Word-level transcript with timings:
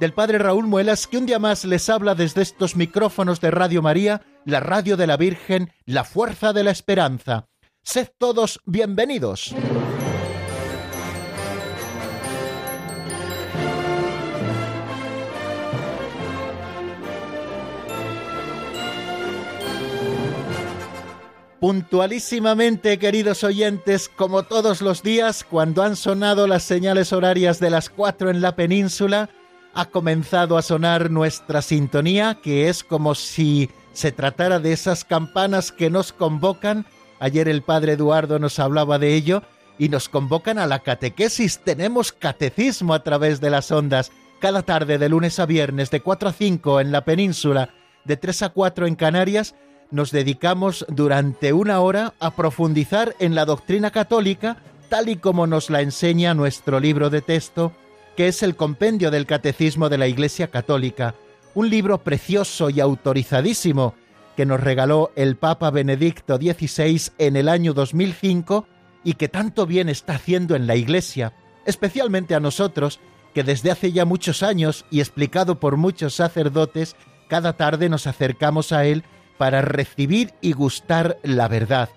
del 0.00 0.14
Padre 0.14 0.38
Raúl 0.38 0.66
Muelas, 0.66 1.06
que 1.06 1.18
un 1.18 1.26
día 1.26 1.38
más 1.38 1.66
les 1.66 1.90
habla 1.90 2.14
desde 2.14 2.40
estos 2.40 2.74
micrófonos 2.74 3.38
de 3.42 3.50
Radio 3.50 3.82
María, 3.82 4.22
la 4.46 4.58
radio 4.58 4.96
de 4.96 5.06
la 5.06 5.18
Virgen, 5.18 5.70
la 5.84 6.04
fuerza 6.04 6.54
de 6.54 6.64
la 6.64 6.70
esperanza. 6.70 7.48
Sed 7.82 8.08
todos 8.16 8.60
bienvenidos. 8.64 9.54
Puntualísimamente, 21.60 22.98
queridos 22.98 23.44
oyentes, 23.44 24.08
como 24.08 24.44
todos 24.44 24.80
los 24.80 25.02
días, 25.02 25.44
cuando 25.44 25.82
han 25.82 25.94
sonado 25.94 26.46
las 26.46 26.62
señales 26.62 27.12
horarias 27.12 27.60
de 27.60 27.68
las 27.68 27.90
cuatro 27.90 28.30
en 28.30 28.40
la 28.40 28.56
península, 28.56 29.28
ha 29.74 29.86
comenzado 29.86 30.58
a 30.58 30.62
sonar 30.62 31.10
nuestra 31.10 31.62
sintonía, 31.62 32.38
que 32.42 32.68
es 32.68 32.84
como 32.84 33.14
si 33.14 33.70
se 33.92 34.12
tratara 34.12 34.58
de 34.58 34.72
esas 34.72 35.04
campanas 35.04 35.72
que 35.72 35.90
nos 35.90 36.12
convocan. 36.12 36.86
Ayer 37.18 37.48
el 37.48 37.62
padre 37.62 37.92
Eduardo 37.92 38.38
nos 38.38 38.58
hablaba 38.58 38.98
de 38.98 39.14
ello 39.14 39.42
y 39.78 39.88
nos 39.88 40.08
convocan 40.08 40.58
a 40.58 40.66
la 40.66 40.80
catequesis. 40.80 41.60
Tenemos 41.60 42.12
catecismo 42.12 42.94
a 42.94 43.02
través 43.02 43.40
de 43.40 43.50
las 43.50 43.70
ondas 43.70 44.12
cada 44.40 44.62
tarde 44.62 44.98
de 44.98 45.08
lunes 45.08 45.38
a 45.38 45.46
viernes 45.46 45.90
de 45.90 46.00
4 46.00 46.30
a 46.30 46.32
5 46.32 46.80
en 46.80 46.92
la 46.92 47.04
península, 47.04 47.70
de 48.04 48.16
3 48.16 48.42
a 48.42 48.48
4 48.50 48.86
en 48.86 48.96
Canarias. 48.96 49.54
Nos 49.90 50.12
dedicamos 50.12 50.86
durante 50.88 51.52
una 51.52 51.80
hora 51.80 52.14
a 52.20 52.30
profundizar 52.30 53.14
en 53.18 53.34
la 53.34 53.44
doctrina 53.44 53.90
católica 53.90 54.56
tal 54.88 55.08
y 55.08 55.16
como 55.16 55.46
nos 55.46 55.70
la 55.70 55.82
enseña 55.82 56.34
nuestro 56.34 56.80
libro 56.80 57.10
de 57.10 57.22
texto 57.22 57.72
que 58.16 58.28
es 58.28 58.42
el 58.42 58.56
Compendio 58.56 59.10
del 59.10 59.26
Catecismo 59.26 59.88
de 59.88 59.98
la 59.98 60.08
Iglesia 60.08 60.48
Católica, 60.48 61.14
un 61.54 61.68
libro 61.70 62.02
precioso 62.02 62.70
y 62.70 62.80
autorizadísimo 62.80 63.94
que 64.36 64.46
nos 64.46 64.60
regaló 64.60 65.12
el 65.16 65.36
Papa 65.36 65.70
Benedicto 65.70 66.36
XVI 66.36 67.12
en 67.18 67.36
el 67.36 67.48
año 67.48 67.74
2005 67.74 68.66
y 69.04 69.14
que 69.14 69.28
tanto 69.28 69.66
bien 69.66 69.88
está 69.88 70.14
haciendo 70.14 70.54
en 70.54 70.66
la 70.66 70.76
Iglesia, 70.76 71.32
especialmente 71.66 72.34
a 72.34 72.40
nosotros, 72.40 73.00
que 73.34 73.44
desde 73.44 73.70
hace 73.70 73.92
ya 73.92 74.04
muchos 74.04 74.42
años 74.42 74.84
y 74.90 75.00
explicado 75.00 75.60
por 75.60 75.76
muchos 75.76 76.14
sacerdotes, 76.14 76.96
cada 77.28 77.56
tarde 77.56 77.88
nos 77.88 78.06
acercamos 78.06 78.72
a 78.72 78.84
él 78.84 79.04
para 79.38 79.62
recibir 79.62 80.34
y 80.40 80.52
gustar 80.52 81.18
la 81.22 81.48
verdad. 81.48 81.88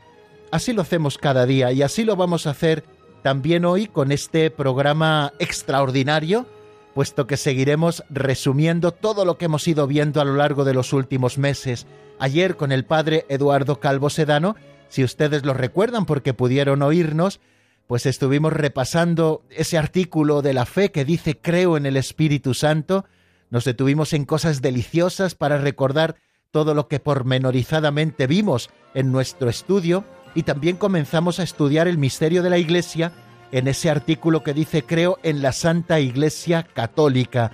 Así 0.51 0.71
lo 0.73 0.83
hacemos 0.83 1.17
cada 1.17 1.45
día 1.45 1.71
y 1.71 1.81
así 1.81 2.03
lo 2.03 2.15
vamos 2.15 2.45
a 2.45 2.51
hacer 2.51 2.83
también 3.23 3.63
hoy 3.63 3.87
con 3.87 4.11
este 4.11 4.51
programa 4.51 5.31
extraordinario, 5.39 6.45
puesto 6.93 7.25
que 7.25 7.37
seguiremos 7.37 8.03
resumiendo 8.09 8.91
todo 8.91 9.23
lo 9.23 9.37
que 9.37 9.45
hemos 9.45 9.65
ido 9.67 9.87
viendo 9.87 10.19
a 10.19 10.25
lo 10.25 10.35
largo 10.35 10.65
de 10.65 10.73
los 10.73 10.91
últimos 10.91 11.37
meses. 11.37 11.87
Ayer 12.19 12.57
con 12.57 12.73
el 12.73 12.83
padre 12.83 13.25
Eduardo 13.29 13.79
Calvo 13.79 14.09
Sedano, 14.09 14.57
si 14.89 15.05
ustedes 15.05 15.45
lo 15.45 15.53
recuerdan 15.53 16.05
porque 16.05 16.33
pudieron 16.33 16.81
oírnos, 16.81 17.39
pues 17.87 18.05
estuvimos 18.05 18.51
repasando 18.51 19.41
ese 19.49 19.77
artículo 19.77 20.41
de 20.41 20.53
la 20.53 20.65
fe 20.65 20.91
que 20.91 21.05
dice 21.05 21.39
creo 21.39 21.77
en 21.77 21.85
el 21.85 21.95
Espíritu 21.95 22.53
Santo, 22.53 23.05
nos 23.49 23.63
detuvimos 23.63 24.11
en 24.11 24.25
cosas 24.25 24.61
deliciosas 24.61 25.33
para 25.33 25.57
recordar 25.57 26.17
todo 26.51 26.73
lo 26.73 26.89
que 26.89 26.99
pormenorizadamente 26.99 28.27
vimos 28.27 28.69
en 28.93 29.11
nuestro 29.11 29.49
estudio 29.49 30.03
y 30.35 30.43
también 30.43 30.77
comenzamos 30.77 31.39
a 31.39 31.43
estudiar 31.43 31.87
el 31.87 31.97
misterio 31.97 32.43
de 32.43 32.49
la 32.49 32.57
Iglesia 32.57 33.11
en 33.51 33.67
ese 33.67 33.89
artículo 33.89 34.43
que 34.43 34.53
dice 34.53 34.83
creo 34.83 35.19
en 35.23 35.41
la 35.41 35.51
Santa 35.51 35.99
Iglesia 35.99 36.63
Católica. 36.63 37.51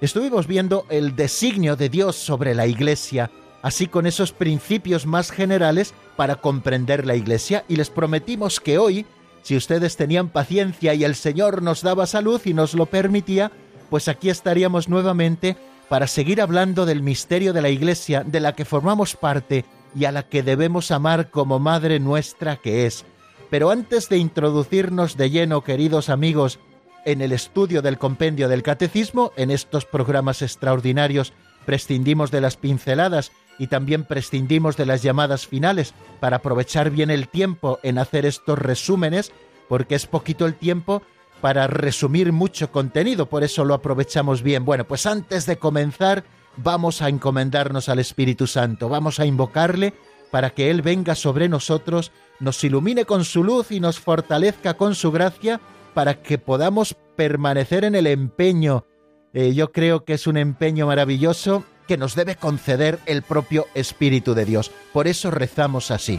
Estuvimos 0.00 0.46
viendo 0.46 0.86
el 0.88 1.14
designio 1.14 1.76
de 1.76 1.88
Dios 1.88 2.16
sobre 2.16 2.54
la 2.54 2.66
Iglesia, 2.66 3.30
así 3.60 3.86
con 3.86 4.06
esos 4.06 4.32
principios 4.32 5.06
más 5.06 5.30
generales 5.30 5.94
para 6.16 6.36
comprender 6.36 7.06
la 7.06 7.14
Iglesia 7.14 7.64
y 7.68 7.76
les 7.76 7.90
prometimos 7.90 8.60
que 8.60 8.78
hoy, 8.78 9.06
si 9.42 9.56
ustedes 9.56 9.96
tenían 9.96 10.30
paciencia 10.30 10.94
y 10.94 11.04
el 11.04 11.14
Señor 11.14 11.62
nos 11.62 11.82
daba 11.82 12.06
salud 12.06 12.40
y 12.44 12.54
nos 12.54 12.74
lo 12.74 12.86
permitía, 12.86 13.52
pues 13.90 14.08
aquí 14.08 14.30
estaríamos 14.30 14.88
nuevamente 14.88 15.56
para 15.88 16.06
seguir 16.06 16.40
hablando 16.40 16.86
del 16.86 17.02
misterio 17.02 17.52
de 17.52 17.60
la 17.60 17.68
Iglesia 17.68 18.24
de 18.24 18.40
la 18.40 18.54
que 18.54 18.64
formamos 18.64 19.16
parte 19.16 19.66
y 19.94 20.04
a 20.04 20.12
la 20.12 20.24
que 20.24 20.42
debemos 20.42 20.90
amar 20.90 21.30
como 21.30 21.58
Madre 21.58 22.00
nuestra 22.00 22.56
que 22.56 22.86
es. 22.86 23.04
Pero 23.50 23.70
antes 23.70 24.08
de 24.08 24.18
introducirnos 24.18 25.16
de 25.16 25.30
lleno, 25.30 25.62
queridos 25.62 26.08
amigos, 26.08 26.58
en 27.04 27.20
el 27.20 27.32
estudio 27.32 27.82
del 27.82 27.98
compendio 27.98 28.48
del 28.48 28.62
catecismo, 28.62 29.32
en 29.36 29.50
estos 29.50 29.84
programas 29.84 30.40
extraordinarios, 30.42 31.32
prescindimos 31.66 32.30
de 32.30 32.40
las 32.40 32.56
pinceladas 32.56 33.32
y 33.58 33.66
también 33.66 34.04
prescindimos 34.04 34.76
de 34.76 34.86
las 34.86 35.02
llamadas 35.02 35.46
finales 35.46 35.94
para 36.20 36.38
aprovechar 36.38 36.90
bien 36.90 37.10
el 37.10 37.28
tiempo 37.28 37.78
en 37.82 37.98
hacer 37.98 38.24
estos 38.24 38.58
resúmenes, 38.58 39.32
porque 39.68 39.94
es 39.94 40.06
poquito 40.06 40.46
el 40.46 40.54
tiempo 40.54 41.02
para 41.40 41.66
resumir 41.66 42.32
mucho 42.32 42.70
contenido, 42.70 43.26
por 43.26 43.42
eso 43.42 43.64
lo 43.64 43.74
aprovechamos 43.74 44.42
bien. 44.42 44.64
Bueno, 44.64 44.84
pues 44.84 45.06
antes 45.06 45.44
de 45.44 45.58
comenzar, 45.58 46.24
vamos 46.56 47.02
a 47.02 47.08
encomendarnos 47.08 47.88
al 47.88 47.98
Espíritu 47.98 48.46
Santo, 48.46 48.88
vamos 48.88 49.20
a 49.20 49.26
invocarle 49.26 49.94
para 50.32 50.50
que 50.50 50.70
Él 50.70 50.80
venga 50.80 51.14
sobre 51.14 51.48
nosotros, 51.48 52.10
nos 52.40 52.64
ilumine 52.64 53.04
con 53.04 53.24
su 53.24 53.44
luz 53.44 53.70
y 53.70 53.80
nos 53.80 54.00
fortalezca 54.00 54.74
con 54.74 54.94
su 54.94 55.12
gracia, 55.12 55.60
para 55.92 56.22
que 56.22 56.38
podamos 56.38 56.96
permanecer 57.16 57.84
en 57.84 57.94
el 57.94 58.06
empeño. 58.06 58.86
Eh, 59.34 59.52
yo 59.52 59.72
creo 59.72 60.06
que 60.06 60.14
es 60.14 60.26
un 60.26 60.38
empeño 60.38 60.86
maravilloso 60.86 61.64
que 61.86 61.98
nos 61.98 62.14
debe 62.14 62.36
conceder 62.36 62.98
el 63.04 63.20
propio 63.20 63.66
Espíritu 63.74 64.32
de 64.32 64.46
Dios. 64.46 64.70
Por 64.94 65.06
eso 65.06 65.30
rezamos 65.30 65.90
así. 65.90 66.18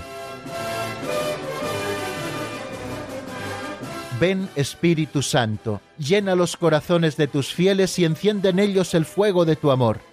Ven 4.19 4.47
Espíritu 4.55 5.23
Santo, 5.23 5.81
llena 5.97 6.35
los 6.35 6.55
corazones 6.55 7.17
de 7.17 7.27
tus 7.27 7.51
fieles 7.51 7.97
y 7.97 8.05
enciende 8.05 8.49
en 8.49 8.59
ellos 8.59 8.93
el 8.93 9.05
fuego 9.05 9.43
de 9.43 9.55
tu 9.55 9.71
amor 9.71 10.12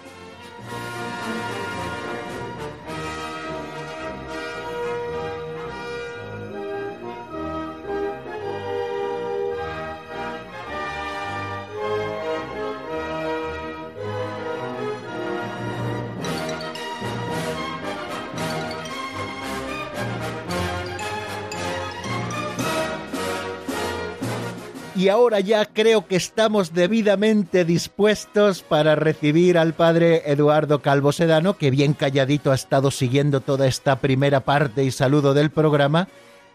Ahora 25.11 25.39
ya 25.39 25.65
creo 25.65 26.07
que 26.07 26.15
estamos 26.15 26.73
debidamente 26.73 27.65
dispuestos 27.65 28.63
para 28.63 28.95
recibir 28.95 29.57
al 29.57 29.73
padre 29.73 30.23
Eduardo 30.25 30.81
Calvo 30.81 31.11
Sedano, 31.11 31.57
que 31.57 31.69
bien 31.69 31.93
calladito 31.93 32.51
ha 32.51 32.55
estado 32.55 32.89
siguiendo 32.89 33.41
toda 33.41 33.67
esta 33.67 33.97
primera 33.97 34.39
parte 34.39 34.83
y 34.83 34.91
saludo 34.91 35.33
del 35.33 35.51
programa, 35.51 36.07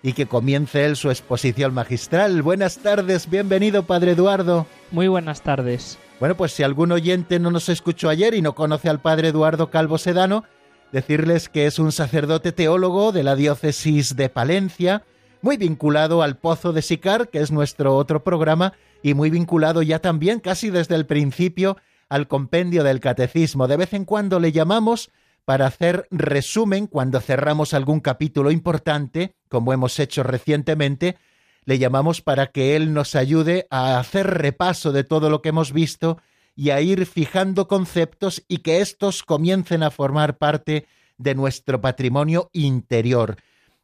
y 0.02 0.14
que 0.14 0.26
comience 0.26 0.84
él 0.84 0.96
su 0.96 1.10
exposición 1.10 1.74
magistral. 1.74 2.42
Buenas 2.42 2.78
tardes, 2.78 3.30
bienvenido 3.30 3.84
padre 3.84 4.12
Eduardo. 4.12 4.66
Muy 4.90 5.08
buenas 5.08 5.42
tardes. 5.42 5.98
Bueno, 6.18 6.36
pues 6.36 6.52
si 6.52 6.62
algún 6.62 6.92
oyente 6.92 7.38
no 7.38 7.50
nos 7.50 7.68
escuchó 7.68 8.08
ayer 8.08 8.34
y 8.34 8.42
no 8.42 8.54
conoce 8.54 8.88
al 8.88 9.00
padre 9.00 9.28
Eduardo 9.28 9.70
Calvo 9.70 9.98
Sedano, 9.98 10.44
decirles 10.92 11.48
que 11.48 11.66
es 11.66 11.78
un 11.78 11.92
sacerdote 11.92 12.52
teólogo 12.52 13.12
de 13.12 13.22
la 13.22 13.36
diócesis 13.36 14.16
de 14.16 14.28
Palencia, 14.28 15.02
muy 15.42 15.56
vinculado 15.56 16.22
al 16.22 16.36
Pozo 16.38 16.72
de 16.72 16.82
Sicar, 16.82 17.28
que 17.28 17.40
es 17.40 17.50
nuestro 17.50 17.96
otro 17.96 18.22
programa, 18.24 18.72
y 19.02 19.14
muy 19.14 19.30
vinculado 19.30 19.82
ya 19.82 20.00
también, 20.00 20.40
casi 20.40 20.70
desde 20.70 20.94
el 20.94 21.06
principio, 21.06 21.76
al 22.08 22.28
compendio 22.28 22.84
del 22.84 23.00
catecismo. 23.00 23.68
De 23.68 23.76
vez 23.76 23.92
en 23.92 24.04
cuando 24.04 24.40
le 24.40 24.52
llamamos 24.52 25.10
para 25.44 25.66
hacer 25.66 26.06
resumen 26.10 26.86
cuando 26.86 27.20
cerramos 27.20 27.72
algún 27.72 28.00
capítulo 28.00 28.50
importante, 28.50 29.34
como 29.48 29.72
hemos 29.72 29.98
hecho 30.00 30.22
recientemente, 30.22 31.16
le 31.64 31.78
llamamos 31.78 32.20
para 32.20 32.48
que 32.48 32.76
Él 32.76 32.92
nos 32.92 33.14
ayude 33.14 33.66
a 33.70 33.98
hacer 33.98 34.26
repaso 34.26 34.92
de 34.92 35.04
todo 35.04 35.30
lo 35.30 35.42
que 35.42 35.50
hemos 35.50 35.72
visto 35.72 36.18
y 36.54 36.70
a 36.70 36.80
ir 36.80 37.06
fijando 37.06 37.68
conceptos 37.68 38.42
y 38.48 38.58
que 38.58 38.80
éstos 38.80 39.22
comiencen 39.22 39.82
a 39.82 39.90
formar 39.90 40.38
parte 40.38 40.86
de 41.18 41.34
nuestro 41.34 41.80
patrimonio 41.80 42.50
interior. 42.52 43.36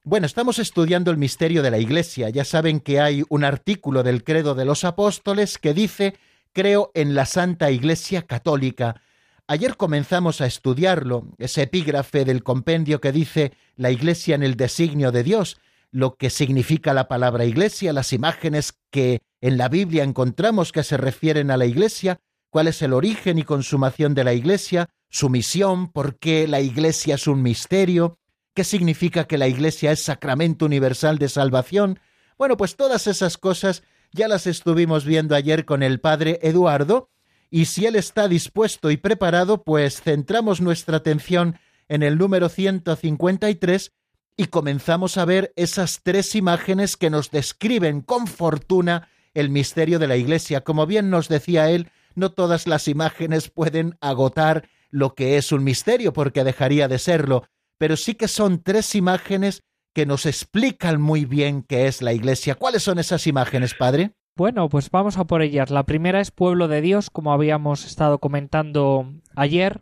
Bueno, 0.04 0.26
estamos 0.26 0.58
estudiando 0.58 1.12
el 1.12 1.16
misterio 1.16 1.62
de 1.62 1.70
la 1.70 1.78
Iglesia. 1.78 2.28
Ya 2.28 2.44
saben 2.44 2.81
que 2.81 3.00
hay 3.00 3.22
un 3.28 3.44
artículo 3.44 4.02
del 4.02 4.25
Credo 4.25 4.56
de 4.56 4.64
los 4.64 4.82
Apóstoles 4.82 5.58
que 5.58 5.75
dice 5.75 6.16
Creo 6.52 6.90
en 6.94 7.14
la 7.14 7.25
Santa 7.25 7.70
Iglesia 7.70 8.22
Católica. 8.22 9.00
Ayer 9.46 9.76
comenzamos 9.76 10.40
a 10.40 10.46
estudiarlo, 10.46 11.28
ese 11.38 11.62
epígrafe 11.62 12.25
del 12.25 12.43
compendio 12.43 13.00
que 13.00 13.12
dice 13.12 13.52
la 13.76 13.93
Iglesia 13.93 14.34
en 14.34 14.43
el 14.43 14.56
designio 14.56 15.12
de 15.12 15.22
Dios, 15.22 15.58
lo 15.93 16.16
que 16.16 16.31
significa 16.31 16.93
la 16.94 17.06
palabra 17.06 17.44
Iglesia, 17.44 17.93
las 17.93 18.12
imágenes 18.12 18.75
que 18.90 19.22
en 19.40 19.56
la 19.56 19.69
Biblia 19.69 20.02
encontramos 20.02 20.72
que 20.72 20.82
se 20.82 20.96
refieren 20.96 21.52
a 21.52 21.56
la 21.56 21.66
Iglesia, 21.66 22.19
cuál 22.50 22.66
es 22.66 22.82
el 22.82 22.93
origen 22.93 23.38
y 23.38 23.44
consumación 23.44 24.14
de 24.14 24.25
la 24.25 24.34
Iglesia, 24.34 24.88
su 25.10 25.31
misión, 25.31 25.93
por 25.93 26.19
qué 26.19 26.49
la 26.49 26.60
Iglesia 26.60 27.14
es 27.14 27.28
un 27.28 27.40
misterio, 27.40 28.19
qué 28.54 28.64
significa 28.64 29.25
que 29.25 29.38
la 29.38 29.49
Iglesia 29.49 29.93
es 29.93 30.02
sacramento 30.02 30.66
universal 30.66 31.19
de 31.19 31.28
salvación. 31.28 32.00
Bueno, 32.38 32.56
pues 32.56 32.76
todas 32.76 33.06
esas 33.06 33.38
cosas 33.38 33.82
ya 34.12 34.28
las 34.28 34.46
estuvimos 34.46 35.04
viendo 35.04 35.34
ayer 35.34 35.64
con 35.64 35.82
el 35.82 36.00
padre 36.00 36.38
Eduardo, 36.43 37.08
y 37.50 37.66
si 37.66 37.84
él 37.84 37.96
está 37.96 38.28
dispuesto 38.28 38.90
y 38.90 38.96
preparado, 38.96 39.62
pues 39.62 40.00
centramos 40.00 40.62
nuestra 40.62 40.96
atención 40.96 41.58
en 41.88 42.02
el 42.02 42.16
número 42.16 42.49
153 42.49 43.93
y 44.38 44.46
comenzamos 44.46 45.19
a 45.19 45.26
ver 45.26 45.52
esas 45.54 46.00
tres 46.02 46.34
imágenes 46.34 46.96
que 46.96 47.10
nos 47.10 47.31
describen 47.31 48.00
con 48.00 48.26
fortuna 48.26 49.10
el 49.34 49.50
misterio 49.50 49.99
de 49.99 50.08
la 50.08 50.16
Iglesia. 50.16 50.62
Como 50.62 50.87
bien 50.87 51.10
nos 51.10 51.28
decía 51.28 51.70
él, 51.70 51.90
no 52.14 52.32
todas 52.32 52.66
las 52.66 52.88
imágenes 52.88 53.50
pueden 53.50 53.99
agotar 54.00 54.69
lo 54.90 55.14
que 55.14 55.37
es 55.37 55.52
un 55.52 55.62
misterio, 55.62 56.14
porque 56.14 56.44
dejaría 56.44 56.88
de 56.88 56.99
serlo, 56.99 57.44
pero 57.78 57.96
sí 57.96 58.14
que 58.14 58.28
son 58.28 58.62
tres 58.62 58.94
imágenes 58.94 59.62
que 59.94 60.06
nos 60.06 60.26
explican 60.26 61.00
muy 61.00 61.24
bien 61.24 61.62
qué 61.62 61.86
es 61.86 62.02
la 62.02 62.12
Iglesia. 62.12 62.54
¿Cuáles 62.54 62.82
son 62.82 62.98
esas 62.98 63.26
imágenes, 63.26 63.74
Padre? 63.74 64.12
Bueno, 64.36 64.69
pues 64.69 64.90
vamos 64.90 65.19
a 65.19 65.24
por 65.24 65.42
ellas. 65.42 65.70
La 65.70 65.84
primera 65.84 66.20
es 66.20 66.30
pueblo 66.30 66.69
de 66.69 66.80
Dios, 66.80 67.10
como 67.10 67.32
habíamos 67.32 67.84
estado 67.84 68.19
comentando 68.19 69.12
ayer. 69.36 69.80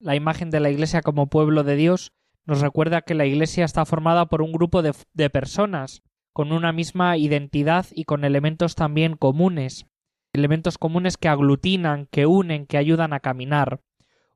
La 0.00 0.16
imagen 0.16 0.50
de 0.50 0.60
la 0.60 0.70
Iglesia 0.70 1.02
como 1.02 1.28
pueblo 1.28 1.62
de 1.62 1.76
Dios 1.76 2.12
nos 2.44 2.60
recuerda 2.60 3.02
que 3.02 3.14
la 3.14 3.26
Iglesia 3.26 3.64
está 3.64 3.84
formada 3.84 4.26
por 4.26 4.42
un 4.42 4.52
grupo 4.52 4.82
de, 4.82 4.92
de 5.12 5.30
personas 5.30 6.02
con 6.32 6.50
una 6.50 6.72
misma 6.72 7.16
identidad 7.16 7.86
y 7.92 8.04
con 8.04 8.24
elementos 8.24 8.74
también 8.74 9.16
comunes 9.16 9.86
elementos 10.32 10.78
comunes 10.78 11.16
que 11.16 11.28
aglutinan, 11.28 12.06
que 12.10 12.26
unen, 12.26 12.66
que 12.66 12.78
ayudan 12.78 13.12
a 13.12 13.20
caminar. 13.20 13.80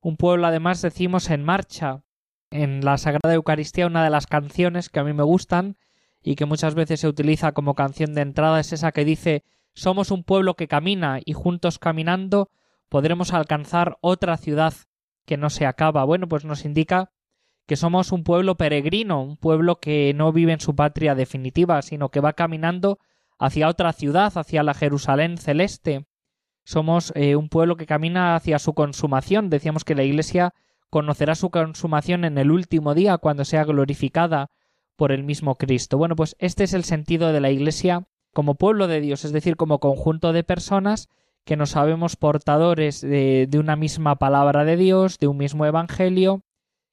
Un 0.01 0.17
pueblo 0.17 0.47
además 0.47 0.83
decimos 0.83 1.31
en 1.31 1.43
marcha. 1.43 2.03
En 2.51 2.85
la 2.85 2.97
Sagrada 2.99 3.35
Eucaristía 3.35 3.87
una 3.87 4.05
de 4.05 4.11
las 4.11 4.27
canciones 4.27 4.89
que 4.89 5.01
a 5.01 5.05
mí 5.05 5.13
me 5.13 5.23
gustan 5.23 5.77
y 6.23 6.37
que 6.37 6.47
muchas 6.47 6.75
veces 6.75 7.01
se 7.01 7.09
utiliza 7.09 7.53
como 7.53 7.75
canción 7.75 8.15
de 8.15 8.23
entrada 8.23 8.61
es 8.61 8.73
esa 8.73 8.93
que 8.93 9.05
dice 9.05 9.45
somos 9.75 10.11
un 10.11 10.25
pueblo 10.25 10.55
que 10.55 10.69
camina 10.69 11.21
y 11.25 11.35
juntos 11.35 11.79
caminando 11.79 12.51
podremos 12.89 13.33
alcanzar 13.33 13.99
otra 14.01 14.37
ciudad 14.37 14.73
que 15.27 15.37
no 15.37 15.51
se 15.51 15.67
acaba. 15.67 16.05
Bueno, 16.05 16.29
pues 16.29 16.45
nos 16.45 16.65
indica 16.65 17.11
que 17.67 17.77
somos 17.77 18.13
un 18.13 18.25
pueblo 18.25 18.57
peregrino, 18.57 19.23
un 19.23 19.37
pueblo 19.37 19.81
que 19.81 20.13
no 20.15 20.33
vive 20.33 20.53
en 20.53 20.61
su 20.61 20.75
patria 20.75 21.15
definitiva, 21.15 21.83
sino 21.83 22.11
que 22.11 22.21
va 22.21 22.33
caminando 22.33 22.99
hacia 23.39 23.69
otra 23.69 23.93
ciudad, 23.93 24.33
hacia 24.37 24.63
la 24.63 24.73
Jerusalén 24.73 25.37
celeste. 25.37 26.07
Somos 26.65 27.13
eh, 27.17 27.37
un 27.37 27.49
pueblo 27.49 27.77
que 27.77 27.87
camina 27.87 28.35
hacia 28.35 28.59
su 28.59 28.73
consumación. 28.73 29.51
Decíamos 29.51 29.85
que 29.85 29.95
la 29.95 30.05
Iglesia 30.05 30.55
conocerá 30.91 31.35
su 31.35 31.51
consumación 31.51 32.25
en 32.25 32.39
el 32.39 32.51
último 32.51 32.95
día, 32.95 33.19
cuando 33.19 33.45
sea 33.45 33.65
glorificada 33.65 34.51
por 34.97 35.13
el 35.13 35.25
mismo 35.25 35.57
Cristo. 35.57 35.99
Bueno, 35.99 36.17
pues 36.17 36.37
este 36.39 36.65
es 36.65 36.73
el 36.73 36.85
sentido 36.85 37.33
de 37.33 37.41
la 37.41 37.51
Iglesia 37.51 38.07
como 38.33 38.55
pueblo 38.57 38.87
de 38.87 39.01
Dios, 39.01 39.25
es 39.25 39.33
decir, 39.33 39.57
como 39.57 39.79
conjunto 39.79 40.33
de 40.33 40.45
personas 40.45 41.09
que 41.45 41.57
nos 41.57 41.71
sabemos 41.71 42.17
portadores 42.17 43.01
de, 43.01 43.49
una 43.59 43.77
misma 43.77 44.17
palabra 44.17 44.65
de 44.65 44.77
Dios, 44.77 45.19
de 45.19 45.29
un 45.29 45.37
mismo 45.37 45.65
Evangelio, 45.65 46.43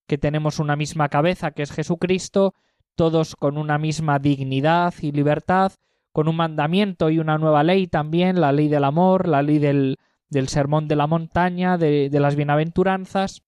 que 0.07 0.17
tenemos 0.17 0.59
una 0.59 0.75
misma 0.75 1.09
cabeza, 1.09 1.51
que 1.51 1.63
es 1.63 1.71
Jesucristo, 1.71 2.53
todos 2.95 3.35
con 3.35 3.57
una 3.57 3.79
misma 3.79 4.19
dignidad 4.19 4.93
y 5.01 5.11
libertad, 5.11 5.71
con 6.11 6.27
un 6.27 6.35
mandamiento 6.35 7.09
y 7.09 7.17
una 7.17 7.39
nueva 7.39 7.63
ley 7.63 7.87
también, 7.87 8.39
la 8.39 8.51
ley 8.51 8.67
del 8.67 8.83
amor, 8.83 9.27
la 9.27 9.41
ley 9.41 9.57
del, 9.57 9.97
del 10.29 10.47
sermón 10.49 10.87
de 10.87 10.97
la 10.97 11.07
montaña, 11.07 11.79
de, 11.79 12.09
de 12.11 12.19
las 12.19 12.35
bienaventuranzas, 12.35 13.41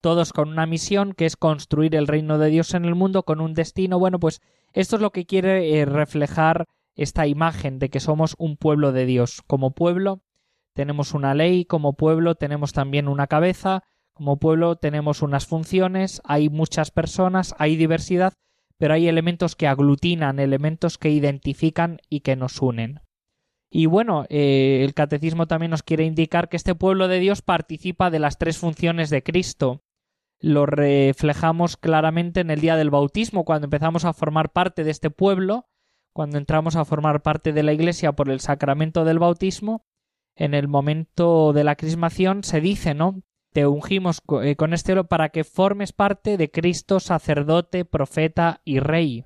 todos 0.00 0.32
con 0.32 0.48
una 0.48 0.66
misión 0.66 1.12
que 1.12 1.26
es 1.26 1.36
construir 1.36 1.94
el 1.94 2.06
reino 2.06 2.38
de 2.38 2.48
Dios 2.48 2.74
en 2.74 2.84
el 2.84 2.94
mundo 2.94 3.22
con 3.22 3.40
un 3.40 3.54
destino. 3.54 3.98
Bueno, 3.98 4.18
pues 4.18 4.40
esto 4.72 4.96
es 4.96 5.02
lo 5.02 5.10
que 5.10 5.26
quiere 5.26 5.80
eh, 5.80 5.84
reflejar 5.84 6.66
esta 6.94 7.26
imagen 7.26 7.78
de 7.78 7.88
que 7.88 8.00
somos 8.00 8.34
un 8.38 8.56
pueblo 8.56 8.92
de 8.92 9.06
Dios. 9.06 9.42
Como 9.46 9.72
pueblo 9.72 10.22
tenemos 10.74 11.14
una 11.14 11.34
ley, 11.34 11.64
como 11.64 11.94
pueblo 11.94 12.34
tenemos 12.34 12.72
también 12.72 13.08
una 13.08 13.26
cabeza, 13.26 13.82
como 14.12 14.38
pueblo 14.38 14.76
tenemos 14.76 15.22
unas 15.22 15.46
funciones, 15.46 16.20
hay 16.24 16.48
muchas 16.48 16.90
personas, 16.90 17.54
hay 17.58 17.76
diversidad, 17.76 18.34
pero 18.76 18.94
hay 18.94 19.08
elementos 19.08 19.56
que 19.56 19.66
aglutinan, 19.66 20.38
elementos 20.38 20.98
que 20.98 21.10
identifican 21.10 21.98
y 22.08 22.20
que 22.20 22.36
nos 22.36 22.60
unen. 22.60 23.00
Y 23.70 23.86
bueno, 23.86 24.26
eh, 24.28 24.82
el 24.84 24.94
catecismo 24.94 25.46
también 25.46 25.70
nos 25.70 25.84
quiere 25.84 26.04
indicar 26.04 26.48
que 26.48 26.56
este 26.56 26.74
pueblo 26.74 27.06
de 27.06 27.20
Dios 27.20 27.40
participa 27.40 28.10
de 28.10 28.18
las 28.18 28.36
tres 28.36 28.58
funciones 28.58 29.10
de 29.10 29.22
Cristo. 29.22 29.82
Lo 30.40 30.66
reflejamos 30.66 31.76
claramente 31.76 32.40
en 32.40 32.50
el 32.50 32.60
día 32.60 32.76
del 32.76 32.90
bautismo, 32.90 33.44
cuando 33.44 33.66
empezamos 33.66 34.04
a 34.04 34.12
formar 34.12 34.52
parte 34.52 34.84
de 34.84 34.90
este 34.90 35.10
pueblo, 35.10 35.68
cuando 36.12 36.38
entramos 36.38 36.76
a 36.76 36.84
formar 36.84 37.22
parte 37.22 37.52
de 37.52 37.62
la 37.62 37.72
Iglesia 37.72 38.12
por 38.12 38.30
el 38.30 38.40
sacramento 38.40 39.04
del 39.04 39.18
bautismo, 39.18 39.84
en 40.34 40.54
el 40.54 40.68
momento 40.68 41.52
de 41.52 41.64
la 41.64 41.76
crismación 41.76 42.42
se 42.42 42.60
dice, 42.60 42.94
¿no? 42.94 43.22
te 43.52 43.66
ungimos 43.66 44.22
eh, 44.42 44.56
con 44.56 44.72
este 44.72 44.92
oro 44.92 45.08
para 45.08 45.30
que 45.30 45.44
formes 45.44 45.92
parte 45.92 46.36
de 46.36 46.50
Cristo 46.50 47.00
sacerdote, 47.00 47.84
profeta 47.84 48.60
y 48.64 48.80
rey. 48.80 49.24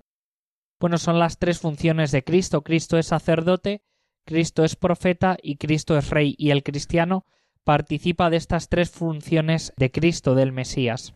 Bueno, 0.81 0.99
son 0.99 1.19
las 1.19 1.39
tres 1.39 1.61
funciones 1.61 2.11
de 2.11 2.25
Cristo. 2.25 2.63
Cristo 2.63 2.99
es 2.99 3.07
sacerdote, 3.07 3.83
Cristo 4.27 4.65
es 4.65 4.77
profeta 4.77 5.37
y 5.41 5.57
Cristo 5.57 5.97
es 5.97 6.11
rey. 6.11 6.35
Y 6.39 6.51
el 6.51 6.63
cristiano 6.63 7.27
participa 7.65 8.31
de 8.31 8.37
estas 8.37 8.69
tres 8.69 8.91
funciones 8.91 9.73
de 9.77 9.91
Cristo, 9.91 10.35
del 10.35 10.53
Mesías. 10.53 11.15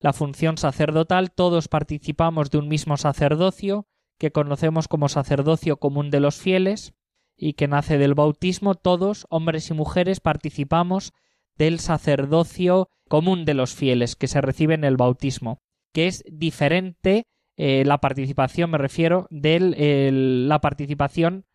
La 0.00 0.12
función 0.12 0.58
sacerdotal, 0.58 1.32
todos 1.32 1.68
participamos 1.68 2.50
de 2.50 2.58
un 2.58 2.68
mismo 2.68 2.96
sacerdocio, 2.96 3.88
que 4.18 4.30
conocemos 4.30 4.86
como 4.86 5.08
sacerdocio 5.08 5.78
común 5.78 6.10
de 6.10 6.20
los 6.20 6.36
fieles, 6.36 6.94
y 7.36 7.54
que 7.54 7.68
nace 7.68 7.98
del 7.98 8.14
bautismo, 8.14 8.74
todos, 8.74 9.26
hombres 9.30 9.70
y 9.70 9.74
mujeres, 9.74 10.20
participamos 10.20 11.12
del 11.56 11.78
sacerdocio 11.78 12.90
común 13.08 13.44
de 13.44 13.54
los 13.54 13.74
fieles 13.74 14.16
que 14.16 14.28
se 14.28 14.40
recibe 14.40 14.74
en 14.74 14.84
el 14.84 14.96
bautismo, 14.96 15.60
que 15.92 16.08
es 16.08 16.24
diferente 16.30 17.26
eh, 17.56 17.84
la 17.84 17.98
participación, 17.98 18.70
me 18.70 18.78
refiero, 18.78 19.26
de 19.30 20.10
la 20.12 20.60
participación 20.60 21.46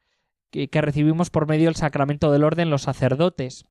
que, 0.52 0.70
que 0.70 0.82
recibimos 0.82 1.30
por 1.30 1.48
medio 1.48 1.66
del 1.66 1.76
sacramento 1.76 2.32
del 2.32 2.44
orden 2.44 2.70
los 2.70 2.84
sacerdotes. 2.84 3.66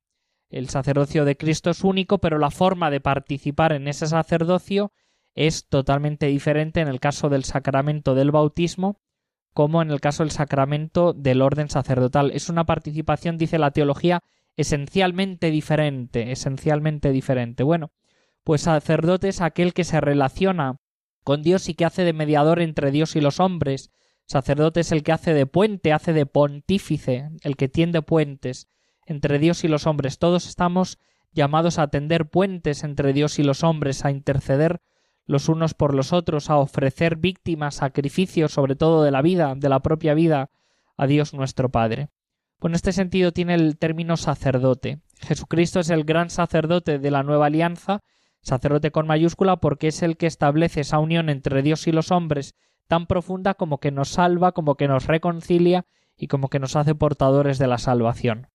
El 0.53 0.69
sacerdocio 0.69 1.25
de 1.25 1.35
Cristo 1.35 1.71
es 1.71 1.83
único, 1.83 2.19
pero 2.19 2.37
la 2.37 2.51
forma 2.51 2.91
de 2.91 3.01
participar 3.01 3.73
en 3.73 3.87
ese 3.87 4.05
sacerdocio 4.05 4.93
es 5.33 5.67
totalmente 5.67 6.27
diferente 6.27 6.79
en 6.79 6.87
el 6.87 6.99
caso 6.99 7.27
del 7.27 7.43
sacramento 7.43 8.13
del 8.13 8.29
bautismo 8.29 8.99
como 9.55 9.81
en 9.81 9.89
el 9.89 9.99
caso 9.99 10.21
del 10.21 10.29
sacramento 10.29 11.13
del 11.13 11.41
orden 11.41 11.69
sacerdotal. 11.69 12.29
Es 12.31 12.49
una 12.49 12.65
participación, 12.65 13.39
dice 13.39 13.57
la 13.57 13.71
teología, 13.71 14.21
esencialmente 14.55 15.49
diferente, 15.49 16.31
esencialmente 16.31 17.09
diferente. 17.09 17.63
Bueno, 17.63 17.91
pues 18.43 18.61
sacerdote 18.61 19.29
es 19.29 19.41
aquel 19.41 19.73
que 19.73 19.83
se 19.83 20.01
relaciona 20.01 20.77
con 21.23 21.41
Dios 21.41 21.67
y 21.67 21.73
que 21.73 21.85
hace 21.85 22.03
de 22.03 22.13
mediador 22.13 22.61
entre 22.61 22.91
Dios 22.91 23.15
y 23.15 23.21
los 23.21 23.39
hombres. 23.39 23.89
Sacerdote 24.27 24.81
es 24.81 24.91
el 24.91 25.01
que 25.01 25.13
hace 25.13 25.33
de 25.33 25.47
puente, 25.47 25.93
hace 25.93 26.13
de 26.13 26.27
pontífice, 26.27 27.29
el 27.41 27.55
que 27.55 27.69
tiende 27.69 28.03
puentes 28.03 28.67
entre 29.05 29.39
Dios 29.39 29.63
y 29.63 29.67
los 29.67 29.87
hombres. 29.87 30.19
Todos 30.19 30.47
estamos 30.47 30.99
llamados 31.31 31.79
a 31.79 31.87
tender 31.87 32.29
puentes 32.29 32.83
entre 32.83 33.13
Dios 33.13 33.39
y 33.39 33.43
los 33.43 33.63
hombres, 33.63 34.05
a 34.05 34.11
interceder 34.11 34.81
los 35.25 35.49
unos 35.49 35.73
por 35.73 35.95
los 35.95 36.13
otros, 36.13 36.49
a 36.49 36.57
ofrecer 36.57 37.15
víctimas, 37.15 37.75
sacrificios, 37.75 38.51
sobre 38.53 38.75
todo 38.75 39.03
de 39.03 39.11
la 39.11 39.21
vida, 39.21 39.55
de 39.55 39.69
la 39.69 39.79
propia 39.79 40.13
vida, 40.13 40.49
a 40.97 41.07
Dios 41.07 41.33
nuestro 41.33 41.69
Padre. 41.69 42.09
Bueno, 42.59 42.75
este 42.75 42.91
sentido 42.91 43.31
tiene 43.31 43.55
el 43.55 43.77
término 43.77 44.15
sacerdote. 44.17 44.99
Jesucristo 45.19 45.79
es 45.79 45.89
el 45.89 46.03
gran 46.03 46.29
sacerdote 46.29 46.99
de 46.99 47.11
la 47.11 47.23
nueva 47.23 47.47
alianza, 47.47 48.01
sacerdote 48.41 48.91
con 48.91 49.07
mayúscula, 49.07 49.57
porque 49.57 49.87
es 49.87 50.03
el 50.03 50.17
que 50.17 50.27
establece 50.27 50.81
esa 50.81 50.99
unión 50.99 51.29
entre 51.29 51.61
Dios 51.61 51.87
y 51.87 51.91
los 51.91 52.11
hombres 52.11 52.55
tan 52.87 53.07
profunda 53.07 53.53
como 53.53 53.79
que 53.79 53.91
nos 53.91 54.09
salva, 54.09 54.51
como 54.51 54.75
que 54.75 54.87
nos 54.87 55.07
reconcilia 55.07 55.85
y 56.17 56.27
como 56.27 56.49
que 56.49 56.59
nos 56.59 56.75
hace 56.75 56.95
portadores 56.95 57.57
de 57.57 57.67
la 57.67 57.77
salvación. 57.77 58.47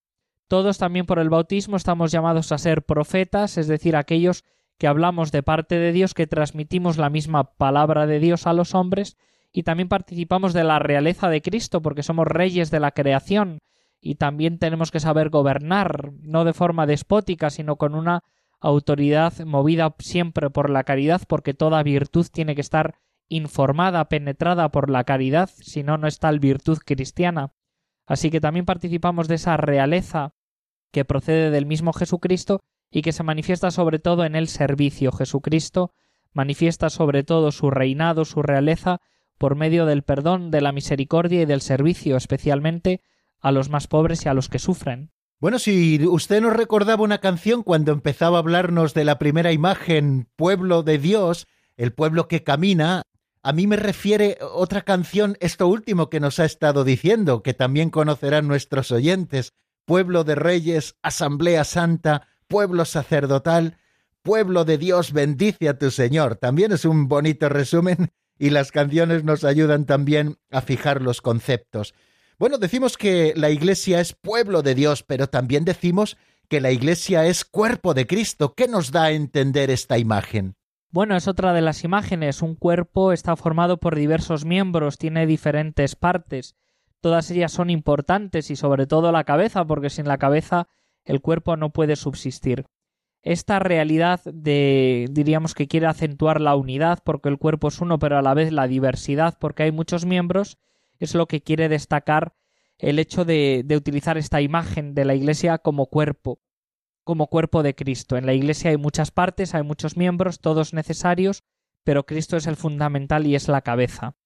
Todos 0.49 0.79
también 0.79 1.05
por 1.05 1.19
el 1.19 1.29
bautismo 1.29 1.77
estamos 1.77 2.11
llamados 2.11 2.53
a 2.53 2.59
ser 2.59 2.83
profetas, 2.83 3.59
es 3.59 3.69
decir, 3.69 3.95
aquellos 3.97 4.45
que 4.79 4.87
hablamos 4.87 5.31
de 5.31 5.43
parte 5.43 5.79
de 5.79 5.93
Dios, 5.93 6.15
que 6.15 6.27
transmitimos 6.27 6.97
la 6.97 7.11
misma 7.11 7.53
palabra 7.57 8.07
de 8.07 8.19
Dios 8.19 8.47
a 8.47 8.55
los 8.55 8.75
hombres, 8.75 9.19
y 9.53 9.65
también 9.65 9.89
participamos 9.89 10.55
de 10.55 10.65
la 10.65 10.79
realeza 10.79 11.29
de 11.29 11.43
Cristo, 11.43 11.83
porque 11.83 12.03
somos 12.03 12.27
reyes 12.27 12.71
de 12.71 12.81
la 12.81 12.93
creación, 12.93 13.59
y 14.01 14.15
también 14.15 14.59
tenemos 14.59 14.91
que 14.91 15.01
saber 15.01 15.29
gobernar, 15.29 16.13
no 16.21 16.45
de 16.45 16.55
forma 16.55 16.87
despótica, 16.87 17.51
sino 17.51 17.77
con 17.77 17.95
una 17.95 18.23
autoridad 18.61 19.39
movida 19.45 19.95
siempre 19.99 20.49
por 20.49 20.71
la 20.71 20.85
caridad, 20.85 21.23
porque 21.29 21.53
toda 21.53 21.83
virtud 21.83 22.27
tiene 22.33 22.55
que 22.55 22.63
estar 22.63 22.95
informada, 23.29 24.09
penetrada 24.09 24.71
por 24.71 24.89
la 24.89 25.05
caridad, 25.05 25.51
si 25.61 25.83
no, 25.83 25.99
no 25.99 26.07
es 26.07 26.19
tal 26.19 26.39
virtud 26.41 26.79
cristiana. 26.85 27.53
Así 28.07 28.31
que 28.31 28.41
también 28.41 28.65
participamos 28.65 29.29
de 29.29 29.35
esa 29.35 29.59
realeza 29.59 30.33
que 30.91 31.05
procede 31.05 31.51
del 31.51 31.67
mismo 31.67 31.93
Jesucristo 31.93 32.61
y 32.91 33.03
que 33.03 33.13
se 33.13 33.23
manifiesta 33.23 33.71
sobre 33.71 33.99
todo 33.99 34.25
en 34.25 34.35
el 34.35 34.49
servicio. 34.49 35.13
Jesucristo 35.13 35.93
manifiesta 36.33 36.91
sobre 36.91 37.25
todo 37.25 37.53
su 37.53 37.71
reinado, 37.71 38.25
su 38.25 38.43
realeza, 38.43 39.01
por 39.39 39.55
medio 39.55 39.87
del 39.87 40.03
perdón, 40.03 40.51
de 40.51 40.61
la 40.61 40.73
misericordia 40.73 41.43
y 41.43 41.47
del 41.47 41.61
servicio, 41.61 42.17
especialmente 42.17 43.01
a 43.41 43.53
los 43.53 43.69
más 43.69 43.87
pobres 43.87 44.25
y 44.25 44.29
a 44.29 44.35
los 44.35 44.49
que 44.49 44.59
sufren. 44.59 45.11
Bueno, 45.41 45.61
si 45.61 46.05
usted 46.05 46.43
nos 46.43 46.57
recordaba 46.57 47.05
una 47.05 47.19
canción 47.19 47.63
cuando 47.63 47.93
empezaba 47.93 48.39
a 48.39 48.41
hablarnos 48.41 48.93
de 48.95 49.05
la 49.05 49.19
primera 49.19 49.53
imagen, 49.53 50.29
pueblo 50.35 50.83
de 50.83 50.99
Dios, 50.99 51.47
el 51.77 51.93
pueblo 51.93 52.27
que 52.27 52.43
camina, 52.43 53.03
a 53.45 53.53
mí 53.53 53.69
me 53.69 53.77
refiere 53.77 54.39
otra 54.41 54.83
canción, 54.83 55.37
esto 55.39 55.69
último 55.69 56.11
que 56.11 56.19
nos 56.19 56.41
ha 56.41 56.45
estado 56.45 56.83
diciendo, 56.83 57.45
que 57.45 57.55
también 57.55 57.91
conocerán 57.91 58.49
nuestros 58.49 58.91
oyentes, 58.91 59.53
pueblo 59.89 60.23
de 60.23 60.35
reyes, 60.35 60.97
asamblea 61.01 61.65
santa, 61.65 62.29
pueblo 62.47 62.85
sacerdotal, 62.85 63.79
pueblo 64.23 64.67
de 64.67 64.77
Dios, 64.77 65.15
bendice 65.15 65.67
a 65.67 65.79
tu 65.79 65.91
Señor. 65.91 66.37
También 66.37 66.73
es 66.73 66.85
un 66.85 67.09
bonito 67.09 67.49
resumen 67.49 68.11
y 68.39 68.51
las 68.51 68.71
canciones 68.71 69.25
nos 69.25 69.45
ayudan 69.45 69.87
también 69.87 70.37
a 70.51 70.61
fijar 70.61 71.01
los 71.01 71.23
conceptos. 71.23 71.95
Bueno, 72.39 72.59
decimos 72.59 72.99
que 72.99 73.33
la 73.35 73.49
Iglesia 73.49 73.99
es 74.01 74.13
pueblo 74.13 74.61
de 74.63 74.75
Dios, 74.75 75.03
pero 75.05 75.29
también 75.29 75.65
decimos 75.65 76.19
que 76.51 76.61
la 76.61 76.71
Iglesia 76.71 77.25
es 77.25 77.47
cuerpo 77.47 77.95
de 77.95 78.07
Cristo. 78.07 78.53
¿Qué 78.55 78.69
nos 78.69 78.93
da 78.93 79.05
a 79.05 79.13
entender 79.13 79.71
esta 79.71 79.97
imagen? 79.97 80.55
Bueno, 80.91 81.17
es 81.17 81.29
otra 81.29 81.55
de 81.55 81.63
las 81.63 81.83
imágenes. 81.83 82.43
Un 82.43 82.57
cuerpo 82.57 83.13
está 83.13 83.37
formado 83.37 83.81
por 83.81 83.97
diversos 83.97 84.45
miembros, 84.45 84.99
tiene 84.99 85.25
diferentes 85.27 85.97
partes. 85.97 86.57
Todas 87.01 87.31
ellas 87.31 87.53
son 87.53 87.71
importantes 87.71 88.51
y 88.51 88.57
sobre 88.57 88.87
todo 88.87 89.13
la 89.13 89.25
cabeza, 89.25 89.65
porque 89.65 89.91
sin 89.91 90.09
la 90.09 90.19
cabeza 90.19 90.69
el 91.05 91.21
cuerpo 91.21 91.57
no 91.57 91.71
puede 91.71 91.97
subsistir. 91.97 92.67
Esta 93.23 93.59
realidad 93.59 94.21
de 94.25 95.09
diríamos 95.11 95.55
que 95.55 95.67
quiere 95.67 95.87
acentuar 95.87 96.41
la 96.41 96.55
unidad 96.55 97.01
porque 97.05 97.29
el 97.29 97.39
cuerpo 97.39 97.69
es 97.69 97.81
uno, 97.81 97.99
pero 97.99 98.17
a 98.17 98.23
la 98.23 98.35
vez 98.35 98.53
la 98.53 98.69
diversidad 98.69 99.37
porque 99.41 99.65
hay 99.65 99.73
muchos 99.73 100.07
miembros, 100.07 100.59
es 100.99 101.15
lo 101.15 101.27
que 101.27 101.43
quiere 101.43 101.69
destacar 101.69 102.35
el 102.79 102.99
hecho 102.99 103.25
de, 103.25 103.63
de 103.65 103.77
utilizar 103.77 104.19
esta 104.19 104.41
imagen 104.41 104.95
de 104.95 105.05
la 105.05 105.15
Iglesia 105.15 105.59
como 105.59 105.87
cuerpo, 105.87 106.41
como 107.03 107.27
cuerpo 107.27 107.63
de 107.63 107.75
Cristo. 107.75 108.17
En 108.17 108.27
la 108.27 108.35
Iglesia 108.35 108.71
hay 108.71 108.77
muchas 108.77 109.11
partes, 109.11 109.55
hay 109.55 109.63
muchos 109.63 109.97
miembros, 109.97 110.41
todos 110.41 110.73
necesarios, 110.73 111.43
pero 111.83 112.07
Cristo 112.07 112.37
es 112.37 112.47
el 112.47 112.57
fundamental 112.57 113.27
y 113.27 113.35
es 113.35 113.49
la 113.49 113.63
cabeza. 113.63 114.17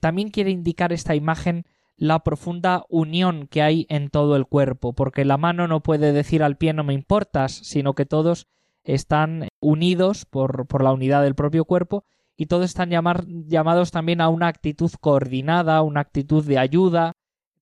También 0.00 0.30
quiere 0.30 0.50
indicar 0.50 0.92
esta 0.92 1.14
imagen 1.14 1.66
la 2.00 2.24
profunda 2.24 2.86
unión 2.88 3.46
que 3.46 3.60
hay 3.60 3.86
en 3.90 4.08
todo 4.08 4.34
el 4.34 4.46
cuerpo, 4.46 4.94
porque 4.94 5.26
la 5.26 5.36
mano 5.36 5.68
no 5.68 5.82
puede 5.82 6.12
decir 6.12 6.42
al 6.42 6.56
pie 6.56 6.72
no 6.72 6.82
me 6.82 6.94
importas, 6.94 7.52
sino 7.52 7.94
que 7.94 8.06
todos 8.06 8.48
están 8.84 9.48
unidos 9.60 10.24
por, 10.24 10.66
por 10.66 10.82
la 10.82 10.92
unidad 10.92 11.22
del 11.22 11.34
propio 11.34 11.66
cuerpo 11.66 12.04
y 12.38 12.46
todos 12.46 12.64
están 12.64 12.88
llamados 12.88 13.90
también 13.90 14.22
a 14.22 14.30
una 14.30 14.48
actitud 14.48 14.90
coordinada, 14.98 15.82
una 15.82 16.00
actitud 16.00 16.42
de 16.42 16.56
ayuda, 16.56 17.12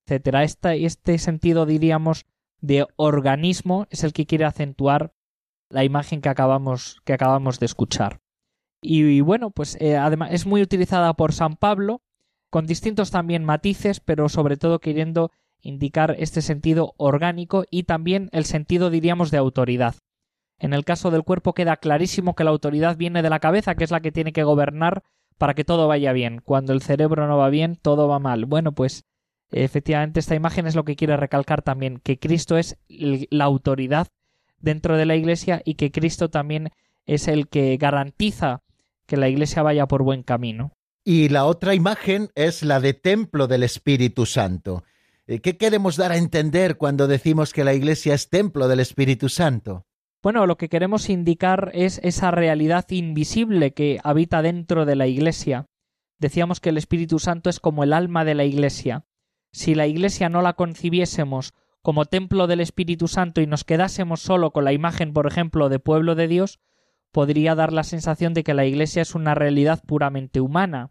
etcétera. 0.05 0.45
Este, 0.45 0.85
este 0.85 1.19
sentido, 1.19 1.67
diríamos, 1.67 2.25
de 2.61 2.87
organismo 2.95 3.89
es 3.91 4.05
el 4.05 4.13
que 4.13 4.27
quiere 4.27 4.45
acentuar 4.45 5.13
la 5.69 5.83
imagen 5.83 6.21
que 6.21 6.29
acabamos, 6.29 7.03
que 7.05 7.13
acabamos 7.13 7.59
de 7.59 7.67
escuchar. 7.67 8.21
Y, 8.81 9.21
bueno, 9.21 9.51
pues 9.51 9.77
eh, 9.81 9.97
además 9.97 10.31
es 10.33 10.47
muy 10.47 10.63
utilizada 10.63 11.13
por 11.15 11.33
San 11.33 11.57
Pablo, 11.57 12.03
con 12.51 12.67
distintos 12.67 13.11
también 13.11 13.45
matices, 13.45 14.01
pero 14.01 14.29
sobre 14.29 14.57
todo 14.57 14.79
queriendo 14.79 15.31
indicar 15.61 16.15
este 16.19 16.43
sentido 16.43 16.95
orgánico 16.97 17.65
y 17.71 17.85
también 17.85 18.29
el 18.33 18.45
sentido, 18.45 18.91
diríamos, 18.91 19.31
de 19.31 19.39
autoridad. 19.39 19.97
En 20.59 20.73
el 20.73 20.85
caso 20.85 21.11
del 21.11 21.23
cuerpo 21.23 21.55
queda 21.55 21.77
clarísimo 21.77 22.35
que 22.35 22.45
la 22.45 22.51
autoridad 22.51 22.97
viene 22.97 23.23
de 23.23 23.31
la 23.31 23.39
cabeza, 23.39 23.75
que 23.75 23.85
es 23.85 23.91
la 23.91 24.01
que 24.01 24.13
tiene 24.13 24.33
que 24.33 24.43
gobernar 24.43 25.03
para 25.37 25.55
que 25.55 25.65
todo 25.65 25.87
vaya 25.87 26.13
bien. 26.13 26.41
Cuando 26.45 26.73
el 26.73 26.83
cerebro 26.83 27.27
no 27.29 27.39
va 27.39 27.49
bien, 27.49 27.77
todo 27.77 28.09
va 28.09 28.19
mal. 28.19 28.45
Bueno, 28.45 28.73
pues 28.73 29.05
efectivamente 29.51 30.21
esta 30.21 30.35
imagen 30.35 30.67
es 30.67 30.75
lo 30.75 30.85
que 30.85 30.97
quiere 30.97 31.17
recalcar 31.17 31.63
también, 31.63 31.99
que 31.99 32.19
Cristo 32.19 32.59
es 32.59 32.77
la 32.89 33.45
autoridad 33.45 34.09
dentro 34.59 34.97
de 34.97 35.07
la 35.07 35.17
Iglesia 35.17 35.63
y 35.65 35.75
que 35.75 35.93
Cristo 35.93 36.29
también 36.29 36.71
es 37.07 37.29
el 37.29 37.49
que 37.49 37.77
garantiza 37.77 38.63
que 39.07 39.17
la 39.17 39.29
Iglesia 39.29 39.63
vaya 39.63 39.87
por 39.87 40.03
buen 40.03 40.23
camino. 40.23 40.73
Y 41.11 41.31
la 41.31 41.47
otra 41.47 41.75
imagen 41.75 42.29
es 42.35 42.63
la 42.63 42.81
de 42.81 42.93
templo 42.93 43.47
del 43.47 43.63
Espíritu 43.63 44.27
Santo. 44.27 44.85
Eh, 45.27 45.41
¿Qué 45.41 45.57
queremos 45.57 45.97
dar 45.97 46.13
a 46.13 46.19
entender 46.19 46.77
cuando 46.77 47.07
decimos 47.07 47.55
que 47.55 47.65
la 47.65 47.73
Iglesia 47.73 48.13
es 48.13 48.29
templo 48.29 48.69
del 48.69 48.81
Espíritu 48.81 49.31
Santo? 49.31 49.87
Bueno, 50.23 50.45
lo 50.45 50.59
que 50.59 50.69
queremos 50.69 51.09
indicar 51.09 51.71
es 51.73 51.99
esa 52.05 52.31
realidad 52.31 52.85
invisible 52.91 53.73
que 53.73 53.99
habita 54.05 54.43
dentro 54.43 54.85
de 54.85 54.97
la 54.97 55.07
Iglesia. 55.07 55.65
Decíamos 56.19 56.61
que 56.61 56.69
el 56.69 56.77
Espíritu 56.77 57.19
Santo 57.19 57.49
es 57.49 57.59
como 57.59 57.85
el 57.85 57.95
alma 57.95 58.27
de 58.27 58.35
la 58.35 58.45
Iglesia. 58.45 59.07
Si 59.51 59.75
la 59.75 59.87
Iglesia 59.87 60.29
no 60.29 60.43
la 60.43 60.53
concibiésemos 60.53 61.55
como 61.81 62.05
templo 62.05 62.47
del 62.47 62.61
Espíritu 62.61 63.09
Santo 63.09 63.41
y 63.41 63.47
nos 63.47 63.65
quedásemos 63.65 64.21
solo 64.21 64.51
con 64.51 64.67
la 64.67 64.75
imagen, 64.75 65.15
por 65.15 65.27
ejemplo, 65.27 65.71
de 65.71 65.79
pueblo 65.79 66.15
de 66.17 66.29
Dios, 66.29 66.61
podría 67.13 67.55
dar 67.55 67.73
la 67.73 67.83
sensación 67.83 68.35
de 68.35 68.45
que 68.45 68.53
la 68.53 68.67
Iglesia 68.67 69.01
es 69.01 69.15
una 69.15 69.35
realidad 69.35 69.83
puramente 69.87 70.43
humana 70.43 70.91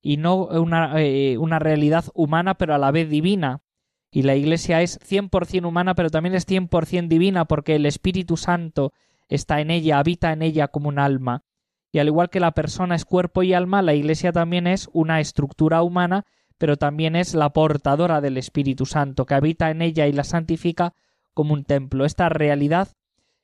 y 0.00 0.16
no 0.16 0.46
una, 0.46 1.00
eh, 1.00 1.38
una 1.38 1.58
realidad 1.58 2.04
humana 2.14 2.54
pero 2.54 2.74
a 2.74 2.78
la 2.78 2.90
vez 2.90 3.08
divina, 3.08 3.62
y 4.10 4.22
la 4.22 4.36
Iglesia 4.36 4.80
es 4.82 4.98
100% 5.00 5.66
humana, 5.66 5.94
pero 5.94 6.10
también 6.10 6.34
es 6.34 6.46
100% 6.46 7.08
divina 7.08 7.44
porque 7.44 7.76
el 7.76 7.86
Espíritu 7.86 8.36
Santo 8.36 8.92
está 9.28 9.60
en 9.60 9.70
ella, 9.70 9.98
habita 9.98 10.32
en 10.32 10.42
ella 10.42 10.68
como 10.68 10.88
un 10.88 10.98
alma. 10.98 11.44
Y 11.92 11.98
al 11.98 12.08
igual 12.08 12.30
que 12.30 12.40
la 12.40 12.52
persona 12.52 12.94
es 12.94 13.04
cuerpo 13.04 13.42
y 13.42 13.52
alma, 13.52 13.82
la 13.82 13.94
Iglesia 13.94 14.32
también 14.32 14.66
es 14.66 14.88
una 14.92 15.20
estructura 15.20 15.82
humana, 15.82 16.24
pero 16.56 16.76
también 16.76 17.16
es 17.16 17.34
la 17.34 17.50
portadora 17.50 18.20
del 18.20 18.36
Espíritu 18.36 18.86
Santo, 18.86 19.26
que 19.26 19.34
habita 19.34 19.70
en 19.70 19.82
ella 19.82 20.06
y 20.06 20.12
la 20.12 20.24
santifica 20.24 20.94
como 21.34 21.54
un 21.54 21.64
templo. 21.64 22.04
Esta 22.04 22.28
realidad 22.28 22.88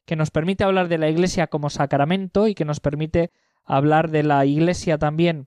que 0.07 0.17
nos 0.17 0.31
permite 0.31 0.65
hablar 0.65 0.89
de 0.89 0.99
la 0.99 1.09
Iglesia 1.09 1.47
como 1.47 1.71
sacramento 1.71 2.49
y 2.49 2.55
que 2.55 2.65
nos 2.65 2.81
permite 2.81 3.31
hablar 3.65 4.11
de 4.11 4.23
la 4.23 4.45
Iglesia 4.45 4.99
también 4.99 5.47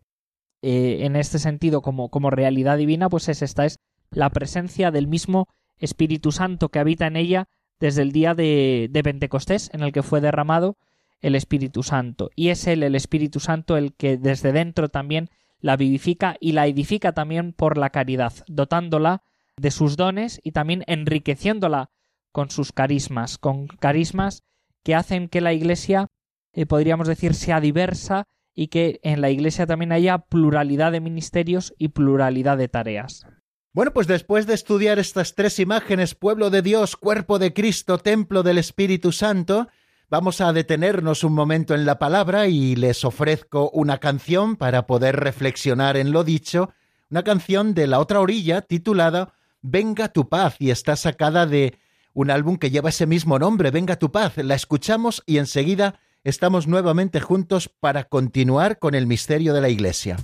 eh, 0.61 0.99
en 1.01 1.15
este 1.15 1.39
sentido 1.39 1.81
como, 1.81 2.09
como 2.09 2.29
realidad 2.29 2.77
divina, 2.77 3.09
pues 3.09 3.29
es 3.29 3.41
esta, 3.41 3.65
es 3.65 3.79
la 4.11 4.29
presencia 4.29 4.91
del 4.91 5.07
mismo 5.07 5.47
Espíritu 5.77 6.31
Santo 6.31 6.69
que 6.69 6.79
habita 6.79 7.07
en 7.07 7.15
ella 7.15 7.47
desde 7.79 8.01
el 8.01 8.11
día 8.11 8.33
de, 8.33 8.87
de 8.89 9.03
Pentecostés, 9.03 9.69
en 9.73 9.83
el 9.83 9.91
que 9.91 10.03
fue 10.03 10.21
derramado 10.21 10.77
el 11.21 11.35
Espíritu 11.35 11.83
Santo. 11.83 12.29
Y 12.35 12.49
es 12.49 12.65
él, 12.67 12.83
el 12.83 12.95
Espíritu 12.95 13.39
Santo, 13.39 13.77
el 13.77 13.93
que 13.93 14.17
desde 14.17 14.51
dentro 14.51 14.89
también 14.89 15.29
la 15.59 15.75
vivifica 15.75 16.37
y 16.39 16.51
la 16.51 16.67
edifica 16.67 17.13
también 17.13 17.53
por 17.53 17.77
la 17.77 17.89
caridad, 17.89 18.33
dotándola 18.47 19.23
de 19.57 19.71
sus 19.71 19.97
dones 19.97 20.39
y 20.43 20.51
también 20.51 20.83
enriqueciéndola 20.87 21.89
con 22.31 22.51
sus 22.51 22.71
carismas, 22.71 23.37
con 23.37 23.67
carismas 23.67 24.43
que 24.83 24.95
hacen 24.95 25.27
que 25.27 25.41
la 25.41 25.53
Iglesia, 25.53 26.07
eh, 26.53 26.65
podríamos 26.65 27.07
decir, 27.07 27.33
sea 27.33 27.59
diversa 27.59 28.27
y 28.57 28.69
que 28.69 28.99
en 29.03 29.21
la 29.21 29.29
Iglesia 29.29 29.67
también 29.67 29.91
haya 29.91 30.17
pluralidad 30.17 30.91
de 30.91 30.99
ministerios 30.99 31.75
y 31.77 31.89
pluralidad 31.89 32.57
de 32.57 32.67
tareas. 32.67 33.27
Bueno, 33.71 33.93
pues 33.93 34.07
después 34.07 34.47
de 34.47 34.55
estudiar 34.55 34.97
estas 34.97 35.35
tres 35.35 35.59
imágenes, 35.59 36.15
pueblo 36.15 36.49
de 36.49 36.63
Dios, 36.63 36.97
cuerpo 36.97 37.37
de 37.37 37.53
Cristo, 37.53 37.99
templo 37.99 38.41
del 38.41 38.57
Espíritu 38.57 39.11
Santo, 39.11 39.67
vamos 40.09 40.41
a 40.41 40.53
detenernos 40.53 41.23
un 41.23 41.33
momento 41.33 41.75
en 41.75 41.85
la 41.85 41.99
palabra 41.99 42.47
y 42.47 42.75
les 42.75 43.05
ofrezco 43.05 43.69
una 43.69 43.99
canción 43.99 44.55
para 44.55 44.87
poder 44.87 45.17
reflexionar 45.17 45.95
en 45.95 46.11
lo 46.11 46.23
dicho, 46.23 46.71
una 47.11 47.21
canción 47.21 47.75
de 47.75 47.85
la 47.85 47.99
otra 47.99 48.21
orilla 48.21 48.63
titulada 48.63 49.33
Venga 49.61 50.07
tu 50.07 50.29
paz 50.29 50.55
y 50.57 50.71
está 50.71 50.95
sacada 50.95 51.45
de 51.45 51.77
un 52.13 52.31
álbum 52.31 52.57
que 52.57 52.71
lleva 52.71 52.89
ese 52.89 53.05
mismo 53.05 53.37
nombre, 53.37 53.69
Venga 53.69 53.97
tu 53.97 54.11
paz. 54.11 54.35
La 54.37 54.55
escuchamos 54.55 55.21
y 55.27 55.37
enseguida 55.37 55.99
estamos 56.23 56.67
nuevamente 56.67 57.19
juntos 57.21 57.69
para 57.79 58.05
continuar 58.05 58.79
con 58.79 58.95
el 58.95 59.07
misterio 59.07 59.53
de 59.53 59.61
la 59.61 59.69
Iglesia. 59.69 60.17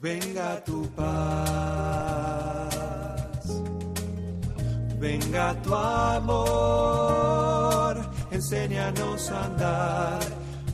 Venga 0.00 0.62
tu 0.64 0.88
paz, 0.90 2.68
venga 5.00 5.60
tu 5.62 5.74
amor, 5.74 6.38
enséñanos 8.30 9.28
a 9.32 9.44
andar, 9.46 10.20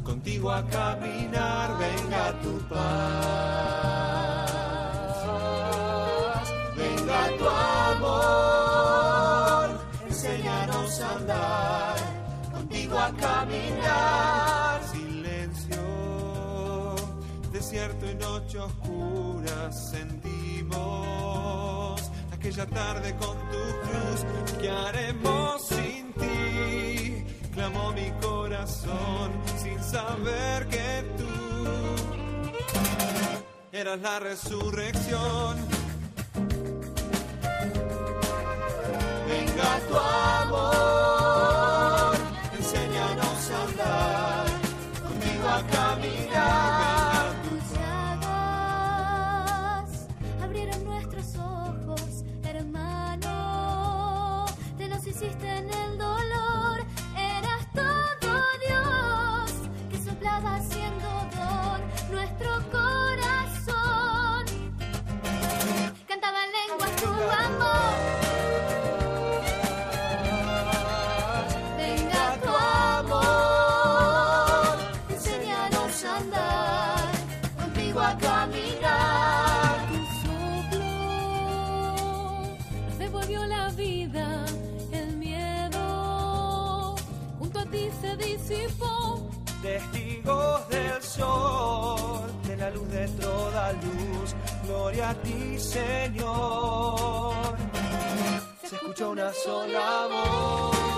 contigo 0.03 0.53
a 0.53 0.63
caminar, 0.67 1.79
venga 1.79 2.39
tu 2.43 2.59
paz, 2.69 4.44
enséñanos 10.25 11.01
a 11.01 11.17
andar, 11.17 11.97
contigo 12.51 12.99
a 12.99 13.13
caminar, 13.13 14.81
silencio, 14.91 15.77
desierto 17.53 18.11
y 18.11 18.15
noche 18.15 18.59
oscura 18.59 19.71
sentimos 19.71 20.81
aquella 22.33 22.65
tarde 22.67 23.15
con 23.17 23.37
tu 23.51 23.59
cruz. 23.83 24.25
¿Qué 24.61 24.71
haremos 24.71 25.67
sin 25.67 26.13
ti? 26.15 27.27
Clamó 27.53 27.93
mi 27.93 28.11
corazón 28.23 29.33
sin 29.63 29.79
saber 29.83 30.67
que 30.69 31.05
tú 31.19 31.27
eras 33.73 34.01
la 34.01 34.21
resurrección. 34.21 35.74
Tu 39.55 39.61
amor, 39.61 41.14
Testigos 89.65 90.69
del 90.69 91.03
sol, 91.03 92.31
de 92.47 92.55
la 92.55 92.69
luz 92.69 92.87
de 92.91 93.09
toda 93.09 93.73
luz, 93.73 94.35
gloria 94.67 95.09
a 95.09 95.15
ti, 95.15 95.59
Señor. 95.59 97.33
Se 98.69 98.77
escucha 98.77 99.09
una 99.09 99.33
sola 99.33 100.07
voz. 100.11 100.94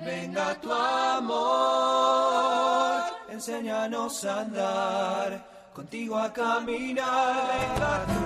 venga 0.00 0.54
tu 0.60 0.72
amor, 1.18 1.82
enséñanos 3.28 4.24
a 4.24 4.40
andar, 4.40 5.46
contigo 5.74 6.16
a 6.16 6.32
caminar, 6.32 7.46
venga 7.48 8.06
tu 8.06 8.25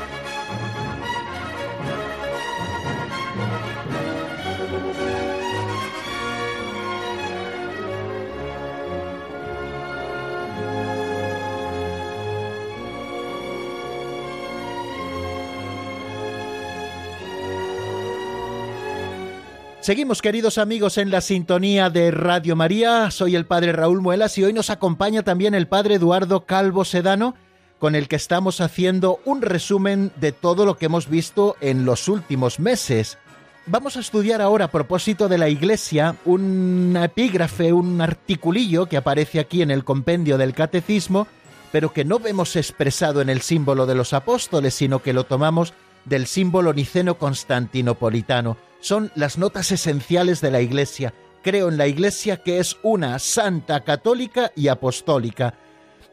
Seguimos, 19.81 20.21
queridos 20.21 20.59
amigos, 20.59 20.99
en 20.99 21.09
la 21.09 21.21
sintonía 21.21 21.89
de 21.89 22.11
Radio 22.11 22.55
María. 22.55 23.09
Soy 23.09 23.35
el 23.35 23.47
Padre 23.47 23.71
Raúl 23.71 23.99
Muelas 23.99 24.37
y 24.37 24.43
hoy 24.43 24.53
nos 24.53 24.69
acompaña 24.69 25.23
también 25.23 25.55
el 25.55 25.67
Padre 25.67 25.95
Eduardo 25.95 26.45
Calvo 26.45 26.85
Sedano, 26.85 27.33
con 27.79 27.95
el 27.95 28.07
que 28.07 28.15
estamos 28.15 28.61
haciendo 28.61 29.19
un 29.25 29.41
resumen 29.41 30.11
de 30.17 30.33
todo 30.33 30.67
lo 30.67 30.77
que 30.77 30.85
hemos 30.85 31.09
visto 31.09 31.55
en 31.61 31.83
los 31.83 32.07
últimos 32.09 32.59
meses. 32.59 33.17
Vamos 33.65 33.97
a 33.97 34.01
estudiar 34.01 34.39
ahora 34.39 34.65
a 34.65 34.71
propósito 34.71 35.27
de 35.27 35.39
la 35.39 35.49
Iglesia 35.49 36.15
un 36.25 36.95
epígrafe, 37.01 37.73
un 37.73 38.01
articulillo 38.01 38.85
que 38.85 38.97
aparece 38.97 39.39
aquí 39.39 39.63
en 39.63 39.71
el 39.71 39.83
compendio 39.83 40.37
del 40.37 40.53
Catecismo, 40.53 41.25
pero 41.71 41.91
que 41.91 42.05
no 42.05 42.19
vemos 42.19 42.55
expresado 42.55 43.19
en 43.19 43.29
el 43.29 43.41
símbolo 43.41 43.87
de 43.87 43.95
los 43.95 44.13
apóstoles, 44.13 44.75
sino 44.75 45.01
que 45.01 45.13
lo 45.13 45.23
tomamos 45.23 45.73
del 46.05 46.27
símbolo 46.27 46.73
niceno 46.73 47.17
constantinopolitano. 47.17 48.57
Son 48.79 49.11
las 49.15 49.37
notas 49.37 49.71
esenciales 49.71 50.41
de 50.41 50.51
la 50.51 50.61
Iglesia. 50.61 51.13
Creo 51.43 51.69
en 51.69 51.77
la 51.77 51.87
Iglesia 51.87 52.37
que 52.37 52.59
es 52.59 52.77
una 52.83 53.19
santa, 53.19 53.83
católica 53.83 54.51
y 54.55 54.67
apostólica. 54.67 55.55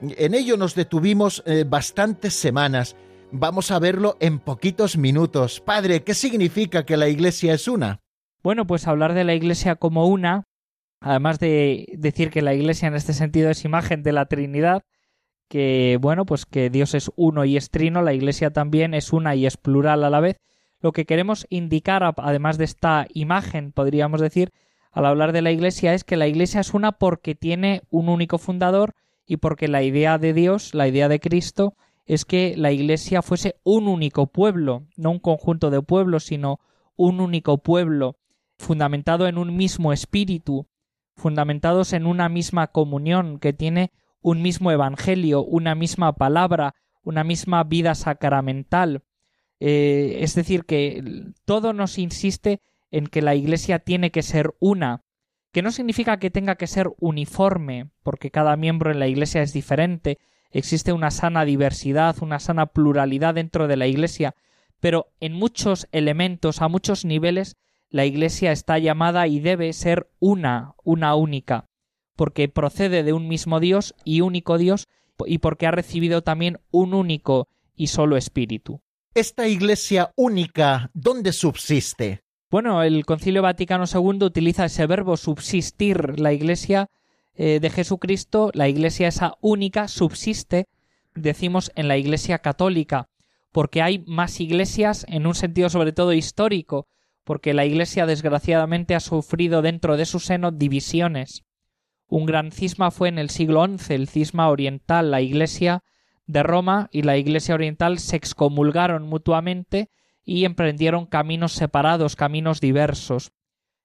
En 0.01 0.35
ello 0.35 0.57
nos 0.57 0.75
detuvimos 0.75 1.43
eh, 1.47 1.65
bastantes 1.67 2.35
semanas. 2.35 2.97
Vamos 3.33 3.71
a 3.71 3.79
verlo 3.79 4.17
en 4.21 4.39
poquitos 4.39 4.97
minutos. 4.97 5.61
Padre, 5.61 6.03
¿qué 6.03 6.15
significa 6.15 6.85
que 6.85 6.97
la 6.97 7.09
Iglesia 7.09 7.55
es 7.55 7.69
una? 7.69 8.01
Bueno, 8.43 8.67
pues 8.67 8.87
hablar 8.87 9.15
de 9.15 9.25
la 9.25 9.35
Iglesia 9.35 9.77
como 9.77 10.07
una, 10.07 10.45
además 11.01 11.39
de 11.39 11.87
decir 11.99 12.31
que 12.31 12.43
la 12.43 12.55
Iglesia 12.55 12.89
en 12.89 12.95
este 12.95 13.13
sentido 13.13 13.51
es 13.51 13.65
imagen 13.65 14.03
de 14.03 14.13
la 14.13 14.27
Trinidad, 14.27 14.83
que 15.49 15.99
bueno, 16.01 16.27
pues 16.27 16.47
que 16.47 16.71
Dios 16.71 16.95
es 16.95 17.11
uno 17.17 17.45
y 17.45 17.57
es 17.57 17.71
trino, 17.71 18.03
la 18.03 18.13
Iglesia 18.13 18.51
también 18.51 18.95
es 18.95 19.13
una 19.13 19.35
y 19.35 19.47
es 19.47 19.57
plural 19.57 20.05
a 20.05 20.11
la 20.11 20.21
vez. 20.21 20.39
lo 20.81 20.93
que 20.93 21.07
queremos 21.07 21.47
indicar, 21.51 22.15
además 22.19 22.57
de 22.57 22.65
esta 22.65 23.07
imagen, 23.13 23.73
podríamos 23.73 24.21
decir, 24.21 24.53
al 24.93 25.07
hablar 25.07 25.33
de 25.33 25.43
la 25.43 25.51
Iglesia, 25.51 25.93
es 25.93 26.05
que 26.05 26.17
la 26.17 26.29
Iglesia 26.29 26.61
es 26.61 26.73
una 26.73 26.93
porque 26.93 27.35
tiene 27.35 27.83
un 27.91 28.09
único 28.09 28.39
fundador 28.39 28.95
y 29.27 29.39
porque 29.39 29.67
la 29.67 29.83
idea 29.83 30.19
de 30.19 30.33
Dios, 30.33 30.75
la 30.75 30.87
idea 30.87 31.09
de 31.09 31.19
Cristo, 31.19 31.75
es 32.07 32.25
que 32.25 32.55
la 32.57 32.73
Iglesia 32.73 33.23
fuese 33.23 33.57
un 33.65 33.89
único 33.89 34.29
pueblo, 34.29 34.87
no 34.97 35.11
un 35.11 35.19
conjunto 35.19 35.71
de 35.71 35.83
pueblos, 35.83 36.25
sino 36.25 36.61
un 36.97 37.21
único 37.21 37.59
pueblo, 37.59 38.17
fundamentado 38.57 39.27
en 39.27 39.37
un 39.37 39.57
mismo 39.57 39.93
espíritu, 39.93 40.67
fundamentados 41.17 41.93
en 41.93 42.07
una 42.07 42.29
misma 42.29 42.69
comunión, 42.69 43.39
que 43.39 43.53
tiene 43.53 43.93
un 44.21 44.43
mismo 44.43 44.71
evangelio, 44.71 45.45
una 45.45 45.75
misma 45.75 46.15
palabra, 46.15 46.75
una 47.03 47.25
misma 47.25 47.65
vida 47.65 47.95
sacramental. 47.95 49.03
Eh, 49.61 50.19
es 50.21 50.35
decir, 50.35 50.65
que 50.65 51.33
todo 51.45 51.73
nos 51.73 51.99
insiste 51.99 52.61
en 52.91 53.07
que 53.07 53.23
la 53.23 53.35
Iglesia 53.35 53.79
tiene 53.79 54.11
que 54.11 54.23
ser 54.23 54.55
una, 54.61 55.03
que 55.53 55.63
no 55.63 55.73
significa 55.73 56.19
que 56.19 56.31
tenga 56.31 56.57
que 56.57 56.67
ser 56.67 56.91
uniforme, 57.01 57.91
porque 58.03 58.31
cada 58.31 58.57
miembro 58.57 58.91
en 58.91 58.99
la 58.99 59.09
Iglesia 59.09 59.43
es 59.43 59.53
diferente, 59.53 60.19
existe 60.51 60.93
una 60.93 61.11
sana 61.11 61.45
diversidad, 61.45 62.17
una 62.21 62.39
sana 62.39 62.67
pluralidad 62.67 63.35
dentro 63.35 63.69
de 63.69 63.77
la 63.77 63.87
Iglesia, 63.87 64.35
pero 64.81 65.09
en 65.21 65.33
muchos 65.33 65.89
elementos, 65.93 66.63
a 66.63 66.69
muchos 66.69 67.05
niveles, 67.05 67.57
la 67.91 68.05
Iglesia 68.05 68.53
está 68.53 68.79
llamada 68.79 69.27
y 69.27 69.41
debe 69.41 69.73
ser 69.73 70.11
una, 70.19 70.75
una 70.85 71.15
única, 71.15 71.69
porque 72.19 72.49
procede 72.49 73.05
de 73.05 73.13
un 73.13 73.29
mismo 73.29 73.61
Dios 73.61 73.95
y 74.05 74.23
único 74.23 74.59
Dios, 74.59 74.89
y 75.25 75.39
porque 75.39 75.69
ha 75.69 75.71
recibido 75.71 76.23
también 76.23 76.59
un 76.73 76.93
único 76.93 77.47
y 77.77 77.87
solo 77.87 78.17
Espíritu. 78.17 78.83
Esta 79.15 79.47
Iglesia 79.47 80.11
única, 80.17 80.91
¿dónde 80.95 81.33
subsiste? 81.33 82.25
Bueno, 82.51 82.83
el 82.83 83.07
Concilio 83.07 83.43
Vaticano 83.43 83.85
II 83.85 84.25
utiliza 84.25 84.65
ese 84.65 84.87
verbo 84.89 85.17
subsistir. 85.17 86.19
La 86.19 86.33
Iglesia 86.33 86.89
eh, 87.35 87.61
de 87.61 87.71
Jesucristo, 87.71 88.51
la 88.53 88.69
Iglesia 88.69 89.07
esa 89.07 89.35
única, 89.41 89.87
subsiste, 89.87 90.67
decimos, 91.15 91.71
en 91.77 91.87
la 91.87 91.99
Iglesia 91.99 92.41
católica, 92.41 93.09
porque 93.53 93.81
hay 93.81 94.01
más 94.09 94.41
iglesias 94.41 95.07
en 95.09 95.25
un 95.29 95.37
sentido 95.37 95.71
sobre 95.71 95.93
todo 95.93 96.13
histórico, 96.13 96.89
porque 97.23 97.55
la 97.55 97.65
Iglesia 97.65 98.07
desgraciadamente 98.07 98.97
ha 98.97 99.01
sufrido 99.01 99.63
dentro 99.63 99.97
de 99.97 100.05
su 100.05 100.19
seno 100.19 100.51
divisiones. 100.51 101.45
Un 102.09 102.25
gran 102.25 102.53
cisma 102.53 102.91
fue 102.91 103.09
en 103.09 103.19
el 103.19 103.31
siglo 103.31 103.65
XI, 103.67 103.95
el 103.95 104.09
cisma 104.09 104.49
oriental. 104.49 105.11
La 105.11 105.21
Iglesia 105.21 105.85
de 106.27 106.43
Roma 106.43 106.89
y 106.91 107.03
la 107.03 107.17
Iglesia 107.17 107.55
oriental 107.55 107.99
se 107.99 108.17
excomulgaron 108.17 109.03
mutuamente 109.07 109.91
y 110.25 110.45
emprendieron 110.45 111.07
caminos 111.07 111.53
separados, 111.53 112.17
caminos 112.17 112.61
diversos. 112.61 113.33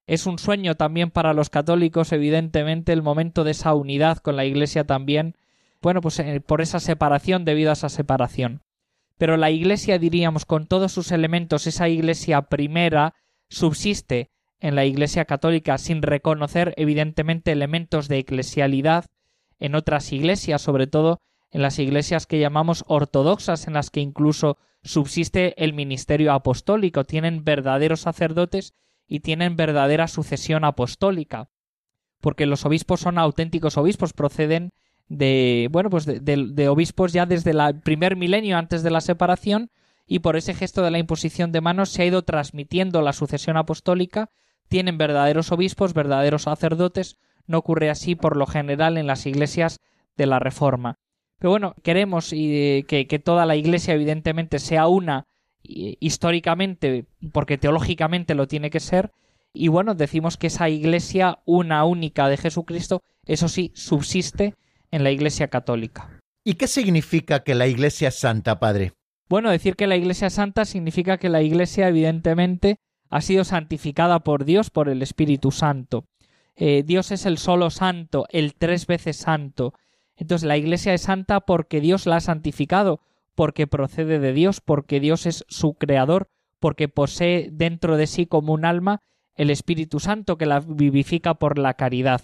Es 0.07 0.25
un 0.25 0.39
sueño 0.39 0.75
también 0.75 1.11
para 1.11 1.33
los 1.33 1.49
católicos, 1.49 2.11
evidentemente, 2.11 2.91
el 2.91 3.01
momento 3.01 3.43
de 3.43 3.51
esa 3.51 3.73
unidad 3.73 4.17
con 4.17 4.35
la 4.35 4.45
Iglesia 4.45 4.85
también, 4.85 5.35
bueno, 5.81 6.01
pues 6.01 6.19
eh, 6.19 6.41
por 6.41 6.61
esa 6.61 6.79
separación, 6.79 7.45
debido 7.45 7.69
a 7.69 7.73
esa 7.73 7.89
separación. 7.89 8.61
Pero 9.17 9.37
la 9.37 9.51
Iglesia, 9.51 9.99
diríamos, 9.99 10.45
con 10.45 10.67
todos 10.67 10.91
sus 10.91 11.11
elementos, 11.11 11.67
esa 11.67 11.87
Iglesia 11.87 12.41
primera, 12.43 13.15
subsiste 13.49 14.31
en 14.63 14.75
la 14.75 14.85
Iglesia 14.85 15.25
católica 15.25 15.77
sin 15.77 16.01
reconocer 16.01 16.73
evidentemente 16.77 17.51
elementos 17.51 18.07
de 18.07 18.19
eclesialidad 18.19 19.05
en 19.59 19.75
otras 19.75 20.13
iglesias, 20.13 20.61
sobre 20.61 20.87
todo 20.87 21.19
en 21.51 21.61
las 21.61 21.79
iglesias 21.79 22.25
que 22.25 22.39
llamamos 22.39 22.85
ortodoxas, 22.87 23.67
en 23.67 23.73
las 23.73 23.91
que 23.91 23.99
incluso 23.99 24.57
subsiste 24.81 25.61
el 25.61 25.73
ministerio 25.73 26.31
apostólico, 26.31 27.03
tienen 27.03 27.43
verdaderos 27.43 27.99
sacerdotes 27.99 28.73
y 29.05 29.19
tienen 29.19 29.57
verdadera 29.57 30.07
sucesión 30.07 30.63
apostólica, 30.63 31.49
porque 32.21 32.45
los 32.45 32.65
obispos 32.65 33.01
son 33.01 33.17
auténticos 33.17 33.77
obispos, 33.77 34.13
proceden 34.13 34.71
de, 35.09 35.67
bueno, 35.71 35.89
pues 35.89 36.05
de, 36.05 36.19
de 36.21 36.69
obispos 36.69 37.11
ya 37.11 37.25
desde 37.25 37.51
el 37.51 37.81
primer 37.81 38.15
milenio 38.15 38.57
antes 38.57 38.81
de 38.81 38.91
la 38.91 39.01
separación, 39.01 39.71
y 40.07 40.19
por 40.19 40.37
ese 40.37 40.53
gesto 40.53 40.81
de 40.81 40.91
la 40.91 40.99
imposición 40.99 41.51
de 41.51 41.59
manos 41.59 41.89
se 41.89 42.03
ha 42.03 42.05
ido 42.05 42.21
transmitiendo 42.21 43.01
la 43.01 43.11
sucesión 43.11 43.57
apostólica, 43.57 44.29
tienen 44.67 44.97
verdaderos 44.97 45.51
obispos, 45.51 45.93
verdaderos 45.93 46.43
sacerdotes, 46.43 47.17
no 47.47 47.57
ocurre 47.57 47.89
así 47.89 48.15
por 48.15 48.37
lo 48.37 48.45
general 48.45 48.97
en 48.97 49.07
las 49.07 49.25
iglesias 49.25 49.79
de 50.17 50.25
la 50.25 50.39
Reforma. 50.39 50.95
Pero 51.39 51.51
bueno, 51.51 51.75
queremos 51.83 52.29
que, 52.29 53.05
que 53.09 53.19
toda 53.19 53.45
la 53.45 53.55
iglesia 53.55 53.93
evidentemente 53.93 54.59
sea 54.59 54.87
una 54.87 55.25
históricamente, 55.63 57.05
porque 57.31 57.57
teológicamente 57.57 58.35
lo 58.35 58.47
tiene 58.47 58.69
que 58.69 58.79
ser, 58.79 59.11
y 59.53 59.67
bueno, 59.67 59.93
decimos 59.93 60.37
que 60.37 60.47
esa 60.47 60.69
iglesia, 60.69 61.39
una 61.45 61.85
única 61.85 62.27
de 62.27 62.37
Jesucristo, 62.37 63.01
eso 63.25 63.47
sí, 63.47 63.71
subsiste 63.75 64.55
en 64.91 65.03
la 65.03 65.11
iglesia 65.11 65.47
católica. 65.47 66.19
¿Y 66.43 66.55
qué 66.55 66.67
significa 66.67 67.43
que 67.43 67.55
la 67.55 67.67
iglesia 67.67 68.09
es 68.09 68.19
santa, 68.19 68.59
Padre? 68.59 68.93
Bueno, 69.29 69.49
decir 69.49 69.75
que 69.75 69.87
la 69.87 69.95
Iglesia 69.95 70.27
es 70.27 70.33
santa 70.33 70.65
significa 70.65 71.17
que 71.17 71.29
la 71.29 71.41
Iglesia, 71.41 71.87
evidentemente, 71.87 72.77
ha 73.13 73.21
sido 73.21 73.43
santificada 73.43 74.21
por 74.21 74.43
Dios, 74.43 74.71
por 74.71 74.89
el 74.89 75.03
Espíritu 75.03 75.51
Santo. 75.51 76.05
Eh, 76.55 76.81
Dios 76.83 77.11
es 77.11 77.27
el 77.27 77.37
solo 77.37 77.69
santo, 77.69 78.25
el 78.31 78.55
tres 78.55 78.87
veces 78.87 79.17
santo. 79.17 79.75
Entonces 80.15 80.47
la 80.47 80.57
Iglesia 80.57 80.95
es 80.95 81.03
santa 81.03 81.41
porque 81.41 81.79
Dios 81.79 82.07
la 82.07 82.15
ha 82.15 82.21
santificado, 82.21 83.01
porque 83.35 83.67
procede 83.67 84.17
de 84.17 84.33
Dios, 84.33 84.61
porque 84.61 84.99
Dios 84.99 85.27
es 85.27 85.45
su 85.47 85.75
creador, 85.75 86.31
porque 86.59 86.87
posee 86.87 87.49
dentro 87.51 87.97
de 87.97 88.07
sí 88.07 88.25
como 88.25 88.51
un 88.51 88.65
alma 88.65 88.99
el 89.35 89.51
Espíritu 89.51 89.99
Santo 89.99 90.39
que 90.39 90.47
la 90.47 90.59
vivifica 90.59 91.35
por 91.35 91.59
la 91.59 91.75
caridad. 91.75 92.21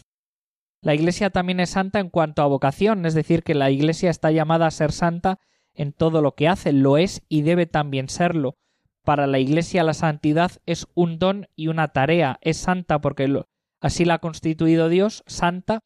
La 0.82 0.96
Iglesia 0.96 1.30
también 1.30 1.60
es 1.60 1.70
santa 1.70 2.00
en 2.00 2.10
cuanto 2.10 2.42
a 2.42 2.48
vocación, 2.48 3.06
es 3.06 3.14
decir, 3.14 3.44
que 3.44 3.54
la 3.54 3.70
Iglesia 3.70 4.10
está 4.10 4.32
llamada 4.32 4.66
a 4.66 4.72
ser 4.72 4.92
santa 4.92 5.38
en 5.76 5.94
todo 5.94 6.24
lo 6.24 6.34
que 6.34 6.48
hace, 6.48 6.74
lo 6.74 6.98
es 6.98 7.22
y 7.30 7.44
debe 7.44 7.68
también 7.68 8.10
serlo. 8.10 8.56
Para 9.04 9.28
la 9.28 9.40
Iglesia 9.40 9.84
la 9.84 9.94
santidad 9.94 10.52
es 10.66 10.88
un 10.94 11.20
don 11.20 11.48
y 11.56 11.68
una 11.68 11.90
tarea, 11.90 12.38
es 12.42 12.58
santa 12.58 13.00
porque 13.00 13.44
así 13.82 14.06
la 14.06 14.16
ha 14.16 14.20
constituido 14.20 14.90
Dios, 14.90 15.24
santa, 15.26 15.82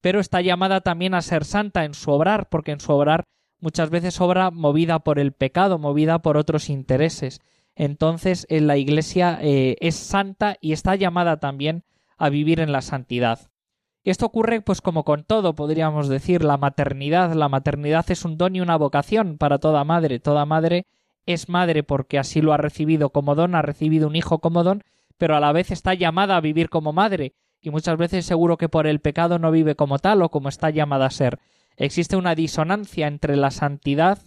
pero 0.00 0.20
está 0.20 0.40
llamada 0.40 0.80
también 0.80 1.14
a 1.14 1.22
ser 1.22 1.44
santa 1.44 1.84
en 1.84 1.94
su 1.94 2.10
obrar, 2.10 2.48
porque 2.48 2.72
en 2.72 2.80
su 2.80 2.92
obrar 2.92 3.24
muchas 3.60 3.90
veces 3.90 4.20
obra 4.20 4.50
movida 4.50 5.00
por 5.00 5.18
el 5.18 5.32
pecado, 5.32 5.78
movida 5.78 6.20
por 6.20 6.36
otros 6.36 6.68
intereses. 6.68 7.40
Entonces 7.74 8.46
en 8.48 8.66
la 8.66 8.76
Iglesia 8.76 9.38
eh, 9.40 9.76
es 9.80 9.96
santa 9.96 10.56
y 10.60 10.72
está 10.72 10.96
llamada 10.96 11.38
también 11.38 11.84
a 12.16 12.28
vivir 12.28 12.60
en 12.60 12.72
la 12.72 12.82
santidad. 12.82 13.50
Esto 14.04 14.26
ocurre 14.26 14.60
pues 14.60 14.80
como 14.80 15.04
con 15.04 15.24
todo, 15.24 15.54
podríamos 15.54 16.08
decir, 16.08 16.44
la 16.44 16.56
maternidad. 16.56 17.32
La 17.32 17.48
maternidad 17.48 18.08
es 18.08 18.24
un 18.24 18.38
don 18.38 18.54
y 18.54 18.60
una 18.60 18.76
vocación 18.76 19.36
para 19.36 19.58
toda 19.58 19.82
madre. 19.82 20.20
Toda 20.20 20.46
madre 20.46 20.86
es 21.26 21.48
madre 21.48 21.82
porque 21.82 22.18
así 22.18 22.40
lo 22.40 22.52
ha 22.52 22.56
recibido 22.56 23.10
como 23.10 23.34
don, 23.34 23.54
ha 23.54 23.62
recibido 23.62 24.08
un 24.08 24.16
hijo 24.16 24.38
como 24.38 24.64
don, 24.64 24.84
pero 25.18 25.36
a 25.36 25.40
la 25.40 25.52
vez 25.52 25.70
está 25.70 25.94
llamada 25.94 26.36
a 26.36 26.40
vivir 26.40 26.68
como 26.68 26.92
madre, 26.92 27.34
y 27.60 27.70
muchas 27.70 27.98
veces 27.98 28.24
seguro 28.24 28.58
que 28.58 28.68
por 28.68 28.86
el 28.86 29.00
pecado 29.00 29.38
no 29.38 29.50
vive 29.50 29.74
como 29.74 29.98
tal 29.98 30.22
o 30.22 30.30
como 30.30 30.48
está 30.48 30.70
llamada 30.70 31.06
a 31.06 31.10
ser. 31.10 31.38
Existe 31.76 32.16
una 32.16 32.34
disonancia 32.34 33.06
entre 33.06 33.36
la 33.36 33.50
santidad, 33.50 34.18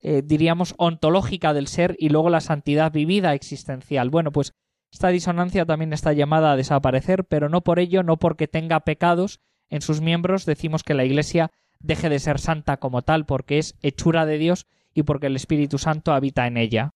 eh, 0.00 0.22
diríamos, 0.24 0.74
ontológica 0.78 1.54
del 1.54 1.68
ser 1.68 1.96
y 1.98 2.08
luego 2.08 2.28
la 2.28 2.40
santidad 2.40 2.92
vivida 2.92 3.34
existencial. 3.34 4.10
Bueno, 4.10 4.32
pues 4.32 4.52
esta 4.90 5.08
disonancia 5.08 5.64
también 5.64 5.92
está 5.92 6.12
llamada 6.12 6.52
a 6.52 6.56
desaparecer, 6.56 7.24
pero 7.24 7.48
no 7.48 7.62
por 7.62 7.78
ello, 7.78 8.02
no 8.02 8.16
porque 8.16 8.48
tenga 8.48 8.80
pecados 8.80 9.40
en 9.70 9.82
sus 9.82 10.00
miembros, 10.00 10.46
decimos 10.46 10.82
que 10.82 10.94
la 10.94 11.04
Iglesia 11.04 11.50
deje 11.78 12.08
de 12.08 12.18
ser 12.18 12.40
santa 12.40 12.78
como 12.78 13.02
tal, 13.02 13.26
porque 13.26 13.58
es 13.58 13.76
hechura 13.82 14.26
de 14.26 14.38
Dios 14.38 14.66
y 14.94 15.02
porque 15.02 15.26
el 15.26 15.36
Espíritu 15.36 15.78
Santo 15.78 16.12
habita 16.12 16.46
en 16.46 16.56
ella. 16.56 16.90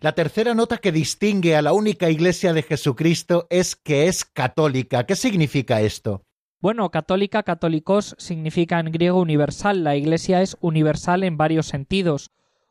La 0.00 0.12
tercera 0.12 0.54
nota 0.54 0.78
que 0.78 0.92
distingue 0.92 1.56
a 1.56 1.62
la 1.62 1.72
única 1.72 2.08
Iglesia 2.08 2.52
de 2.52 2.62
Jesucristo 2.62 3.48
es 3.50 3.74
que 3.74 4.06
es 4.06 4.24
católica. 4.24 5.06
¿Qué 5.06 5.16
significa 5.16 5.80
esto? 5.80 6.22
Bueno, 6.60 6.90
católica, 6.90 7.42
católicos 7.42 8.14
significa 8.18 8.78
en 8.78 8.92
griego 8.92 9.20
universal. 9.20 9.82
La 9.82 9.96
Iglesia 9.96 10.40
es 10.40 10.56
universal 10.60 11.24
en 11.24 11.36
varios 11.36 11.66
sentidos. 11.66 12.30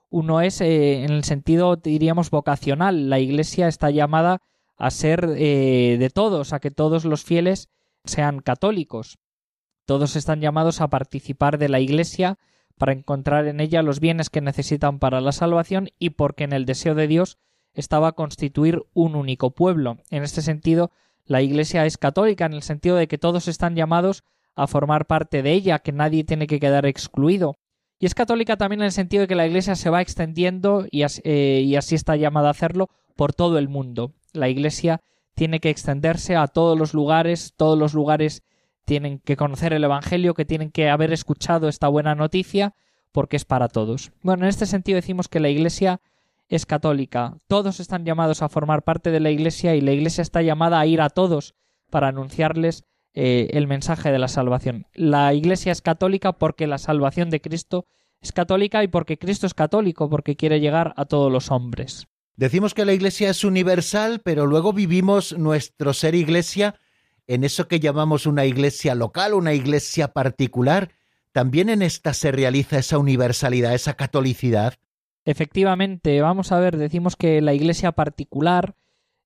Uno 0.09 0.39
es 0.39 0.61
eh, 0.61 1.03
en 1.03 1.11
el 1.11 1.25
sentido, 1.25 1.75
diríamos, 1.75 2.29
vocacional. 2.29 3.09
La 3.09 3.19
Iglesia 3.19 3.67
está 3.67 3.89
llamada 3.91 4.41
a 4.77 4.89
ser 4.89 5.27
eh, 5.37 5.97
de 5.99 6.09
todos, 6.09 6.53
a 6.53 6.59
que 6.59 6.71
todos 6.71 7.03
los 7.03 7.23
fieles 7.23 7.69
sean 8.05 8.39
católicos. 8.39 9.17
Todos 9.85 10.15
están 10.15 10.39
llamados 10.41 10.79
a 10.79 10.89
participar 10.89 11.57
de 11.57 11.69
la 11.69 11.79
Iglesia 11.79 12.37
para 12.77 12.93
encontrar 12.93 13.47
en 13.47 13.59
ella 13.59 13.81
los 13.81 13.99
bienes 13.99 14.29
que 14.29 14.41
necesitan 14.41 14.99
para 14.99 15.21
la 15.21 15.31
salvación 15.31 15.89
y 15.99 16.11
porque 16.11 16.43
en 16.43 16.53
el 16.53 16.65
deseo 16.65 16.95
de 16.95 17.07
Dios 17.07 17.37
estaba 17.73 18.13
constituir 18.13 18.83
un 18.93 19.15
único 19.15 19.51
pueblo. 19.51 19.97
En 20.09 20.23
este 20.23 20.41
sentido, 20.41 20.91
la 21.25 21.41
Iglesia 21.41 21.85
es 21.85 21.97
católica 21.97 22.45
en 22.45 22.53
el 22.53 22.63
sentido 22.63 22.95
de 22.95 23.07
que 23.07 23.17
todos 23.17 23.47
están 23.47 23.75
llamados 23.75 24.23
a 24.55 24.67
formar 24.67 25.05
parte 25.05 25.43
de 25.43 25.51
ella, 25.53 25.79
que 25.79 25.91
nadie 25.91 26.23
tiene 26.23 26.47
que 26.47 26.59
quedar 26.59 26.85
excluido. 26.85 27.55
Y 27.99 28.05
es 28.05 28.15
católica 28.15 28.57
también 28.57 28.81
en 28.81 28.85
el 28.85 28.91
sentido 28.91 29.21
de 29.21 29.27
que 29.27 29.35
la 29.35 29.47
Iglesia 29.47 29.75
se 29.75 29.89
va 29.89 30.01
extendiendo 30.01 30.85
y 30.89 31.03
así, 31.03 31.21
eh, 31.23 31.61
y 31.65 31.75
así 31.75 31.95
está 31.95 32.15
llamada 32.15 32.47
a 32.47 32.51
hacerlo 32.51 32.89
por 33.15 33.33
todo 33.33 33.57
el 33.57 33.69
mundo. 33.69 34.13
La 34.33 34.49
Iglesia 34.49 35.01
tiene 35.35 35.59
que 35.59 35.69
extenderse 35.69 36.35
a 36.35 36.47
todos 36.47 36.77
los 36.77 36.93
lugares, 36.93 37.53
todos 37.55 37.77
los 37.77 37.93
lugares 37.93 38.43
tienen 38.87 39.19
que 39.19 39.35
conocer 39.35 39.73
el 39.73 39.83
Evangelio, 39.83 40.33
que 40.33 40.45
tienen 40.45 40.71
que 40.71 40.89
haber 40.89 41.11
escuchado 41.11 41.67
esta 41.67 41.89
buena 41.89 42.15
noticia, 42.15 42.73
porque 43.11 43.35
es 43.35 43.43
para 43.43 43.67
todos. 43.67 44.13
Bueno, 44.23 44.45
en 44.45 44.49
este 44.49 44.65
sentido 44.65 44.95
decimos 44.95 45.27
que 45.27 45.41
la 45.41 45.49
Iglesia 45.49 45.99
es 46.47 46.65
católica. 46.65 47.37
Todos 47.47 47.81
están 47.81 48.05
llamados 48.05 48.41
a 48.41 48.47
formar 48.47 48.83
parte 48.83 49.11
de 49.11 49.19
la 49.19 49.29
Iglesia 49.29 49.75
y 49.75 49.81
la 49.81 49.91
Iglesia 49.91 50.21
está 50.21 50.41
llamada 50.41 50.79
a 50.79 50.85
ir 50.85 51.01
a 51.01 51.09
todos 51.09 51.53
para 51.89 52.07
anunciarles 52.07 52.85
eh, 53.13 53.49
el 53.51 53.67
mensaje 53.67 54.09
de 54.09 54.19
la 54.19 54.29
salvación. 54.29 54.87
La 54.93 55.33
Iglesia 55.33 55.73
es 55.73 55.81
católica 55.81 56.31
porque 56.31 56.65
la 56.65 56.77
salvación 56.77 57.29
de 57.29 57.41
Cristo 57.41 57.87
es 58.21 58.31
católica 58.31 58.85
y 58.85 58.87
porque 58.87 59.17
Cristo 59.17 59.47
es 59.47 59.53
católico, 59.53 60.09
porque 60.09 60.37
quiere 60.37 60.61
llegar 60.61 60.93
a 60.95 61.03
todos 61.03 61.29
los 61.29 61.51
hombres. 61.51 62.07
Decimos 62.37 62.73
que 62.73 62.85
la 62.85 62.93
Iglesia 62.93 63.29
es 63.29 63.43
universal, 63.43 64.21
pero 64.23 64.45
luego 64.45 64.71
vivimos 64.71 65.37
nuestro 65.37 65.93
ser 65.93 66.15
Iglesia 66.15 66.75
en 67.27 67.43
eso 67.43 67.67
que 67.67 67.79
llamamos 67.79 68.25
una 68.25 68.45
Iglesia 68.45 68.95
local, 68.95 69.33
una 69.33 69.53
Iglesia 69.53 70.13
particular. 70.13 70.91
También 71.31 71.69
en 71.69 71.81
esta 71.81 72.13
se 72.13 72.31
realiza 72.31 72.79
esa 72.79 72.97
universalidad, 72.97 73.75
esa 73.75 73.95
catolicidad. 73.95 74.75
Efectivamente, 75.27 76.21
vamos 76.21 76.53
a 76.53 76.59
ver, 76.61 76.77
decimos 76.77 77.17
que 77.17 77.41
la 77.41 77.53
iglesia 77.53 77.91
particular, 77.91 78.75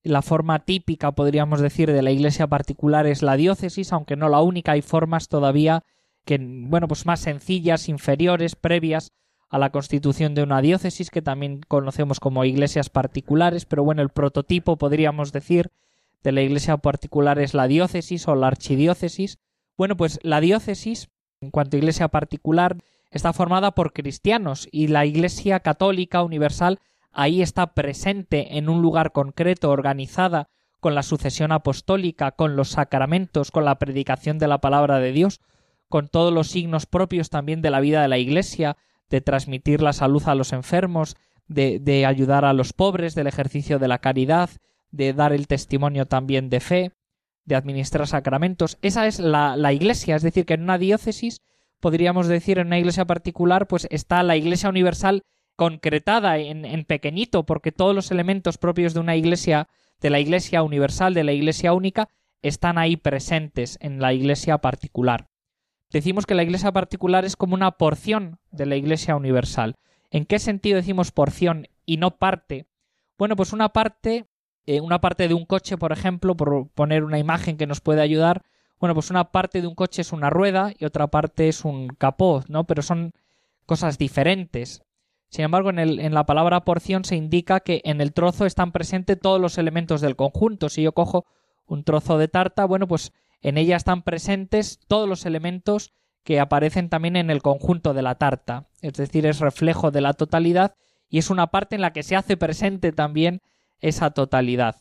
la 0.02 0.20
forma 0.20 0.58
típica, 0.64 1.12
podríamos 1.12 1.60
decir, 1.60 1.92
de 1.92 2.02
la 2.02 2.10
iglesia 2.10 2.48
particular 2.48 3.06
es 3.06 3.22
la 3.22 3.36
diócesis, 3.36 3.92
aunque 3.92 4.16
no 4.16 4.28
la 4.28 4.40
única, 4.40 4.72
hay 4.72 4.82
formas 4.82 5.28
todavía 5.28 5.84
que, 6.24 6.38
bueno, 6.40 6.88
pues 6.88 7.06
más 7.06 7.20
sencillas, 7.20 7.88
inferiores, 7.88 8.56
previas 8.56 9.12
a 9.48 9.58
la 9.58 9.70
constitución 9.70 10.34
de 10.34 10.42
una 10.42 10.60
diócesis, 10.60 11.08
que 11.08 11.22
también 11.22 11.60
conocemos 11.68 12.18
como 12.18 12.44
iglesias 12.44 12.90
particulares, 12.90 13.64
pero 13.64 13.84
bueno, 13.84 14.02
el 14.02 14.08
prototipo, 14.08 14.76
podríamos 14.78 15.30
decir, 15.30 15.70
de 16.22 16.32
la 16.32 16.42
iglesia 16.42 16.76
particular 16.76 17.38
es 17.38 17.54
la 17.54 17.66
diócesis 17.66 18.28
o 18.28 18.34
la 18.34 18.48
archidiócesis. 18.48 19.38
Bueno, 19.76 19.96
pues 19.96 20.18
la 20.22 20.40
diócesis, 20.40 21.10
en 21.40 21.50
cuanto 21.50 21.76
a 21.76 21.78
iglesia 21.78 22.08
particular, 22.08 22.76
está 23.12 23.32
formada 23.32 23.72
por 23.72 23.92
cristianos 23.92 24.68
y 24.72 24.88
la 24.88 25.04
Iglesia 25.04 25.60
Católica 25.60 26.22
Universal 26.22 26.80
ahí 27.12 27.42
está 27.42 27.74
presente 27.74 28.56
en 28.56 28.68
un 28.68 28.80
lugar 28.82 29.12
concreto, 29.12 29.70
organizada 29.70 30.48
con 30.80 30.94
la 30.94 31.02
sucesión 31.02 31.52
apostólica, 31.52 32.32
con 32.32 32.56
los 32.56 32.70
sacramentos, 32.70 33.50
con 33.50 33.64
la 33.64 33.78
predicación 33.78 34.38
de 34.38 34.48
la 34.48 34.60
palabra 34.60 34.98
de 34.98 35.12
Dios, 35.12 35.40
con 35.88 36.08
todos 36.08 36.32
los 36.32 36.48
signos 36.48 36.86
propios 36.86 37.28
también 37.30 37.62
de 37.62 37.70
la 37.70 37.80
vida 37.80 38.02
de 38.02 38.08
la 38.08 38.18
Iglesia, 38.18 38.78
de 39.10 39.20
transmitir 39.20 39.82
la 39.82 39.92
salud 39.92 40.22
a 40.26 40.34
los 40.34 40.52
enfermos, 40.52 41.16
de, 41.46 41.78
de 41.78 42.06
ayudar 42.06 42.46
a 42.46 42.54
los 42.54 42.72
pobres, 42.72 43.14
del 43.14 43.26
ejercicio 43.26 43.78
de 43.78 43.88
la 43.88 43.98
caridad, 43.98 44.50
de 44.92 45.12
dar 45.12 45.32
el 45.32 45.48
testimonio 45.48 46.06
también 46.06 46.48
de 46.48 46.60
fe, 46.60 46.92
de 47.44 47.56
administrar 47.56 48.06
sacramentos. 48.06 48.78
Esa 48.82 49.06
es 49.08 49.18
la, 49.18 49.56
la 49.56 49.72
Iglesia, 49.72 50.14
es 50.14 50.22
decir, 50.22 50.46
que 50.46 50.54
en 50.54 50.62
una 50.62 50.78
diócesis 50.78 51.40
podríamos 51.80 52.28
decir 52.28 52.60
en 52.60 52.68
una 52.68 52.78
iglesia 52.78 53.04
particular, 53.04 53.66
pues 53.66 53.88
está 53.90 54.22
la 54.22 54.36
iglesia 54.36 54.68
universal 54.68 55.24
concretada 55.56 56.38
en, 56.38 56.64
en, 56.64 56.84
pequeñito, 56.84 57.44
porque 57.44 57.72
todos 57.72 57.92
los 57.92 58.12
elementos 58.12 58.56
propios 58.56 58.94
de 58.94 59.00
una 59.00 59.16
iglesia, 59.16 59.68
de 60.00 60.10
la 60.10 60.20
iglesia 60.20 60.62
universal, 60.62 61.12
de 61.12 61.24
la 61.24 61.32
iglesia 61.32 61.72
única, 61.72 62.08
están 62.40 62.78
ahí 62.78 62.96
presentes 62.96 63.78
en 63.80 64.00
la 64.00 64.12
iglesia 64.12 64.58
particular. 64.58 65.28
Decimos 65.90 66.24
que 66.24 66.36
la 66.36 66.44
iglesia 66.44 66.70
particular 66.70 67.24
es 67.24 67.36
como 67.36 67.54
una 67.54 67.72
porción 67.72 68.38
de 68.52 68.66
la 68.66 68.76
iglesia 68.76 69.16
universal. 69.16 69.74
¿En 70.10 70.24
qué 70.24 70.38
sentido 70.38 70.76
decimos 70.76 71.10
porción 71.10 71.66
y 71.84 71.96
no 71.96 72.16
parte? 72.16 72.66
Bueno, 73.18 73.34
pues 73.34 73.52
una 73.52 73.70
parte, 73.70 74.26
eh, 74.66 74.80
una 74.80 75.00
parte 75.00 75.28
de 75.28 75.34
un 75.34 75.44
coche, 75.44 75.76
por 75.76 75.92
ejemplo, 75.92 76.36
por 76.36 76.68
poner 76.68 77.04
una 77.04 77.18
imagen 77.18 77.56
que 77.56 77.66
nos 77.66 77.80
puede 77.80 78.00
ayudar, 78.00 78.42
bueno, 78.78 78.94
pues 78.94 79.10
una 79.10 79.30
parte 79.30 79.60
de 79.60 79.66
un 79.66 79.74
coche 79.74 80.02
es 80.02 80.12
una 80.12 80.30
rueda 80.30 80.72
y 80.76 80.84
otra 80.84 81.06
parte 81.06 81.48
es 81.48 81.64
un 81.64 81.88
capó, 81.88 82.42
¿no? 82.48 82.64
Pero 82.64 82.82
son 82.82 83.12
cosas 83.64 83.96
diferentes. 83.98 84.82
Sin 85.28 85.44
embargo, 85.44 85.70
en, 85.70 85.78
el, 85.78 86.00
en 86.00 86.14
la 86.14 86.26
palabra 86.26 86.64
porción 86.64 87.04
se 87.04 87.16
indica 87.16 87.60
que 87.60 87.80
en 87.84 88.00
el 88.00 88.12
trozo 88.12 88.44
están 88.44 88.72
presentes 88.72 89.18
todos 89.20 89.40
los 89.40 89.56
elementos 89.56 90.00
del 90.00 90.16
conjunto. 90.16 90.68
Si 90.68 90.82
yo 90.82 90.92
cojo 90.92 91.26
un 91.66 91.84
trozo 91.84 92.18
de 92.18 92.28
tarta, 92.28 92.64
bueno, 92.64 92.86
pues 92.88 93.12
en 93.40 93.56
ella 93.56 93.76
están 93.76 94.02
presentes 94.02 94.80
todos 94.88 95.08
los 95.08 95.26
elementos 95.26 95.92
que 96.24 96.40
aparecen 96.40 96.88
también 96.88 97.16
en 97.16 97.30
el 97.30 97.42
conjunto 97.42 97.94
de 97.94 98.02
la 98.02 98.16
tarta. 98.16 98.68
Es 98.80 98.94
decir, 98.94 99.26
es 99.26 99.40
reflejo 99.40 99.90
de 99.90 100.00
la 100.00 100.12
totalidad 100.12 100.74
y 101.08 101.18
es 101.18 101.30
una 101.30 101.48
parte 101.48 101.74
en 101.74 101.82
la 101.82 101.92
que 101.92 102.02
se 102.02 102.16
hace 102.16 102.36
presente 102.36 102.92
también 102.92 103.42
esa 103.82 104.10
totalidad. 104.10 104.76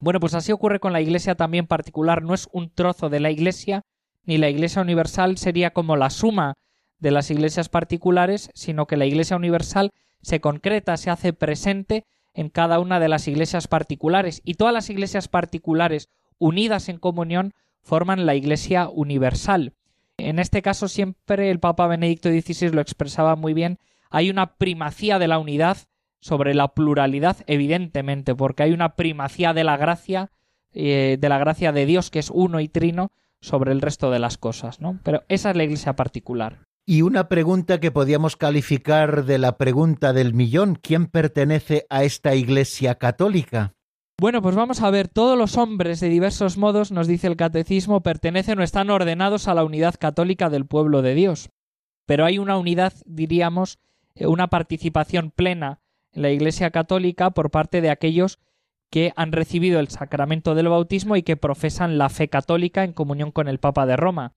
Bueno, 0.00 0.18
pues 0.18 0.34
así 0.34 0.50
ocurre 0.50 0.80
con 0.80 0.92
la 0.92 1.00
Iglesia 1.00 1.34
también 1.34 1.66
particular, 1.66 2.22
no 2.22 2.34
es 2.34 2.48
un 2.52 2.70
trozo 2.70 3.10
de 3.10 3.20
la 3.20 3.30
Iglesia, 3.30 3.82
ni 4.24 4.38
la 4.38 4.48
Iglesia 4.48 4.82
universal 4.82 5.38
sería 5.38 5.70
como 5.70 5.96
la 5.96 6.10
suma 6.10 6.54
de 6.98 7.10
las 7.10 7.30
iglesias 7.30 7.68
particulares, 7.68 8.50
sino 8.54 8.86
que 8.86 8.96
la 8.96 9.06
Iglesia 9.06 9.36
universal 9.36 9.90
se 10.22 10.40
concreta, 10.40 10.96
se 10.96 11.10
hace 11.10 11.32
presente 11.32 12.04
en 12.34 12.48
cada 12.48 12.78
una 12.78 13.00
de 13.00 13.08
las 13.08 13.26
iglesias 13.26 13.68
particulares 13.68 14.40
y 14.44 14.54
todas 14.54 14.72
las 14.72 14.88
iglesias 14.90 15.28
particulares 15.28 16.08
unidas 16.38 16.88
en 16.88 16.98
comunión 16.98 17.52
forman 17.82 18.26
la 18.26 18.34
Iglesia 18.34 18.88
universal. 18.88 19.74
En 20.16 20.38
este 20.38 20.62
caso 20.62 20.88
siempre 20.88 21.50
el 21.50 21.60
Papa 21.60 21.86
Benedicto 21.86 22.28
XVI 22.28 22.70
lo 22.70 22.80
expresaba 22.80 23.36
muy 23.36 23.54
bien, 23.54 23.78
hay 24.10 24.30
una 24.30 24.54
primacía 24.56 25.18
de 25.18 25.28
la 25.28 25.38
unidad 25.38 25.78
sobre 26.20 26.54
la 26.54 26.68
pluralidad, 26.68 27.38
evidentemente, 27.46 28.34
porque 28.34 28.62
hay 28.62 28.72
una 28.72 28.94
primacía 28.94 29.52
de 29.52 29.64
la 29.64 29.76
gracia, 29.76 30.30
eh, 30.72 31.16
de 31.18 31.28
la 31.28 31.38
gracia 31.38 31.72
de 31.72 31.86
Dios, 31.86 32.10
que 32.10 32.18
es 32.18 32.30
uno 32.32 32.60
y 32.60 32.68
trino, 32.68 33.12
sobre 33.40 33.72
el 33.72 33.80
resto 33.80 34.10
de 34.10 34.18
las 34.18 34.36
cosas, 34.36 34.80
¿no? 34.80 35.00
Pero 35.02 35.22
esa 35.28 35.50
es 35.50 35.56
la 35.56 35.64
iglesia 35.64 35.96
particular. 35.96 36.66
Y 36.86 37.02
una 37.02 37.28
pregunta 37.28 37.80
que 37.80 37.90
podíamos 37.90 38.36
calificar 38.36 39.24
de 39.24 39.38
la 39.38 39.56
pregunta 39.56 40.12
del 40.12 40.34
millón, 40.34 40.74
¿quién 40.74 41.06
pertenece 41.06 41.86
a 41.88 42.04
esta 42.04 42.34
iglesia 42.34 42.96
católica? 42.96 43.74
Bueno, 44.18 44.42
pues 44.42 44.54
vamos 44.54 44.82
a 44.82 44.90
ver, 44.90 45.08
todos 45.08 45.38
los 45.38 45.56
hombres 45.56 46.00
de 46.00 46.10
diversos 46.10 46.58
modos, 46.58 46.92
nos 46.92 47.06
dice 47.06 47.26
el 47.26 47.36
catecismo, 47.36 48.02
pertenecen 48.02 48.58
o 48.58 48.62
están 48.62 48.90
ordenados 48.90 49.48
a 49.48 49.54
la 49.54 49.64
unidad 49.64 49.94
católica 49.98 50.50
del 50.50 50.66
pueblo 50.66 51.00
de 51.00 51.14
Dios. 51.14 51.48
Pero 52.04 52.26
hay 52.26 52.38
una 52.38 52.58
unidad, 52.58 52.92
diríamos, 53.06 53.78
eh, 54.14 54.26
una 54.26 54.48
participación 54.48 55.30
plena 55.30 55.80
en 56.12 56.22
la 56.22 56.30
Iglesia 56.30 56.70
Católica 56.70 57.30
por 57.30 57.50
parte 57.50 57.80
de 57.80 57.90
aquellos 57.90 58.38
que 58.90 59.12
han 59.16 59.32
recibido 59.32 59.78
el 59.80 59.88
sacramento 59.88 60.54
del 60.54 60.68
bautismo 60.68 61.16
y 61.16 61.22
que 61.22 61.36
profesan 61.36 61.96
la 61.96 62.08
fe 62.08 62.28
católica 62.28 62.84
en 62.84 62.92
comunión 62.92 63.30
con 63.30 63.48
el 63.48 63.58
Papa 63.58 63.86
de 63.86 63.96
Roma. 63.96 64.34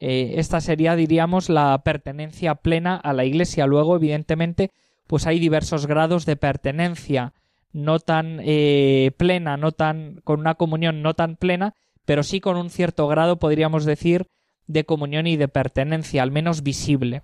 Eh, 0.00 0.34
esta 0.38 0.60
sería, 0.60 0.96
diríamos, 0.96 1.48
la 1.48 1.80
pertenencia 1.84 2.56
plena 2.56 2.96
a 2.96 3.12
la 3.12 3.24
Iglesia. 3.24 3.66
Luego, 3.66 3.94
evidentemente, 3.94 4.72
pues 5.06 5.28
hay 5.28 5.38
diversos 5.38 5.86
grados 5.86 6.26
de 6.26 6.34
pertenencia, 6.34 7.34
no 7.72 8.00
tan 8.00 8.40
eh, 8.42 9.12
plena, 9.16 9.56
no 9.56 9.70
tan 9.70 10.20
con 10.24 10.40
una 10.40 10.56
comunión 10.56 11.02
no 11.02 11.14
tan 11.14 11.36
plena, 11.36 11.74
pero 12.04 12.24
sí 12.24 12.40
con 12.40 12.56
un 12.56 12.70
cierto 12.70 13.06
grado, 13.06 13.38
podríamos 13.38 13.84
decir, 13.84 14.26
de 14.66 14.84
comunión 14.84 15.28
y 15.28 15.36
de 15.36 15.48
pertenencia, 15.48 16.24
al 16.24 16.32
menos 16.32 16.64
visible. 16.64 17.22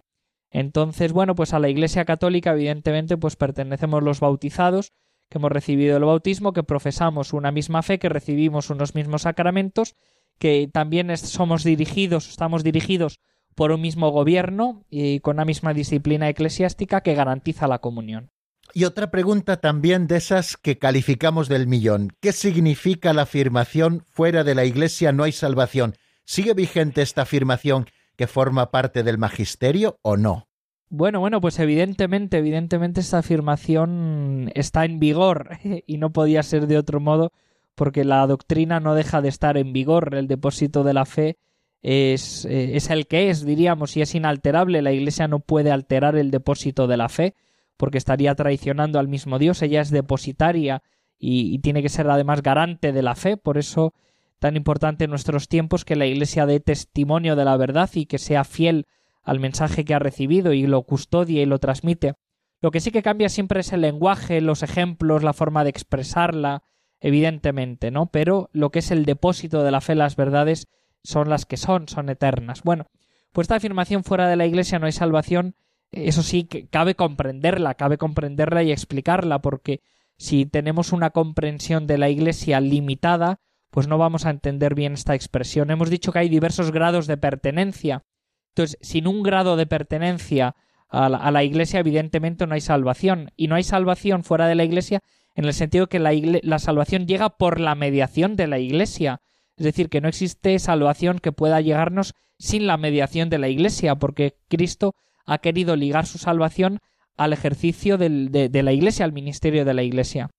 Entonces, 0.51 1.13
bueno, 1.13 1.35
pues 1.35 1.53
a 1.53 1.59
la 1.59 1.69
Iglesia 1.69 2.05
Católica, 2.05 2.53
evidentemente, 2.53 3.17
pues 3.17 3.37
pertenecemos 3.37 4.03
los 4.03 4.21
bautizados, 4.21 4.93
que 5.29 5.39
hemos 5.39 5.53
recibido 5.53 5.97
el 5.97 6.05
bautismo, 6.05 6.53
que 6.53 6.63
profesamos 6.63 7.33
una 7.33 7.53
misma 7.53 7.83
fe, 7.83 7.99
que 7.99 8.09
recibimos 8.09 8.71
unos 8.71 8.95
mismos 8.95 9.23
sacramentos, 9.23 9.95
que 10.39 10.69
también 10.73 11.15
somos 11.19 11.65
dirigidos, 11.65 12.29
estamos 12.29 12.65
dirigidos 12.65 13.21
por 13.55 13.73
un 13.73 13.81
mismo 13.81 14.11
gobierno 14.11 14.85
y 14.89 15.21
con 15.21 15.37
una 15.37 15.45
misma 15.45 15.75
disciplina 15.75 16.29
eclesiástica 16.29 17.03
que 17.03 17.15
garantiza 17.15 17.67
la 17.67 17.81
comunión. 17.81 18.31
Y 18.73 18.85
otra 18.85 19.11
pregunta 19.11 19.61
también 19.61 20.07
de 20.07 20.17
esas 20.17 20.57
que 20.57 20.79
calificamos 20.79 21.49
del 21.49 21.67
millón. 21.67 22.13
¿Qué 22.21 22.33
significa 22.33 23.13
la 23.13 23.23
afirmación 23.23 24.05
fuera 24.07 24.45
de 24.45 24.55
la 24.55 24.65
Iglesia 24.65 25.13
no 25.13 25.25
hay 25.25 25.33
salvación? 25.33 25.97
¿Sigue 26.25 26.55
vigente 26.55 27.03
esta 27.03 27.23
afirmación 27.23 27.87
que 28.19 28.27
forma 28.27 28.73
parte 28.73 29.05
del 29.05 29.17
magisterio 29.17 30.01
o 30.03 30.17
no? 30.17 30.49
Bueno, 30.91 31.21
bueno, 31.21 31.41
pues 31.41 31.59
evidentemente, 31.61 32.39
evidentemente 32.39 33.01
esta 33.01 33.19
afirmación 33.19 34.51
está 34.55 34.85
en 34.85 34.99
vigor 34.99 35.51
y 35.87 35.99
no 35.99 36.13
podía 36.13 36.43
ser 36.43 36.67
de 36.67 36.79
otro 36.79 36.99
modo 36.99 37.33
porque 37.77 38.05
la 38.05 38.27
doctrina 38.27 38.81
no 38.81 38.97
deja 38.97 39.23
de 39.23 39.29
estar 39.29 39.57
en 39.57 39.73
vigor, 39.73 40.17
el 40.17 40.27
depósito 40.27 40.83
de 40.83 40.95
la 40.95 41.05
fe 41.05 41.39
es, 41.81 42.45
eh, 42.47 42.75
es 42.75 42.91
el 42.91 43.07
que 43.07 43.31
es, 43.31 43.47
diríamos, 43.47 43.97
y 43.97 44.03
es 44.03 44.17
inalterable, 44.17 44.83
la 44.83 44.91
Iglesia 44.91 45.29
no 45.29 45.39
puede 45.39 45.71
alterar 45.71 46.17
el 46.17 46.33
depósito 46.33 46.89
de 46.89 46.97
la 46.97 47.09
fe 47.09 47.37
porque 47.77 47.99
estaría 47.99 48.35
traicionando 48.35 48.99
al 48.99 49.07
mismo 49.07 49.39
Dios, 49.39 49.63
ella 49.63 49.81
es 49.81 49.91
depositaria 49.91 50.83
y, 51.21 51.55
y 51.55 51.61
tiene 51.61 51.83
que 51.83 51.89
ser 51.89 52.11
además 52.11 52.43
garante 52.43 52.93
de 52.93 53.03
la 53.03 53.15
fe, 53.15 53.37
por 53.37 53.59
eso 53.59 53.95
tan 54.39 54.57
importante 54.57 55.05
en 55.05 55.11
nuestros 55.11 55.49
tiempos 55.49 55.85
que 55.85 55.97
la 55.97 56.07
Iglesia 56.07 56.47
dé 56.47 56.61
testimonio 56.61 57.37
de 57.37 57.45
la 57.45 57.57
verdad 57.57 57.91
y 57.95 58.07
que 58.07 58.19
sea 58.19 58.45
fiel 58.45 58.87
al 59.23 59.41
mensaje 59.41 59.85
que 59.85 59.95
ha 59.95 59.99
recibido 59.99 60.53
y 60.53 60.67
lo 60.67 60.83
custodia 60.83 61.43
y 61.43 61.47
lo 61.47 61.59
transmite. 61.59 62.15
Lo 62.61 62.71
que 62.71 62.81
sí 62.81 62.91
que 62.91 63.03
cambia 63.03 63.29
siempre 63.29 63.61
es 63.61 63.73
el 63.73 63.83
lenguaje, 63.83 64.41
los 64.41 64.63
ejemplos, 64.63 65.23
la 65.23 65.33
forma 65.33 65.65
de 65.65 65.71
expresarla, 65.71 66.63
evidentemente, 67.01 67.91
¿no? 67.91 68.07
Pero 68.07 68.49
lo 68.53 68.71
que 68.71 68.81
es 68.81 68.91
el 68.91 69.05
depósito 69.05 69.63
de 69.63 69.71
la 69.71 69.81
fe, 69.81 69.95
las 69.95 70.17
verdades, 70.17 70.67
son 71.05 71.29
las 71.29 71.47
que 71.47 71.57
son, 71.57 71.89
son 71.89 72.09
eternas. 72.09 72.63
Bueno, 72.63 72.87
pues 73.33 73.45
esta 73.45 73.57
afirmación 73.57 74.03
fuera 74.03 74.29
de 74.29 74.37
la 74.37 74.47
Iglesia 74.47 74.79
no 74.79 74.87
hay 74.87 74.93
salvación, 74.93 75.55
eso 75.93 76.23
sí 76.23 76.45
que 76.45 76.67
cabe 76.67 76.95
comprenderla, 76.95 77.75
cabe 77.75 77.99
comprenderla 77.99 78.63
y 78.63 78.73
explicarla, 78.73 79.41
porque 79.41 79.81
si 80.17 80.45
tenemos 80.47 80.93
una 80.93 81.11
comprensión 81.11 81.87
de 81.87 81.99
la 81.99 82.09
Iglesia 82.09 82.61
limitada, 82.61 83.41
pues 83.71 83.87
no 83.87 83.99
vamos 83.99 84.27
a 84.27 84.31
entender 84.31 84.75
bien 84.75 84.95
esta 84.95 85.15
expresión. 85.15 85.71
Hemos 85.71 85.91
dicho 85.91 86.13
que 86.13 86.21
hay 86.21 86.29
diversos 86.29 86.71
grados 86.71 87.07
de 87.07 87.17
pertenencia. 87.17 88.05
Entonces, 88.51 88.79
sin 88.81 89.07
un 89.07 89.23
grado 89.23 89.57
de 89.57 89.67
pertenencia 89.67 90.57
a 90.89 91.31
la, 91.31 91.45
Iglesia, 91.45 91.81
evidentemente 91.81 92.47
no 92.47 92.55
hay 92.55 92.61
salvación. 92.61 93.31
Y 93.37 93.49
no 93.49 93.57
hay 93.57 93.63
salvación 93.63 94.25
fuera 94.25 94.47
de 94.47 94.55
la 94.55 94.65
Iglesia 94.65 95.03
en 95.35 95.45
el 95.45 95.53
sentido 95.53 95.89
que 95.89 95.99
la, 95.99 96.59
salvación 96.59 97.07
llega 97.07 97.31
por 97.31 97.61
la 97.61 97.75
mediación 97.75 98.37
de 98.37 98.47
la 98.47 98.59
Iglesia. 98.59 99.21
Es 99.57 99.65
decir, 99.65 99.89
que 99.89 100.01
no 100.01 100.09
existe 100.09 100.59
salvación 100.59 101.19
que 101.19 101.33
pueda 101.33 101.61
llegarnos 101.61 102.15
sin 102.39 102.67
la 102.67 102.77
mediación 102.77 103.29
de 103.29 103.39
la 103.39 103.49
Iglesia, 103.49 103.97
porque 103.97 104.39
Cristo 104.49 104.95
ha 105.27 105.39
querido 105.39 105.77
ligar 105.77 106.07
su 106.07 106.19
salvación 106.19 106.79
al 107.17 107.33
ejercicio 107.33 107.99
de, 107.99 108.51
la 108.63 108.73
Iglesia, 108.73 109.05
al 109.05 109.13
ministerio 109.13 109.65
de 109.65 109.75
la 109.75 109.83
Iglesia. 109.83 110.31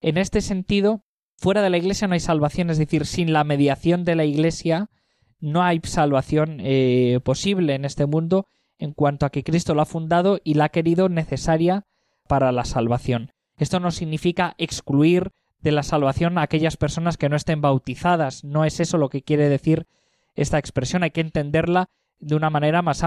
En 0.00 0.18
este 0.18 0.40
sentido, 0.40 1.02
fuera 1.36 1.62
de 1.62 1.70
la 1.70 1.78
Iglesia 1.78 2.08
no 2.08 2.14
hay 2.14 2.20
salvación, 2.20 2.70
es 2.70 2.78
decir, 2.78 3.06
sin 3.06 3.32
la 3.32 3.44
mediación 3.44 4.04
de 4.04 4.16
la 4.16 4.24
Iglesia 4.24 4.90
no 5.38 5.62
hay 5.62 5.80
salvación 5.84 6.58
eh, 6.60 7.20
posible 7.22 7.74
en 7.74 7.84
este 7.84 8.06
mundo 8.06 8.46
en 8.78 8.92
cuanto 8.92 9.26
a 9.26 9.30
que 9.30 9.44
Cristo 9.44 9.74
lo 9.74 9.82
ha 9.82 9.86
fundado 9.86 10.40
y 10.44 10.54
la 10.54 10.64
ha 10.64 10.68
querido 10.70 11.08
necesaria 11.08 11.84
para 12.28 12.52
la 12.52 12.64
salvación. 12.64 13.32
Esto 13.58 13.80
no 13.80 13.90
significa 13.90 14.54
excluir 14.58 15.30
de 15.60 15.72
la 15.72 15.82
salvación 15.82 16.38
a 16.38 16.42
aquellas 16.42 16.76
personas 16.76 17.16
que 17.16 17.28
no 17.28 17.36
estén 17.36 17.60
bautizadas, 17.60 18.44
no 18.44 18.64
es 18.64 18.80
eso 18.80 18.98
lo 18.98 19.08
que 19.08 19.22
quiere 19.22 19.48
decir 19.48 19.86
esta 20.34 20.58
expresión, 20.58 21.02
hay 21.02 21.10
que 21.10 21.22
entenderla 21.22 21.88
de 22.18 22.34
una 22.34 22.50
manera 22.50 22.82
más, 22.82 23.02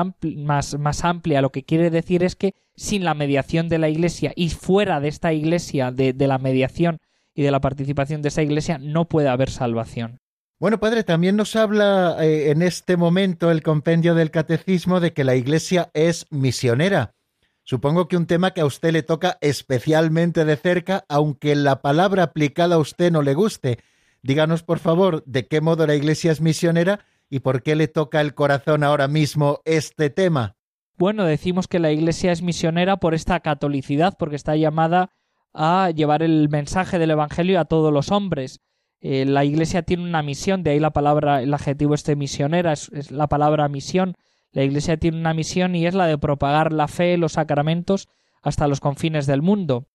amplia. 1.04 1.42
Lo 1.42 1.52
que 1.52 1.64
quiere 1.64 1.92
decir 1.92 2.24
es 2.24 2.36
que 2.36 2.56
sin 2.76 3.04
la 3.04 3.14
mediación 3.14 3.70
de 3.70 3.78
la 3.78 3.90
Iglesia 3.90 4.34
y 4.36 4.50
fuera 4.50 5.00
de 5.00 5.10
esta 5.10 5.32
Iglesia, 5.34 5.92
de 5.92 6.28
la 6.28 6.40
mediación 6.40 7.00
y 7.40 7.42
de 7.42 7.52
la 7.52 7.62
participación 7.62 8.22
de 8.22 8.28
esa 8.28 8.42
Iglesia, 8.42 8.78
no 8.80 9.08
puede 9.08 9.30
haber 9.30 9.50
salvación. 9.50 10.20
Bueno, 10.60 10.82
padre, 10.82 11.06
también 11.06 11.38
nos 11.38 11.56
habla 11.56 12.18
eh, 12.20 12.52
en 12.52 12.62
este 12.62 12.98
momento 12.98 13.50
el 13.50 13.64
compendio 13.64 14.14
del 14.14 14.30
catecismo 14.30 15.00
de 15.00 15.14
que 15.14 15.24
la 15.24 15.36
Iglesia 15.36 15.90
es 15.94 16.26
misionera. 16.32 17.16
Supongo 17.64 18.10
que 18.10 18.18
un 18.18 18.26
tema 18.26 18.52
que 18.52 18.60
a 18.60 18.66
usted 18.66 18.92
le 18.92 19.04
toca 19.04 19.38
especialmente 19.40 20.44
de 20.44 20.58
cerca, 20.58 21.06
aunque 21.08 21.56
la 21.56 21.82
palabra 21.82 22.24
aplicada 22.24 22.76
a 22.76 22.80
usted 22.80 23.10
no 23.10 23.22
le 23.22 23.36
guste. 23.36 23.80
Díganos, 24.22 24.64
por 24.64 24.80
favor, 24.80 25.24
de 25.26 25.48
qué 25.48 25.62
modo 25.62 25.88
la 25.88 25.96
Iglesia 25.96 26.34
es 26.34 26.42
misionera 26.42 27.06
y 27.30 27.40
por 27.40 27.64
qué 27.64 27.78
le 27.78 27.88
toca 27.88 28.20
el 28.20 28.34
corazón 28.34 28.84
ahora 28.84 29.08
mismo 29.08 29.62
este 29.64 30.10
tema. 30.10 30.58
Bueno, 30.98 31.24
decimos 31.24 31.70
que 31.70 31.80
la 31.80 31.94
Iglesia 31.94 32.34
es 32.34 32.42
misionera 32.42 32.98
por 32.98 33.14
esta 33.14 33.40
catolicidad, 33.40 34.18
porque 34.20 34.36
está 34.36 34.58
llamada 34.58 35.14
a 35.54 35.92
llevar 35.92 36.24
el 36.24 36.50
mensaje 36.50 37.00
del 37.00 37.12
Evangelio 37.12 37.60
a 37.60 37.66
todos 37.66 37.94
los 37.94 38.12
hombres. 38.12 38.60
Eh, 39.02 39.26
la 39.26 39.46
Iglesia 39.46 39.84
tiene 39.84 40.04
una 40.04 40.24
misión, 40.24 40.64
de 40.64 40.72
ahí 40.72 40.80
la 40.80 40.92
palabra, 40.92 41.42
el 41.42 41.54
adjetivo 41.54 41.94
este 41.94 42.16
misionera, 42.16 42.74
es 42.74 43.12
la 43.12 43.28
palabra 43.28 43.68
misión, 43.70 44.16
la 44.52 44.64
Iglesia 44.64 44.98
tiene 44.98 45.18
una 45.18 45.34
misión 45.34 45.76
y 45.76 45.86
es 45.86 45.94
la 45.94 46.08
de 46.08 46.18
propagar 46.18 46.74
la 46.74 46.88
fe, 46.88 47.18
los 47.18 47.34
sacramentos 47.34 48.10
hasta 48.42 48.68
los 48.68 48.80
confines 48.80 49.28
del 49.28 49.42
mundo. 49.42 49.88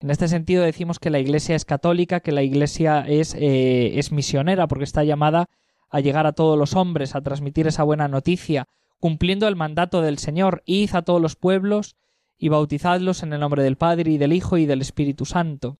En 0.00 0.10
este 0.10 0.28
sentido 0.28 0.64
decimos 0.64 0.98
que 0.98 1.10
la 1.10 1.18
Iglesia 1.18 1.54
es 1.54 1.64
católica, 1.64 2.20
que 2.20 2.32
la 2.32 2.42
Iglesia 2.42 3.04
es, 3.06 3.34
eh, 3.34 3.98
es 3.98 4.12
misionera, 4.12 4.66
porque 4.66 4.84
está 4.84 5.04
llamada 5.04 5.48
a 5.90 6.00
llegar 6.00 6.26
a 6.26 6.32
todos 6.32 6.58
los 6.58 6.74
hombres, 6.74 7.14
a 7.14 7.20
transmitir 7.20 7.66
esa 7.66 7.82
buena 7.82 8.08
noticia, 8.08 8.68
cumpliendo 8.98 9.46
el 9.46 9.56
mandato 9.56 10.00
del 10.00 10.18
Señor, 10.18 10.62
id 10.64 10.94
a 10.94 11.02
todos 11.02 11.20
los 11.20 11.36
pueblos 11.36 11.96
y 12.42 12.48
bautizadlos 12.48 13.22
en 13.22 13.32
el 13.32 13.38
nombre 13.38 13.62
del 13.62 13.76
Padre 13.76 14.10
y 14.10 14.18
del 14.18 14.32
Hijo 14.32 14.58
y 14.58 14.66
del 14.66 14.80
Espíritu 14.80 15.24
Santo. 15.24 15.78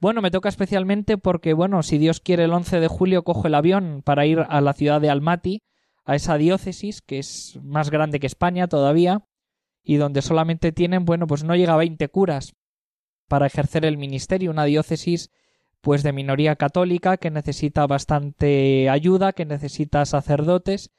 Bueno, 0.00 0.20
me 0.22 0.32
toca 0.32 0.48
especialmente 0.48 1.18
porque, 1.18 1.54
bueno, 1.54 1.84
si 1.84 1.98
Dios 1.98 2.18
quiere 2.18 2.42
el 2.42 2.52
11 2.52 2.80
de 2.80 2.88
julio 2.88 3.22
cojo 3.22 3.46
el 3.46 3.54
avión 3.54 4.02
para 4.04 4.26
ir 4.26 4.40
a 4.40 4.60
la 4.60 4.72
ciudad 4.72 5.00
de 5.00 5.08
Almaty, 5.08 5.62
a 6.04 6.16
esa 6.16 6.36
diócesis 6.36 7.00
que 7.00 7.20
es 7.20 7.60
más 7.62 7.90
grande 7.90 8.18
que 8.18 8.26
España 8.26 8.66
todavía 8.66 9.24
y 9.84 9.98
donde 9.98 10.20
solamente 10.20 10.72
tienen, 10.72 11.04
bueno, 11.04 11.28
pues 11.28 11.44
no 11.44 11.54
llega 11.54 11.74
a 11.74 11.76
20 11.76 12.08
curas 12.08 12.56
para 13.28 13.46
ejercer 13.46 13.84
el 13.84 13.96
ministerio, 13.96 14.50
una 14.50 14.64
diócesis 14.64 15.30
pues 15.80 16.02
de 16.02 16.12
minoría 16.12 16.56
católica 16.56 17.18
que 17.18 17.30
necesita 17.30 17.86
bastante 17.86 18.90
ayuda, 18.90 19.32
que 19.32 19.44
necesita 19.44 20.04
sacerdotes 20.06 20.90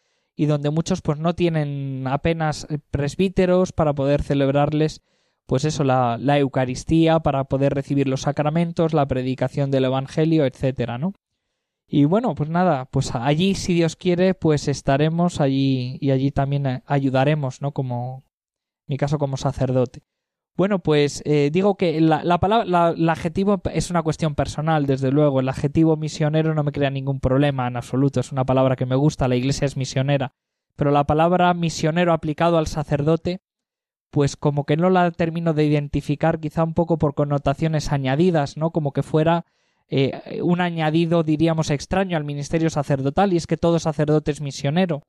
y 0.42 0.48
donde 0.48 0.72
muchos 0.72 1.04
pues 1.04 1.20
no 1.20 1.36
tienen 1.36 2.08
apenas 2.08 2.66
presbíteros 2.90 3.74
para 3.74 3.94
poder 3.94 4.24
celebrarles 4.24 5.04
pues 5.46 5.66
eso, 5.66 5.84
la, 5.84 6.18
la 6.20 6.40
Eucaristía, 6.40 7.20
para 7.20 7.44
poder 7.44 7.76
recibir 7.76 8.08
los 8.08 8.22
sacramentos, 8.22 8.92
la 8.94 9.08
predicación 9.08 9.70
del 9.70 9.86
Evangelio, 9.86 10.48
etcétera, 10.48 10.98
¿no? 10.98 11.14
Y 11.86 12.06
bueno, 12.06 12.34
pues 12.34 12.50
nada, 12.50 12.86
pues 12.86 13.14
allí, 13.14 13.54
si 13.54 13.76
Dios 13.76 13.96
quiere, 13.96 14.34
pues 14.34 14.68
estaremos 14.68 15.40
allí 15.42 16.00
y 16.02 16.10
allí 16.10 16.32
también 16.32 16.66
eh, 16.66 16.84
ayudaremos, 16.88 17.62
¿no? 17.62 17.72
Como, 17.72 18.24
en 18.88 18.94
mi 18.94 18.98
caso, 18.98 19.20
como 19.20 19.38
sacerdote. 19.38 20.02
Bueno, 20.58 20.80
pues 20.80 21.22
eh, 21.26 21.50
digo 21.52 21.76
que 21.76 22.00
la, 22.02 22.24
la 22.24 22.40
palabra, 22.40 22.90
el 22.90 23.10
adjetivo 23.10 23.62
es 23.74 23.90
una 23.90 24.04
cuestión 24.04 24.36
personal, 24.36 24.86
desde 24.86 25.12
luego. 25.12 25.40
El 25.40 25.50
adjetivo 25.50 25.96
misionero 25.98 26.54
no 26.54 26.64
me 26.64 26.72
crea 26.72 26.90
ningún 26.90 27.20
problema 27.20 27.68
en 27.68 27.78
absoluto. 27.78 28.20
Es 28.20 28.32
una 28.32 28.46
palabra 28.46 28.76
que 28.76 28.86
me 28.86 28.96
gusta, 28.96 29.28
la 29.28 29.36
iglesia 29.36 29.66
es 29.66 29.78
misionera. 29.78 30.34
Pero 30.76 30.92
la 30.92 31.06
palabra 31.06 31.54
misionero 31.54 32.14
aplicado 32.14 32.58
al 32.58 32.68
sacerdote, 32.68 33.42
pues 34.10 34.36
como 34.36 34.66
que 34.66 34.78
no 34.78 34.90
la 34.90 35.12
termino 35.12 35.54
de 35.54 35.66
identificar, 35.66 36.40
quizá 36.40 36.64
un 36.64 36.74
poco 36.74 36.98
por 36.98 37.16
connotaciones 37.16 37.92
añadidas, 37.92 38.58
¿no? 38.58 38.72
Como 38.72 38.92
que 38.92 39.04
fuera 39.04 39.46
eh, 39.88 40.42
un 40.44 40.62
añadido, 40.62 41.24
diríamos, 41.24 41.70
extraño 41.70 42.18
al 42.18 42.26
ministerio 42.26 42.70
sacerdotal, 42.70 43.34
y 43.34 43.38
es 43.38 43.48
que 43.48 43.58
todo 43.58 43.80
sacerdote 43.80 44.32
es 44.32 44.42
misionero. 44.42 45.04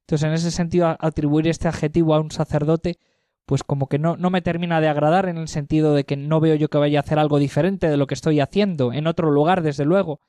Entonces, 0.00 0.26
en 0.26 0.34
ese 0.34 0.50
sentido, 0.50 0.96
atribuir 1.00 1.48
este 1.48 1.68
adjetivo 1.68 2.14
a 2.14 2.20
un 2.20 2.30
sacerdote, 2.30 2.98
pues 3.46 3.62
como 3.62 3.88
que 3.88 3.98
no, 3.98 4.16
no 4.16 4.30
me 4.30 4.42
termina 4.42 4.80
de 4.80 4.88
agradar 4.88 5.28
en 5.28 5.38
el 5.38 5.48
sentido 5.48 5.94
de 5.94 6.04
que 6.04 6.16
no 6.16 6.40
veo 6.40 6.56
yo 6.56 6.68
que 6.68 6.78
vaya 6.78 6.98
a 6.98 7.02
hacer 7.02 7.18
algo 7.18 7.38
diferente 7.38 7.88
de 7.88 7.96
lo 7.96 8.06
que 8.06 8.14
estoy 8.14 8.40
haciendo, 8.40 8.92
en 8.92 9.06
otro 9.06 9.30
lugar, 9.30 9.62
desde 9.62 9.84
luego, 9.84 10.20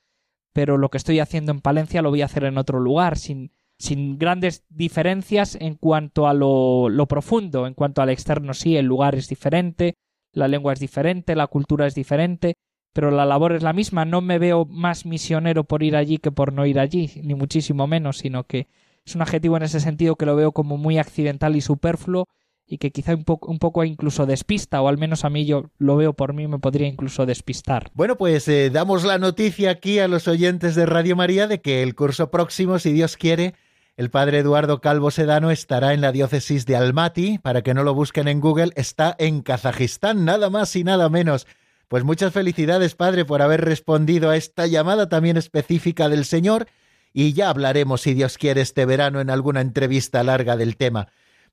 pero 0.53 0.77
lo 0.77 0.89
que 0.89 0.97
estoy 0.97 1.19
haciendo 1.19 1.51
en 1.51 1.61
Palencia 1.61 2.01
lo 2.01 2.11
voy 2.11 2.21
a 2.21 2.25
hacer 2.25 2.43
en 2.43 2.57
otro 2.57 2.79
lugar, 2.79 3.17
sin, 3.17 3.51
sin 3.79 4.17
grandes 4.17 4.63
diferencias 4.69 5.55
en 5.59 5.75
cuanto 5.75 6.27
a 6.27 6.33
lo, 6.33 6.89
lo 6.89 7.07
profundo, 7.07 7.67
en 7.67 7.73
cuanto 7.73 8.01
al 8.01 8.09
externo 8.09 8.53
sí, 8.53 8.77
el 8.77 8.85
lugar 8.85 9.15
es 9.15 9.27
diferente, 9.27 9.95
la 10.31 10.47
lengua 10.47 10.73
es 10.73 10.79
diferente, 10.79 11.35
la 11.35 11.47
cultura 11.47 11.87
es 11.87 11.95
diferente, 11.95 12.55
pero 12.93 13.11
la 13.11 13.25
labor 13.25 13.53
es 13.53 13.63
la 13.63 13.73
misma. 13.73 14.05
No 14.05 14.21
me 14.21 14.39
veo 14.39 14.65
más 14.65 15.05
misionero 15.05 15.63
por 15.63 15.83
ir 15.83 15.95
allí 15.95 16.17
que 16.17 16.31
por 16.31 16.53
no 16.53 16.65
ir 16.65 16.79
allí, 16.79 17.11
ni 17.23 17.35
muchísimo 17.35 17.87
menos, 17.87 18.19
sino 18.19 18.43
que 18.43 18.67
es 19.05 19.15
un 19.15 19.21
adjetivo 19.21 19.57
en 19.57 19.63
ese 19.63 19.79
sentido 19.79 20.15
que 20.15 20.25
lo 20.25 20.35
veo 20.35 20.51
como 20.51 20.77
muy 20.77 20.97
accidental 20.97 21.55
y 21.55 21.61
superfluo 21.61 22.27
y 22.67 22.77
que 22.79 22.91
quizá 22.91 23.15
un 23.15 23.23
poco, 23.23 23.83
incluso 23.85 24.25
despista, 24.25 24.81
o 24.81 24.89
al 24.89 24.97
menos 24.97 25.23
a 25.23 25.29
mí 25.29 25.45
yo 25.45 25.71
lo 25.77 25.95
veo 25.95 26.13
por 26.13 26.33
mí, 26.33 26.47
me 26.47 26.59
podría 26.59 26.87
incluso 26.87 27.25
despistar. 27.25 27.89
Bueno, 27.93 28.17
pues 28.17 28.47
eh, 28.49 28.69
damos 28.69 29.05
la 29.05 29.17
noticia 29.17 29.71
aquí 29.71 29.99
a 29.99 30.09
los 30.09 30.27
oyentes 30.27 30.75
de 30.75 30.85
Radio 30.85 31.15
María 31.15 31.47
de 31.47 31.61
que 31.61 31.81
el 31.81 31.95
curso 31.95 32.29
próximo, 32.29 32.77
si 32.77 32.91
Dios 32.91 33.15
quiere, 33.15 33.55
el 33.95 34.11
padre 34.11 34.39
Eduardo 34.39 34.81
Calvo 34.81 35.11
Sedano 35.11 35.49
estará 35.49 35.93
en 35.93 36.01
la 36.01 36.11
diócesis 36.11 36.65
de 36.65 36.75
Almaty, 36.75 37.39
para 37.39 37.61
que 37.61 37.73
no 37.73 37.83
lo 37.83 37.95
busquen 37.95 38.27
en 38.27 38.41
Google, 38.41 38.71
está 38.75 39.15
en 39.17 39.41
Kazajistán, 39.41 40.25
nada 40.25 40.49
más 40.49 40.75
y 40.75 40.83
nada 40.83 41.09
menos. 41.09 41.47
Pues 41.87 42.03
muchas 42.03 42.33
felicidades, 42.33 42.95
Padre, 42.95 43.23
por 43.23 43.41
haber 43.41 43.61
respondido 43.63 44.29
a 44.29 44.35
esta 44.35 44.67
llamada 44.67 45.07
también 45.07 45.37
específica 45.37 46.09
del 46.09 46.25
Señor, 46.25 46.67
y 47.13 47.31
ya 47.31 47.49
hablaremos, 47.49 48.01
si 48.01 48.13
Dios 48.13 48.37
quiere, 48.37 48.61
este 48.61 48.85
verano 48.85 49.21
en 49.21 49.29
alguna 49.29 49.61
entrevista 49.61 50.21
larga 50.21 50.57
del 50.57 50.75
tema. 50.75 51.07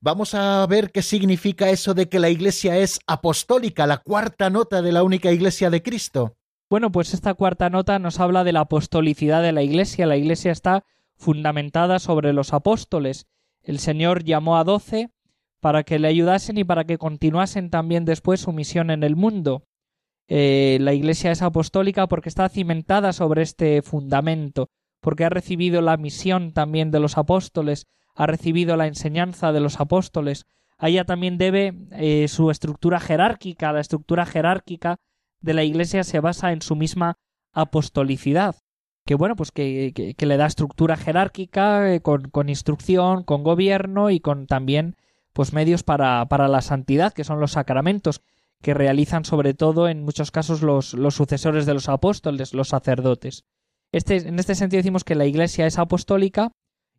Vamos 0.05 0.35
a 0.35 0.63
ver 0.67 0.91
qué 0.91 1.01
significa 1.01 1.71
eso 1.71 1.95
de 1.95 2.07
que 2.07 2.19
la 2.19 2.29
Iglesia 2.29 2.77
es 2.77 2.99
apostólica, 3.07 3.87
la 3.87 3.97
cuarta 3.97 4.51
nota 4.51 4.83
de 4.83 4.91
la 4.91 5.01
única 5.01 5.31
Iglesia 5.31 5.71
de 5.71 5.81
Cristo. 5.81 6.37
Bueno, 6.69 6.91
pues 6.91 7.15
esta 7.15 7.33
cuarta 7.33 7.71
nota 7.71 7.97
nos 7.97 8.19
habla 8.19 8.43
de 8.43 8.51
la 8.51 8.59
apostolicidad 8.59 9.41
de 9.41 9.51
la 9.51 9.63
Iglesia. 9.63 10.05
La 10.05 10.15
Iglesia 10.15 10.51
está 10.51 10.85
fundamentada 11.15 11.97
sobre 11.97 12.33
los 12.33 12.53
apóstoles. 12.53 13.25
El 13.63 13.79
Señor 13.79 14.23
llamó 14.23 14.57
a 14.57 14.63
doce 14.63 15.09
para 15.59 15.81
que 15.81 15.97
le 15.97 16.07
ayudasen 16.07 16.59
y 16.59 16.63
para 16.63 16.83
que 16.83 16.99
continuasen 16.99 17.71
también 17.71 18.05
después 18.05 18.41
su 18.41 18.51
misión 18.51 18.91
en 18.91 19.01
el 19.01 19.15
mundo. 19.15 19.63
Eh, 20.27 20.77
la 20.81 20.93
Iglesia 20.93 21.31
es 21.31 21.41
apostólica 21.41 22.05
porque 22.05 22.29
está 22.29 22.47
cimentada 22.47 23.11
sobre 23.11 23.41
este 23.41 23.81
fundamento, 23.81 24.69
porque 25.01 25.25
ha 25.25 25.29
recibido 25.29 25.81
la 25.81 25.97
misión 25.97 26.53
también 26.53 26.91
de 26.91 26.99
los 26.99 27.17
apóstoles, 27.17 27.87
ha 28.15 28.25
recibido 28.27 28.75
la 28.77 28.87
enseñanza 28.87 29.51
de 29.51 29.59
los 29.59 29.79
apóstoles, 29.79 30.45
a 30.77 30.89
ella 30.89 31.05
también 31.05 31.37
debe 31.37 31.73
eh, 31.91 32.27
su 32.27 32.51
estructura 32.51 32.99
jerárquica. 32.99 33.71
La 33.71 33.79
estructura 33.79 34.25
jerárquica 34.25 34.97
de 35.39 35.53
la 35.53 35.63
Iglesia 35.63 36.03
se 36.03 36.19
basa 36.19 36.51
en 36.51 36.61
su 36.61 36.75
misma 36.75 37.17
apostolicidad, 37.53 38.55
que 39.05 39.15
bueno, 39.15 39.35
pues 39.35 39.51
que, 39.51 40.15
le 40.17 40.37
da 40.37 40.45
estructura 40.45 40.97
jerárquica 40.97 41.93
eh, 41.93 42.01
con, 42.01 42.29
con, 42.29 42.49
instrucción, 42.49 43.23
con 43.23 43.43
gobierno 43.43 44.09
y 44.09 44.19
con 44.19 44.47
también 44.47 44.95
pues 45.31 45.53
medios 45.53 45.83
para, 45.83 46.25
para 46.27 46.47
la 46.47 46.61
santidad, 46.61 47.13
que 47.13 47.23
son 47.23 47.39
los 47.39 47.51
sacramentos, 47.51 48.21
que 48.61 48.73
realizan 48.73 49.25
sobre 49.25 49.53
todo 49.53 49.87
en 49.87 50.03
muchos 50.03 50.31
casos 50.31 50.61
los, 50.61 50.93
los 50.93 51.15
sucesores 51.15 51.65
de 51.65 51.73
los 51.73 51.87
apóstoles, 51.87 52.53
los 52.53 52.69
sacerdotes. 52.69 53.45
Este, 53.91 54.27
en 54.27 54.39
este 54.39 54.55
sentido 54.55 54.79
decimos 54.79 55.03
que 55.03 55.15
la 55.15 55.25
Iglesia 55.25 55.67
es 55.67 55.77
apostólica 55.77 56.51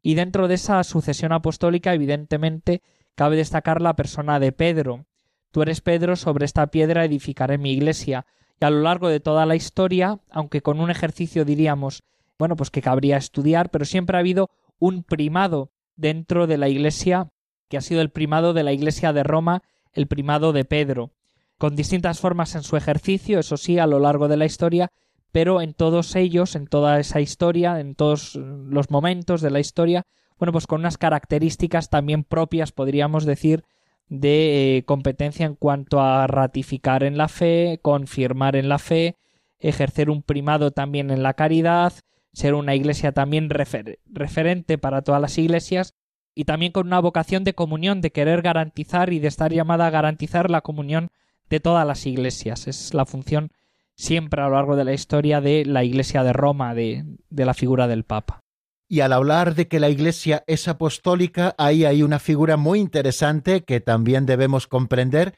y 0.06 0.14
dentro 0.14 0.46
de 0.46 0.54
esa 0.54 0.84
sucesión 0.84 1.32
apostólica 1.32 1.92
evidentemente 1.92 2.80
cabe 3.16 3.34
destacar 3.34 3.82
la 3.82 3.96
persona 3.96 4.38
de 4.38 4.52
Pedro. 4.52 5.04
Tú 5.50 5.62
eres 5.62 5.80
Pedro, 5.80 6.14
sobre 6.14 6.44
esta 6.44 6.68
piedra 6.68 7.04
edificaré 7.04 7.58
mi 7.58 7.72
iglesia. 7.72 8.24
Y 8.60 8.64
a 8.64 8.70
lo 8.70 8.82
largo 8.82 9.08
de 9.08 9.18
toda 9.18 9.46
la 9.46 9.56
historia, 9.56 10.20
aunque 10.30 10.62
con 10.62 10.78
un 10.78 10.92
ejercicio 10.92 11.44
diríamos, 11.44 12.04
bueno, 12.38 12.54
pues 12.54 12.70
que 12.70 12.82
cabría 12.82 13.16
estudiar, 13.16 13.70
pero 13.70 13.84
siempre 13.84 14.16
ha 14.16 14.20
habido 14.20 14.48
un 14.78 15.02
primado 15.02 15.72
dentro 15.96 16.46
de 16.46 16.58
la 16.58 16.68
iglesia 16.68 17.32
que 17.68 17.76
ha 17.76 17.80
sido 17.80 18.00
el 18.00 18.10
primado 18.10 18.52
de 18.52 18.62
la 18.62 18.72
Iglesia 18.72 19.12
de 19.12 19.24
Roma, 19.24 19.64
el 19.92 20.06
primado 20.06 20.52
de 20.52 20.64
Pedro, 20.64 21.10
con 21.58 21.74
distintas 21.74 22.20
formas 22.20 22.54
en 22.54 22.62
su 22.62 22.76
ejercicio, 22.76 23.40
eso 23.40 23.56
sí, 23.56 23.80
a 23.80 23.88
lo 23.88 23.98
largo 23.98 24.28
de 24.28 24.36
la 24.36 24.46
historia, 24.46 24.92
pero 25.36 25.60
en 25.60 25.74
todos 25.74 26.16
ellos, 26.16 26.56
en 26.56 26.66
toda 26.66 26.98
esa 26.98 27.20
historia, 27.20 27.78
en 27.78 27.94
todos 27.94 28.36
los 28.36 28.90
momentos 28.90 29.42
de 29.42 29.50
la 29.50 29.60
historia, 29.60 30.06
bueno, 30.38 30.50
pues 30.50 30.66
con 30.66 30.80
unas 30.80 30.96
características 30.96 31.90
también 31.90 32.24
propias, 32.24 32.72
podríamos 32.72 33.26
decir, 33.26 33.62
de 34.08 34.78
eh, 34.78 34.84
competencia 34.86 35.44
en 35.44 35.54
cuanto 35.54 36.00
a 36.00 36.26
ratificar 36.26 37.02
en 37.02 37.18
la 37.18 37.28
fe, 37.28 37.80
confirmar 37.82 38.56
en 38.56 38.70
la 38.70 38.78
fe, 38.78 39.16
ejercer 39.58 40.08
un 40.08 40.22
primado 40.22 40.70
también 40.70 41.10
en 41.10 41.22
la 41.22 41.34
caridad, 41.34 41.92
ser 42.32 42.54
una 42.54 42.74
iglesia 42.74 43.12
también 43.12 43.50
referente 43.50 44.78
para 44.78 45.02
todas 45.02 45.20
las 45.20 45.36
iglesias 45.36 45.92
y 46.34 46.46
también 46.46 46.72
con 46.72 46.86
una 46.86 47.00
vocación 47.00 47.44
de 47.44 47.52
comunión, 47.52 48.00
de 48.00 48.10
querer 48.10 48.40
garantizar 48.40 49.12
y 49.12 49.18
de 49.18 49.28
estar 49.28 49.52
llamada 49.52 49.86
a 49.86 49.90
garantizar 49.90 50.50
la 50.50 50.62
comunión 50.62 51.10
de 51.50 51.60
todas 51.60 51.86
las 51.86 52.06
iglesias. 52.06 52.68
Es 52.68 52.94
la 52.94 53.04
función 53.04 53.50
siempre 53.96 54.42
a 54.42 54.48
lo 54.48 54.54
largo 54.54 54.76
de 54.76 54.84
la 54.84 54.92
historia 54.92 55.40
de 55.40 55.64
la 55.64 55.82
Iglesia 55.82 56.22
de 56.22 56.32
Roma, 56.32 56.74
de, 56.74 57.04
de 57.30 57.44
la 57.44 57.54
figura 57.54 57.88
del 57.88 58.04
Papa. 58.04 58.40
Y 58.88 59.00
al 59.00 59.12
hablar 59.12 59.54
de 59.56 59.66
que 59.66 59.80
la 59.80 59.88
Iglesia 59.88 60.44
es 60.46 60.68
apostólica, 60.68 61.54
ahí 61.58 61.84
hay 61.84 62.02
una 62.02 62.20
figura 62.20 62.56
muy 62.56 62.78
interesante 62.78 63.64
que 63.64 63.80
también 63.80 64.26
debemos 64.26 64.68
comprender 64.68 65.34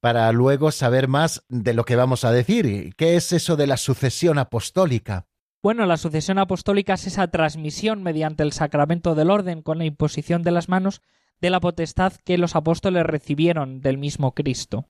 para 0.00 0.30
luego 0.32 0.70
saber 0.70 1.08
más 1.08 1.44
de 1.48 1.72
lo 1.72 1.84
que 1.84 1.96
vamos 1.96 2.24
a 2.24 2.32
decir. 2.32 2.94
¿Qué 2.96 3.16
es 3.16 3.32
eso 3.32 3.56
de 3.56 3.66
la 3.66 3.76
sucesión 3.76 4.38
apostólica? 4.38 5.26
Bueno, 5.62 5.84
la 5.86 5.98
sucesión 5.98 6.38
apostólica 6.38 6.94
es 6.94 7.06
esa 7.06 7.28
transmisión 7.28 8.02
mediante 8.02 8.42
el 8.42 8.52
sacramento 8.52 9.14
del 9.14 9.30
orden 9.30 9.62
con 9.62 9.78
la 9.78 9.84
imposición 9.84 10.42
de 10.42 10.50
las 10.50 10.68
manos 10.68 11.02
de 11.40 11.50
la 11.50 11.60
potestad 11.60 12.14
que 12.24 12.38
los 12.38 12.56
apóstoles 12.56 13.04
recibieron 13.04 13.80
del 13.80 13.98
mismo 13.98 14.32
Cristo. 14.34 14.88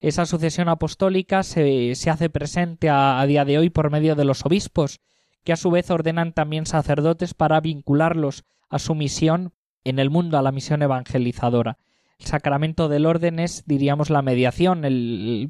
Esa 0.00 0.26
sucesión 0.26 0.68
apostólica 0.68 1.42
se, 1.42 1.94
se 1.96 2.10
hace 2.10 2.30
presente 2.30 2.88
a, 2.88 3.24
día 3.26 3.44
de 3.44 3.58
hoy 3.58 3.70
por 3.70 3.90
medio 3.90 4.14
de 4.14 4.24
los 4.24 4.46
obispos, 4.46 5.00
que 5.42 5.52
a 5.52 5.56
su 5.56 5.70
vez 5.70 5.90
ordenan 5.90 6.32
también 6.32 6.66
sacerdotes 6.66 7.34
para 7.34 7.60
vincularlos 7.60 8.44
a 8.68 8.78
su 8.78 8.94
misión 8.94 9.52
en 9.82 9.98
el 9.98 10.10
mundo, 10.10 10.38
a 10.38 10.42
la 10.42 10.52
misión 10.52 10.82
evangelizadora. 10.82 11.78
El 12.18 12.26
sacramento 12.26 12.88
del 12.88 13.06
orden 13.06 13.40
es, 13.40 13.64
diríamos, 13.66 14.10
la 14.10 14.22
mediación 14.22 14.82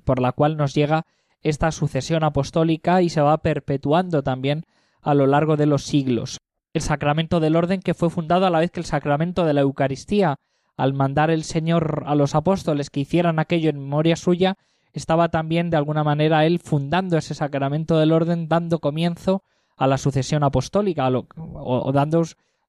por 0.05 0.21
la 0.21 0.33
cual 0.33 0.57
nos 0.57 0.75
llega 0.75 1.07
esta 1.43 1.71
sucesión 1.71 2.25
apostólica 2.25 3.03
y 3.03 3.11
se 3.11 3.21
va 3.21 3.39
perpetuando 3.39 4.23
también 4.23 4.65
a 5.03 5.15
lo 5.15 5.27
largo 5.27 5.57
de 5.57 5.67
los 5.67 5.85
siglos. 5.85 6.39
El 6.73 6.83
sacramento 6.83 7.41
del 7.41 7.57
orden 7.57 7.81
que 7.81 7.95
fue 7.95 8.11
fundado 8.11 8.47
a 8.47 8.51
la 8.51 8.61
vez 8.61 8.71
que 8.71 8.81
el 8.81 8.87
sacramento 8.87 9.45
de 9.45 9.55
la 9.55 9.63
Eucaristía, 9.63 10.37
al 10.79 10.95
mandar 10.95 11.31
el 11.31 11.43
Señor 11.43 12.05
a 12.07 12.15
los 12.15 12.37
apóstoles 12.37 12.89
que 12.89 13.01
hicieran 13.01 13.41
aquello 13.41 13.69
en 13.69 13.81
memoria 13.81 14.15
suya, 14.15 14.57
estaba 14.93 15.29
también 15.29 15.71
de 15.71 15.77
alguna 15.77 16.05
manera 16.05 16.47
él 16.47 16.61
fundando 16.61 17.19
ese 17.19 17.35
sacramento 17.35 17.99
del 17.99 18.13
orden, 18.13 18.49
dando 18.49 18.79
comienzo 18.79 19.43
a 19.77 19.89
la 19.89 19.99
sucesión 19.99 20.45
apostólica, 20.45 21.09
o, 21.09 21.27
o, 21.37 21.93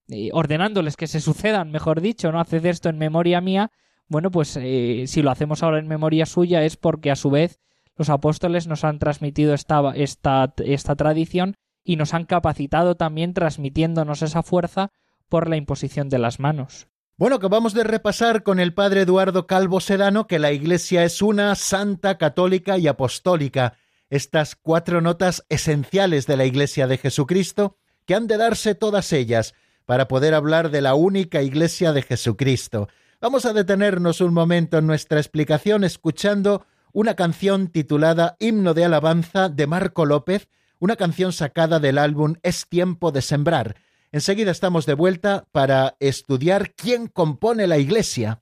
eh, 0.10 0.30
ordenándoles 0.34 0.98
que 0.98 1.06
se 1.06 1.22
sucedan, 1.22 1.70
mejor 1.72 2.02
dicho, 2.02 2.32
no 2.32 2.40
haced 2.40 2.66
esto 2.66 2.90
en 2.90 2.98
memoria 2.98 3.42
mía. 3.42 3.72
Bueno, 4.08 4.32
pues 4.32 4.58
eh, 4.60 5.04
si 5.06 5.22
lo 5.22 5.30
hacemos 5.30 5.62
ahora 5.62 5.78
en 5.78 5.88
memoria 5.88 6.26
suya 6.26 6.64
es 6.64 6.78
porque 6.78 7.12
a 7.12 7.16
su 7.16 7.30
vez 7.30 7.60
los 7.96 8.10
apóstoles 8.10 8.66
nos 8.66 8.84
han 8.84 8.98
transmitido 8.98 9.54
esta, 9.54 9.94
esta 9.96 10.96
tradición 10.96 11.58
y 11.84 11.96
nos 11.96 12.16
han 12.16 12.26
capacitado 12.26 12.96
también 12.96 13.36
transmitiéndonos 13.36 14.24
esa 14.24 14.42
fuerza 14.42 14.90
por 15.30 15.48
la 15.48 15.58
imposición 15.58 16.10
de 16.10 16.18
las 16.18 16.40
manos. 16.40 16.88
Bueno, 17.20 17.36
acabamos 17.36 17.74
de 17.74 17.84
repasar 17.84 18.44
con 18.44 18.62
el 18.62 18.74
padre 18.74 19.02
Eduardo 19.02 19.46
Calvo 19.46 19.82
Sedano 19.82 20.26
que 20.26 20.40
la 20.40 20.54
Iglesia 20.54 21.04
es 21.04 21.22
una 21.22 21.54
santa, 21.56 22.18
católica 22.18 22.78
y 22.78 22.88
apostólica, 22.88 23.74
estas 24.10 24.56
cuatro 24.56 25.02
notas 25.02 25.44
esenciales 25.50 26.28
de 26.28 26.38
la 26.38 26.46
Iglesia 26.46 26.88
de 26.88 26.98
Jesucristo, 26.98 27.76
que 28.06 28.16
han 28.16 28.28
de 28.28 28.38
darse 28.38 28.74
todas 28.74 29.12
ellas 29.12 29.54
para 29.86 30.08
poder 30.08 30.34
hablar 30.34 30.72
de 30.72 30.80
la 30.80 30.96
única 30.96 31.42
Iglesia 31.42 31.92
de 31.92 32.04
Jesucristo. 32.04 32.88
Vamos 33.20 33.44
a 33.44 33.52
detenernos 33.52 34.22
un 34.22 34.34
momento 34.34 34.78
en 34.78 34.88
nuestra 34.88 35.20
explicación 35.20 35.84
escuchando 35.84 36.66
una 36.94 37.16
canción 37.16 37.68
titulada 37.68 38.38
Himno 38.40 38.74
de 38.74 38.86
Alabanza 38.86 39.50
de 39.50 39.68
Marco 39.68 40.06
López, 40.06 40.48
una 40.80 40.96
canción 40.96 41.34
sacada 41.34 41.82
del 41.82 41.98
álbum 41.98 42.36
Es 42.44 42.66
tiempo 42.70 43.12
de 43.12 43.22
sembrar. 43.22 43.76
Enseguida 44.12 44.50
estamos 44.50 44.88
de 44.88 44.96
vuelta 44.96 45.46
para 45.52 45.96
estudiar 46.00 46.74
quién 46.74 47.06
compone 47.08 47.68
la 47.68 47.78
iglesia. 47.78 48.42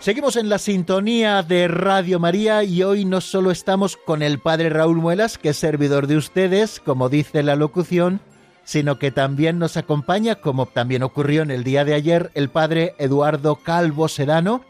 Seguimos 0.00 0.36
en 0.36 0.48
la 0.48 0.58
sintonía 0.58 1.42
de 1.42 1.68
Radio 1.68 2.18
María 2.18 2.64
y 2.64 2.82
hoy 2.82 3.04
no 3.04 3.20
solo 3.20 3.50
estamos 3.50 3.98
con 3.98 4.22
el 4.22 4.38
Padre 4.38 4.70
Raúl 4.70 4.96
Muelas, 4.96 5.36
que 5.36 5.50
es 5.50 5.58
servidor 5.58 6.06
de 6.06 6.16
ustedes, 6.16 6.80
como 6.80 7.10
dice 7.10 7.42
la 7.42 7.54
locución, 7.54 8.22
sino 8.64 8.98
que 8.98 9.10
también 9.10 9.58
nos 9.58 9.76
acompaña, 9.76 10.36
como 10.36 10.64
también 10.64 11.02
ocurrió 11.02 11.42
en 11.42 11.50
el 11.50 11.64
día 11.64 11.84
de 11.84 11.92
ayer, 11.92 12.30
el 12.32 12.48
Padre 12.48 12.94
Eduardo 12.96 13.56
Calvo 13.56 14.08
Sedano, 14.08 14.64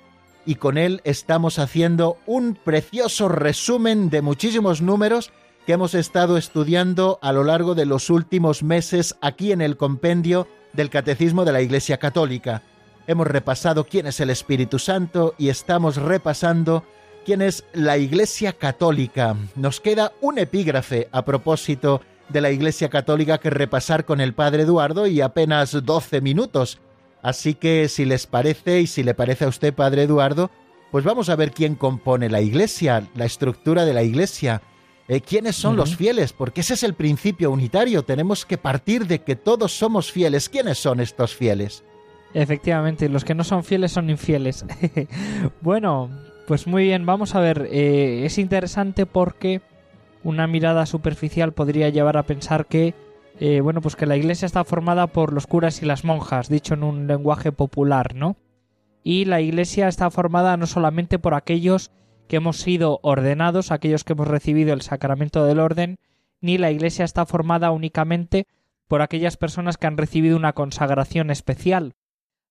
y 0.46 0.56
con 0.56 0.76
él 0.76 1.00
estamos 1.04 1.60
haciendo 1.60 2.16
un 2.26 2.56
precioso 2.56 3.28
resumen 3.28 4.10
de 4.10 4.22
muchísimos 4.22 4.82
números 4.82 5.30
que 5.64 5.74
hemos 5.74 5.94
estado 5.94 6.38
estudiando 6.38 7.20
a 7.22 7.32
lo 7.32 7.44
largo 7.44 7.76
de 7.76 7.86
los 7.86 8.10
últimos 8.10 8.64
meses 8.64 9.14
aquí 9.20 9.52
en 9.52 9.60
el 9.60 9.76
compendio 9.76 10.48
del 10.72 10.90
Catecismo 10.90 11.44
de 11.44 11.52
la 11.52 11.62
Iglesia 11.62 11.98
Católica. 11.98 12.64
Hemos 13.06 13.26
repasado 13.26 13.84
quién 13.84 14.06
es 14.06 14.20
el 14.20 14.30
Espíritu 14.30 14.78
Santo 14.78 15.34
y 15.38 15.48
estamos 15.48 15.96
repasando 15.96 16.84
quién 17.24 17.42
es 17.42 17.64
la 17.72 17.98
Iglesia 17.98 18.52
Católica. 18.52 19.36
Nos 19.56 19.80
queda 19.80 20.12
un 20.20 20.38
epígrafe 20.38 21.08
a 21.12 21.24
propósito 21.24 22.00
de 22.28 22.40
la 22.40 22.50
Iglesia 22.50 22.88
Católica 22.88 23.38
que 23.38 23.50
repasar 23.50 24.04
con 24.04 24.20
el 24.20 24.34
Padre 24.34 24.62
Eduardo 24.62 25.06
y 25.06 25.20
apenas 25.20 25.84
12 25.84 26.20
minutos. 26.20 26.78
Así 27.22 27.54
que 27.54 27.88
si 27.88 28.04
les 28.04 28.26
parece 28.26 28.80
y 28.80 28.86
si 28.86 29.02
le 29.02 29.14
parece 29.14 29.44
a 29.44 29.48
usted, 29.48 29.74
Padre 29.74 30.04
Eduardo, 30.04 30.50
pues 30.90 31.04
vamos 31.04 31.28
a 31.28 31.36
ver 31.36 31.52
quién 31.52 31.74
compone 31.74 32.28
la 32.28 32.40
Iglesia, 32.40 33.08
la 33.14 33.24
estructura 33.24 33.84
de 33.84 33.94
la 33.94 34.02
Iglesia. 34.02 34.62
Eh, 35.08 35.20
¿Quiénes 35.20 35.56
son 35.56 35.76
los 35.76 35.96
fieles? 35.96 36.32
Porque 36.32 36.60
ese 36.60 36.74
es 36.74 36.82
el 36.84 36.94
principio 36.94 37.50
unitario. 37.50 38.04
Tenemos 38.04 38.46
que 38.46 38.58
partir 38.58 39.06
de 39.06 39.22
que 39.22 39.34
todos 39.34 39.72
somos 39.72 40.12
fieles. 40.12 40.48
¿Quiénes 40.48 40.78
son 40.78 41.00
estos 41.00 41.34
fieles? 41.34 41.82
Efectivamente, 42.34 43.08
los 43.08 43.24
que 43.24 43.34
no 43.34 43.44
son 43.44 43.64
fieles 43.64 43.92
son 43.92 44.08
infieles. 44.10 44.64
bueno, 45.60 46.10
pues 46.46 46.66
muy 46.66 46.84
bien, 46.84 47.06
vamos 47.06 47.34
a 47.34 47.40
ver. 47.40 47.68
Eh, 47.70 48.24
es 48.24 48.38
interesante 48.38 49.06
porque 49.06 49.60
una 50.22 50.46
mirada 50.46 50.86
superficial 50.86 51.52
podría 51.52 51.88
llevar 51.88 52.16
a 52.16 52.24
pensar 52.24 52.66
que, 52.66 52.94
eh, 53.38 53.60
bueno, 53.60 53.80
pues 53.80 53.96
que 53.96 54.06
la 54.06 54.16
iglesia 54.16 54.46
está 54.46 54.64
formada 54.64 55.06
por 55.08 55.32
los 55.32 55.46
curas 55.46 55.82
y 55.82 55.86
las 55.86 56.04
monjas, 56.04 56.48
dicho 56.48 56.74
en 56.74 56.84
un 56.84 57.06
lenguaje 57.06 57.52
popular, 57.52 58.14
¿no? 58.14 58.36
Y 59.02 59.24
la 59.24 59.40
iglesia 59.40 59.88
está 59.88 60.10
formada 60.10 60.56
no 60.56 60.66
solamente 60.66 61.18
por 61.18 61.34
aquellos 61.34 61.90
que 62.28 62.36
hemos 62.36 62.58
sido 62.58 63.00
ordenados, 63.02 63.72
aquellos 63.72 64.04
que 64.04 64.12
hemos 64.12 64.28
recibido 64.28 64.72
el 64.72 64.82
sacramento 64.82 65.46
del 65.46 65.58
orden, 65.58 65.98
ni 66.40 66.58
la 66.58 66.70
iglesia 66.70 67.04
está 67.04 67.26
formada 67.26 67.70
únicamente 67.70 68.46
por 68.88 69.02
aquellas 69.02 69.36
personas 69.36 69.76
que 69.76 69.86
han 69.86 69.96
recibido 69.96 70.36
una 70.36 70.52
consagración 70.52 71.30
especial, 71.30 71.94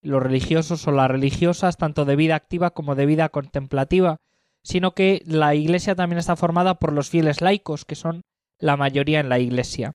los 0.02 0.22
religiosos 0.22 0.88
o 0.88 0.91
las 0.91 1.10
religiosas, 1.10 1.78
tanto 1.78 2.06
de 2.06 2.16
vida 2.16 2.36
activa 2.36 2.72
como 2.72 2.95
de 2.95 3.06
vida 3.06 3.30
contemplativa, 3.30 4.18
sino 4.64 4.91
que 4.93 5.22
la 5.26 5.56
Iglesia 5.56 5.95
también 5.95 6.20
está 6.20 6.36
formada 6.36 6.76
por 6.76 6.93
los 6.93 7.10
fieles 7.10 7.41
laicos, 7.41 7.86
que 7.86 7.95
son 7.95 8.22
la 8.60 8.78
mayoría 8.78 9.20
en 9.20 9.30
la 9.30 9.39
Iglesia. 9.39 9.93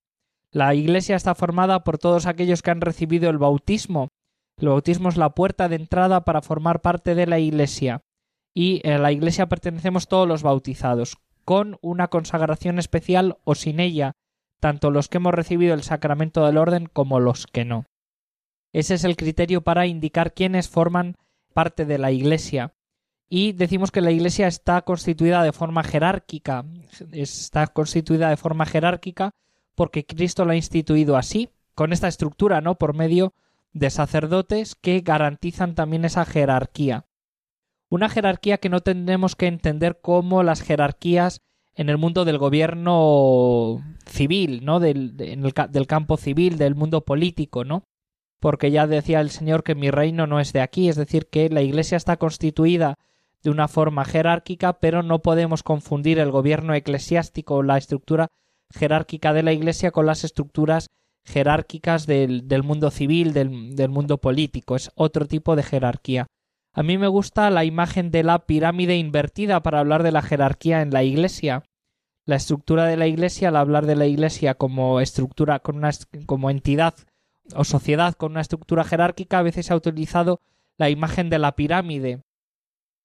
La 0.51 0.75
Iglesia 0.75 1.17
está 1.17 1.35
formada 1.35 1.85
por 1.85 1.99
todos 1.99 2.27
aquellos 2.27 2.63
que 2.63 2.71
han 2.71 2.81
recibido 2.81 3.29
el 3.29 3.39
bautismo. 3.39 4.09
El 4.57 4.69
bautismo 4.69 5.09
es 5.09 5.17
la 5.17 5.31
puerta 5.31 5.69
de 5.69 5.77
entrada 5.77 6.25
para 6.25 6.43
formar 6.43 6.81
parte 6.81 7.15
de 7.15 7.27
la 7.27 7.39
Iglesia. 7.39 8.03
Y 8.55 8.87
a 8.89 8.99
la 8.99 9.11
Iglesia 9.11 9.49
pertenecemos 9.49 10.07
todos 10.07 10.29
los 10.29 10.43
bautizados, 10.43 11.17
con 11.45 11.77
una 11.83 12.09
consagración 12.09 12.79
especial 12.79 13.37
o 13.45 13.57
sin 13.57 13.81
ella, 13.81 14.13
tanto 14.61 14.91
los 14.91 15.09
que 15.09 15.19
hemos 15.19 15.35
recibido 15.35 15.75
el 15.75 15.83
sacramento 15.83 16.47
del 16.47 16.57
orden 16.57 16.87
como 16.87 17.19
los 17.19 17.47
que 17.47 17.65
no. 17.65 17.85
Ese 18.75 18.95
es 18.95 19.05
el 19.05 19.17
criterio 19.17 19.63
para 19.63 19.87
indicar 19.87 20.35
quiénes 20.35 20.69
forman 20.69 21.15
parte 21.55 21.87
de 21.87 21.97
la 21.97 22.11
Iglesia. 22.11 22.75
Y 23.31 23.53
decimos 23.53 23.93
que 23.93 24.01
la 24.01 24.11
Iglesia 24.11 24.49
está 24.49 24.83
constituida 24.83 25.45
de 25.45 25.53
forma 25.53 25.85
jerárquica. 25.85 26.65
Está 27.13 27.69
constituida 27.69 28.29
de 28.29 28.37
forma 28.37 28.67
jerárquica 28.67 29.31
porque 29.77 30.05
Cristo 30.05 30.45
la 30.45 30.55
ha 30.55 30.57
instituido 30.57 31.17
así, 31.17 31.51
con 31.77 31.93
esta 31.93 32.09
estructura, 32.09 32.61
¿no? 32.61 32.75
Por 32.75 32.95
medio 32.95 33.33
de 33.73 33.91
sacerdotes 33.91 34.75
que 34.75 35.01
garantizan 35.01 35.77
también 35.77 36.05
esa 36.05 36.25
jerarquía. 36.25 37.07
Una 37.89 38.09
jerarquía 38.09 38.59
que 38.59 38.71
no 38.71 38.81
tendremos 38.81 39.37
que 39.37 39.47
entender 39.47 40.01
como 40.01 40.43
las 40.43 40.63
jerarquías 40.63 41.43
en 41.77 41.91
el 41.91 41.99
mundo 41.99 42.25
del 42.25 42.39
gobierno 42.39 43.83
civil, 44.07 44.65
¿no? 44.65 44.81
Del, 44.81 45.17
del 45.17 45.87
campo 45.87 46.17
civil, 46.17 46.59
del 46.59 46.75
mundo 46.75 47.05
político, 47.05 47.65
¿no? 47.65 47.85
Porque 48.45 48.71
ya 48.71 48.87
decía 48.87 49.23
el 49.23 49.31
Señor 49.31 49.63
que 49.63 49.75
mi 49.75 49.91
reino 49.91 50.27
no 50.27 50.39
es 50.39 50.53
de 50.53 50.61
aquí, 50.61 50.91
es 50.91 50.97
decir, 50.97 51.29
que 51.31 51.49
la 51.49 51.63
Iglesia 51.63 51.97
está 51.97 52.19
constituida 52.19 52.99
de 53.43 53.49
una 53.49 53.69
forma 53.69 54.05
jerárquica, 54.05 54.81
pero 54.81 55.03
no 55.03 55.21
podemos 55.21 55.63
confundir 55.63 56.19
el 56.19 56.31
gobierno 56.31 56.75
eclesiástico 56.75 57.63
la 57.63 57.79
estructura 57.79 58.29
jerárquica 58.71 59.33
de 59.33 59.45
la 59.45 59.55
Iglesia 59.55 59.93
con 59.93 60.05
las 60.05 60.25
estructuras 60.25 60.89
jerárquicas 61.25 62.07
del, 62.07 62.63
mundo 62.63 62.91
civil, 62.91 63.33
del, 63.33 63.77
del 63.77 63.89
mundo 63.89 64.19
político. 64.19 64.77
Es 64.77 64.91
otro 64.95 65.25
tipo 65.25 65.57
de 65.57 65.63
jerarquía. 65.63 66.27
A 66.75 66.83
mí 66.83 66.99
me 66.99 67.09
gusta 67.09 67.49
la 67.49 67.65
imagen 67.65 68.11
de 68.11 68.25
la 68.25 68.45
pirámide 68.45 68.99
invertida 68.99 69.63
para 69.63 69.81
hablar 69.81 70.03
de 70.03 70.13
la 70.13 70.21
jerarquía 70.21 70.83
en 70.83 70.91
la 70.91 71.03
Iglesia. 71.03 71.63
La 72.27 72.37
estructura 72.37 72.85
de 72.85 72.99
la 72.99 73.07
Iglesia, 73.07 73.49
al 73.49 73.57
hablar 73.57 73.87
de 73.87 73.97
la 73.97 74.05
Iglesia 74.05 74.53
como 74.57 75.01
estructura, 75.01 75.61
con 75.61 75.77
una, 75.77 75.93
como 76.27 76.51
entidad 76.51 76.95
o 77.55 77.65
sociedad 77.65 78.15
con 78.15 78.33
una 78.33 78.41
estructura 78.41 78.85
jerárquica, 78.85 79.39
a 79.39 79.43
veces 79.43 79.67
se 79.67 79.73
ha 79.73 79.77
utilizado 79.77 80.41
la 80.77 80.91
imagen 80.91 81.31
de 81.31 81.39
la 81.39 81.57
pirámide. 81.57 82.23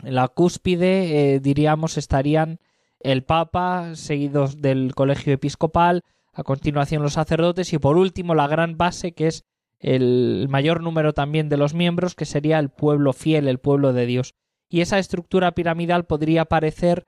En 0.04 0.16
la 0.16 0.28
cúspide, 0.28 1.34
eh, 1.36 1.40
diríamos, 1.40 1.98
estarían 1.98 2.60
el 3.00 3.24
Papa, 3.24 3.96
seguidos 3.96 4.62
del 4.62 4.96
colegio 4.96 5.34
episcopal, 5.34 6.04
a 6.34 6.44
continuación 6.44 7.04
los 7.04 7.14
sacerdotes 7.14 7.74
y 7.74 7.80
por 7.80 7.98
último 7.98 8.36
la 8.36 8.48
gran 8.48 8.78
base, 8.78 9.14
que 9.14 9.28
es 9.28 9.46
el 9.80 10.48
mayor 10.50 10.82
número 10.82 11.14
también 11.14 11.50
de 11.50 11.58
los 11.58 11.74
miembros, 11.74 12.16
que 12.16 12.26
sería 12.26 12.60
el 12.60 12.70
pueblo 12.70 13.14
fiel, 13.14 13.48
el 13.48 13.60
pueblo 13.60 13.94
de 13.94 14.06
Dios. 14.06 14.36
Y 14.70 14.82
esa 14.82 15.00
estructura 15.00 15.54
piramidal 15.54 16.06
podría 16.06 16.46
parecer 16.46 17.06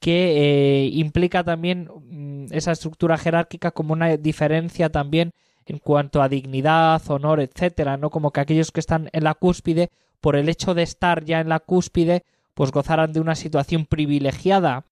que 0.00 0.84
eh, 0.84 0.86
implica 0.92 1.44
también 1.44 1.88
mm, 1.88 2.46
esa 2.52 2.72
estructura 2.72 3.18
jerárquica 3.18 3.70
como 3.70 3.92
una 3.92 4.16
diferencia 4.16 4.90
también 4.90 5.32
en 5.66 5.78
cuanto 5.78 6.22
a 6.22 6.28
dignidad, 6.28 7.02
honor, 7.08 7.40
etcétera, 7.40 7.96
¿no? 7.96 8.10
Como 8.10 8.30
que 8.30 8.40
aquellos 8.40 8.72
que 8.72 8.80
están 8.80 9.08
en 9.12 9.24
la 9.24 9.34
cúspide, 9.34 9.90
por 10.20 10.36
el 10.36 10.48
hecho 10.48 10.74
de 10.74 10.82
estar 10.82 11.24
ya 11.24 11.40
en 11.40 11.48
la 11.48 11.60
cúspide, 11.60 12.24
pues 12.54 12.70
gozaran 12.70 13.12
de 13.12 13.20
una 13.20 13.34
situación 13.34 13.86
privilegiada. 13.86 14.86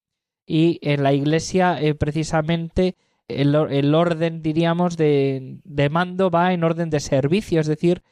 Y 0.46 0.78
en 0.82 1.02
la 1.02 1.12
iglesia, 1.12 1.80
eh, 1.80 1.94
precisamente, 1.94 2.96
el, 3.28 3.54
el, 3.54 3.94
orden, 3.94 4.42
diríamos, 4.42 4.96
de, 4.96 5.58
de 5.64 5.88
mando 5.88 6.30
va 6.30 6.52
en 6.52 6.64
orden 6.64 6.90
de 6.90 7.00
servicio, 7.00 7.60
es 7.60 7.66
decir, 7.66 8.02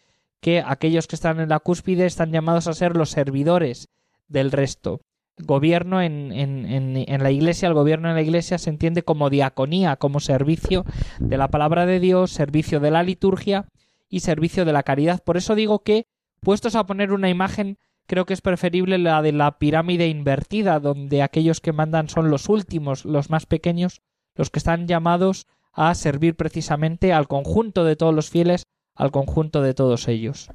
que 0.41 0.63
aquellos 0.65 1.09
que 1.09 1.17
están 1.17 1.41
en 1.41 1.49
la 1.49 1.59
cúspide 1.59 2.07
están 2.07 2.31
llamados 2.31 2.69
a 2.69 2.75
ser 2.75 2.97
los 2.97 3.11
servidores 3.11 3.89
del 4.29 4.53
resto 4.53 5.01
gobierno 5.39 6.03
en, 6.03 6.33
en, 6.33 6.97
en, 6.97 7.23
la 7.23 7.31
iglesia, 7.31 7.69
el 7.69 7.75
gobierno 7.75 8.09
en 8.09 8.15
la 8.15 8.23
iglesia 8.23 8.59
se 8.59 8.71
entiende 8.71 9.03
como 9.03 9.31
diaconía, 9.31 9.97
como 9.97 10.21
servicio 10.21 10.85
de 11.19 11.39
la 11.39 11.49
palabra 11.49 11.87
de 11.87 12.01
Dios, 12.01 12.31
servicio 12.31 12.81
de 12.81 12.91
la 12.91 13.03
liturgia 13.03 13.67
y 14.09 14.21
servicio 14.21 14.65
de 14.65 14.73
la 14.73 14.83
caridad. 14.83 15.23
Por 15.23 15.37
eso 15.37 15.55
digo 15.55 15.81
que, 15.81 16.07
puestos 16.41 16.75
a 16.75 16.87
poner 16.87 17.13
una 17.13 17.29
imagen, 17.29 17.79
creo 18.07 18.27
que 18.27 18.35
es 18.35 18.41
preferible 18.41 18.99
la 18.99 19.23
de 19.23 19.33
la 19.33 19.59
pirámide 19.59 20.09
invertida, 20.09 20.81
donde 20.81 21.23
aquellos 21.23 21.61
que 21.61 21.73
mandan 21.73 22.09
son 22.09 22.31
los 22.31 22.49
últimos, 22.49 23.05
los 23.05 23.31
más 23.31 23.47
pequeños, 23.47 24.01
los 24.35 24.51
que 24.51 24.59
están 24.59 24.87
llamados 24.87 25.47
a 25.73 25.95
servir 25.95 26.35
precisamente 26.35 27.13
al 27.13 27.29
conjunto 27.29 27.85
de 27.85 27.97
todos 27.97 28.15
los 28.15 28.31
fieles, 28.31 28.65
al 28.95 29.11
conjunto 29.13 29.63
de 29.63 29.75
todos 29.75 30.09
ellos. 30.09 30.51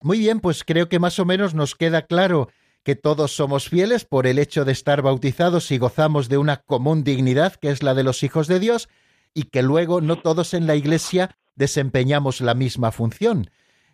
Muy 0.00 0.20
bien, 0.20 0.38
pues 0.38 0.62
creo 0.62 0.88
que 0.88 1.00
más 1.00 1.18
o 1.18 1.24
menos 1.24 1.54
nos 1.54 1.74
queda 1.74 2.02
claro 2.02 2.48
que 2.88 2.96
todos 2.96 3.36
somos 3.36 3.68
fieles 3.68 4.06
por 4.06 4.26
el 4.26 4.38
hecho 4.38 4.64
de 4.64 4.72
estar 4.72 5.02
bautizados 5.02 5.70
y 5.72 5.76
gozamos 5.76 6.30
de 6.30 6.38
una 6.38 6.56
común 6.56 7.04
dignidad 7.04 7.54
que 7.54 7.68
es 7.68 7.82
la 7.82 7.92
de 7.92 8.02
los 8.02 8.22
hijos 8.22 8.46
de 8.46 8.60
Dios 8.60 8.88
y 9.34 9.42
que 9.50 9.60
luego 9.60 10.00
no 10.00 10.22
todos 10.22 10.54
en 10.54 10.66
la 10.66 10.74
Iglesia 10.74 11.36
desempeñamos 11.54 12.40
la 12.40 12.54
misma 12.54 12.90
función. 12.90 13.50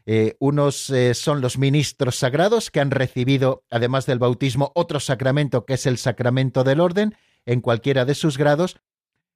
Eh, 0.06 0.36
unos 0.38 0.90
eh, 0.90 1.14
son 1.14 1.40
los 1.40 1.58
ministros 1.58 2.14
sagrados 2.14 2.70
que 2.70 2.78
han 2.78 2.92
recibido, 2.92 3.64
además 3.68 4.06
del 4.06 4.20
bautismo, 4.20 4.70
otro 4.76 5.00
sacramento 5.00 5.66
que 5.66 5.74
es 5.74 5.86
el 5.86 5.98
sacramento 5.98 6.62
del 6.62 6.78
orden, 6.78 7.16
en 7.46 7.62
cualquiera 7.62 8.04
de 8.04 8.14
sus 8.14 8.38
grados. 8.38 8.76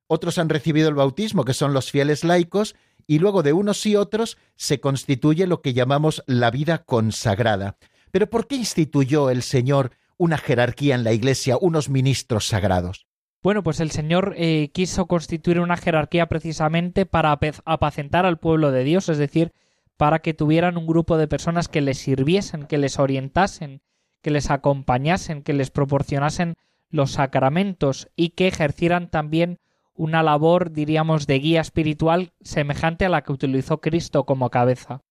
otros 0.06 0.38
han 0.38 0.50
recibido 0.50 0.88
el 0.88 0.94
bautismo, 0.94 1.44
que 1.44 1.52
son 1.52 1.72
los 1.72 1.90
fieles 1.90 2.22
laicos, 2.22 2.76
y 3.08 3.18
luego 3.18 3.42
de 3.42 3.54
unos 3.54 3.84
y 3.86 3.96
otros 3.96 4.38
se 4.54 4.78
constituye 4.78 5.48
lo 5.48 5.62
que 5.62 5.72
llamamos 5.72 6.22
la 6.28 6.52
vida 6.52 6.84
consagrada. 6.84 7.76
Pero 8.10 8.28
¿por 8.28 8.46
qué 8.46 8.56
instituyó 8.56 9.30
el 9.30 9.42
Señor 9.42 9.92
una 10.16 10.38
jerarquía 10.38 10.94
en 10.94 11.04
la 11.04 11.12
Iglesia, 11.12 11.56
unos 11.60 11.88
ministros 11.88 12.48
sagrados? 12.48 13.06
Bueno, 13.42 13.62
pues 13.62 13.78
el 13.80 13.92
Señor 13.92 14.34
eh, 14.36 14.70
quiso 14.72 15.06
constituir 15.06 15.60
una 15.60 15.76
jerarquía 15.76 16.26
precisamente 16.26 17.06
para 17.06 17.38
apacentar 17.64 18.26
al 18.26 18.38
pueblo 18.38 18.72
de 18.72 18.82
Dios, 18.82 19.08
es 19.08 19.18
decir, 19.18 19.52
para 19.96 20.18
que 20.18 20.34
tuvieran 20.34 20.76
un 20.76 20.86
grupo 20.86 21.16
de 21.16 21.28
personas 21.28 21.68
que 21.68 21.80
les 21.80 21.98
sirviesen, 21.98 22.66
que 22.66 22.78
les 22.78 22.98
orientasen, 22.98 23.80
que 24.22 24.30
les 24.30 24.50
acompañasen, 24.50 25.42
que 25.42 25.52
les 25.52 25.70
proporcionasen 25.70 26.56
los 26.90 27.12
sacramentos 27.12 28.08
y 28.16 28.30
que 28.30 28.48
ejercieran 28.48 29.08
también 29.08 29.60
una 29.94 30.22
labor, 30.22 30.72
diríamos, 30.72 31.26
de 31.26 31.38
guía 31.38 31.60
espiritual 31.60 32.32
semejante 32.40 33.04
a 33.04 33.08
la 33.08 33.22
que 33.22 33.32
utilizó 33.32 33.80
Cristo 33.80 34.24
como 34.24 34.50
cabeza. 34.50 35.02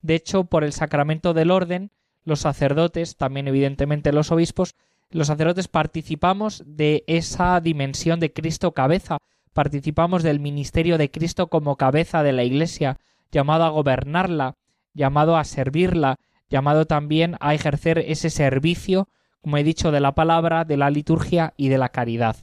De 0.00 0.14
hecho, 0.14 0.44
por 0.44 0.64
el 0.64 0.72
sacramento 0.72 1.34
del 1.34 1.50
orden, 1.50 1.90
los 2.28 2.40
sacerdotes, 2.40 3.16
también 3.16 3.48
evidentemente 3.48 4.12
los 4.12 4.30
obispos, 4.30 4.76
los 5.10 5.26
sacerdotes 5.28 5.68
participamos 5.68 6.62
de 6.66 7.02
esa 7.06 7.60
dimensión 7.60 8.20
de 8.20 8.32
Cristo 8.32 8.72
cabeza, 8.72 9.18
participamos 9.54 10.22
del 10.22 10.38
ministerio 10.38 10.98
de 10.98 11.10
Cristo 11.10 11.48
como 11.48 11.76
cabeza 11.76 12.22
de 12.22 12.32
la 12.32 12.44
Iglesia, 12.44 12.98
llamado 13.32 13.64
a 13.64 13.70
gobernarla, 13.70 14.56
llamado 14.92 15.36
a 15.36 15.44
servirla, 15.44 16.16
llamado 16.50 16.86
también 16.86 17.36
a 17.40 17.54
ejercer 17.54 17.98
ese 17.98 18.30
servicio, 18.30 19.08
como 19.40 19.56
he 19.56 19.64
dicho, 19.64 19.90
de 19.90 20.00
la 20.00 20.14
palabra, 20.14 20.64
de 20.64 20.76
la 20.76 20.90
liturgia 20.90 21.54
y 21.56 21.68
de 21.68 21.78
la 21.78 21.88
caridad. 21.88 22.36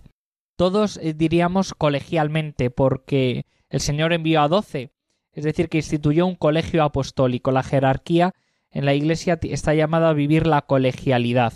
Todos 0.55 0.97
eh, 0.97 1.13
diríamos 1.13 1.73
colegialmente, 1.73 2.71
porque 2.71 3.45
el 3.69 3.81
Señor 3.81 4.13
envió 4.13 4.41
a 4.41 4.47
doce, 4.47 4.91
es 5.31 5.43
decir, 5.43 5.69
que 5.69 5.77
instituyó 5.77 6.25
un 6.25 6.35
colegio 6.35 6.83
apostólico. 6.83 7.51
La 7.51 7.61
jerarquía 7.61 8.33
en 8.75 8.83
la 8.85 8.93
Iglesia 8.93 9.39
está 9.41 9.73
llamada 9.73 10.09
a 10.09 10.13
vivir 10.13 10.45
la 10.45 10.63
colegialidad. 10.63 11.53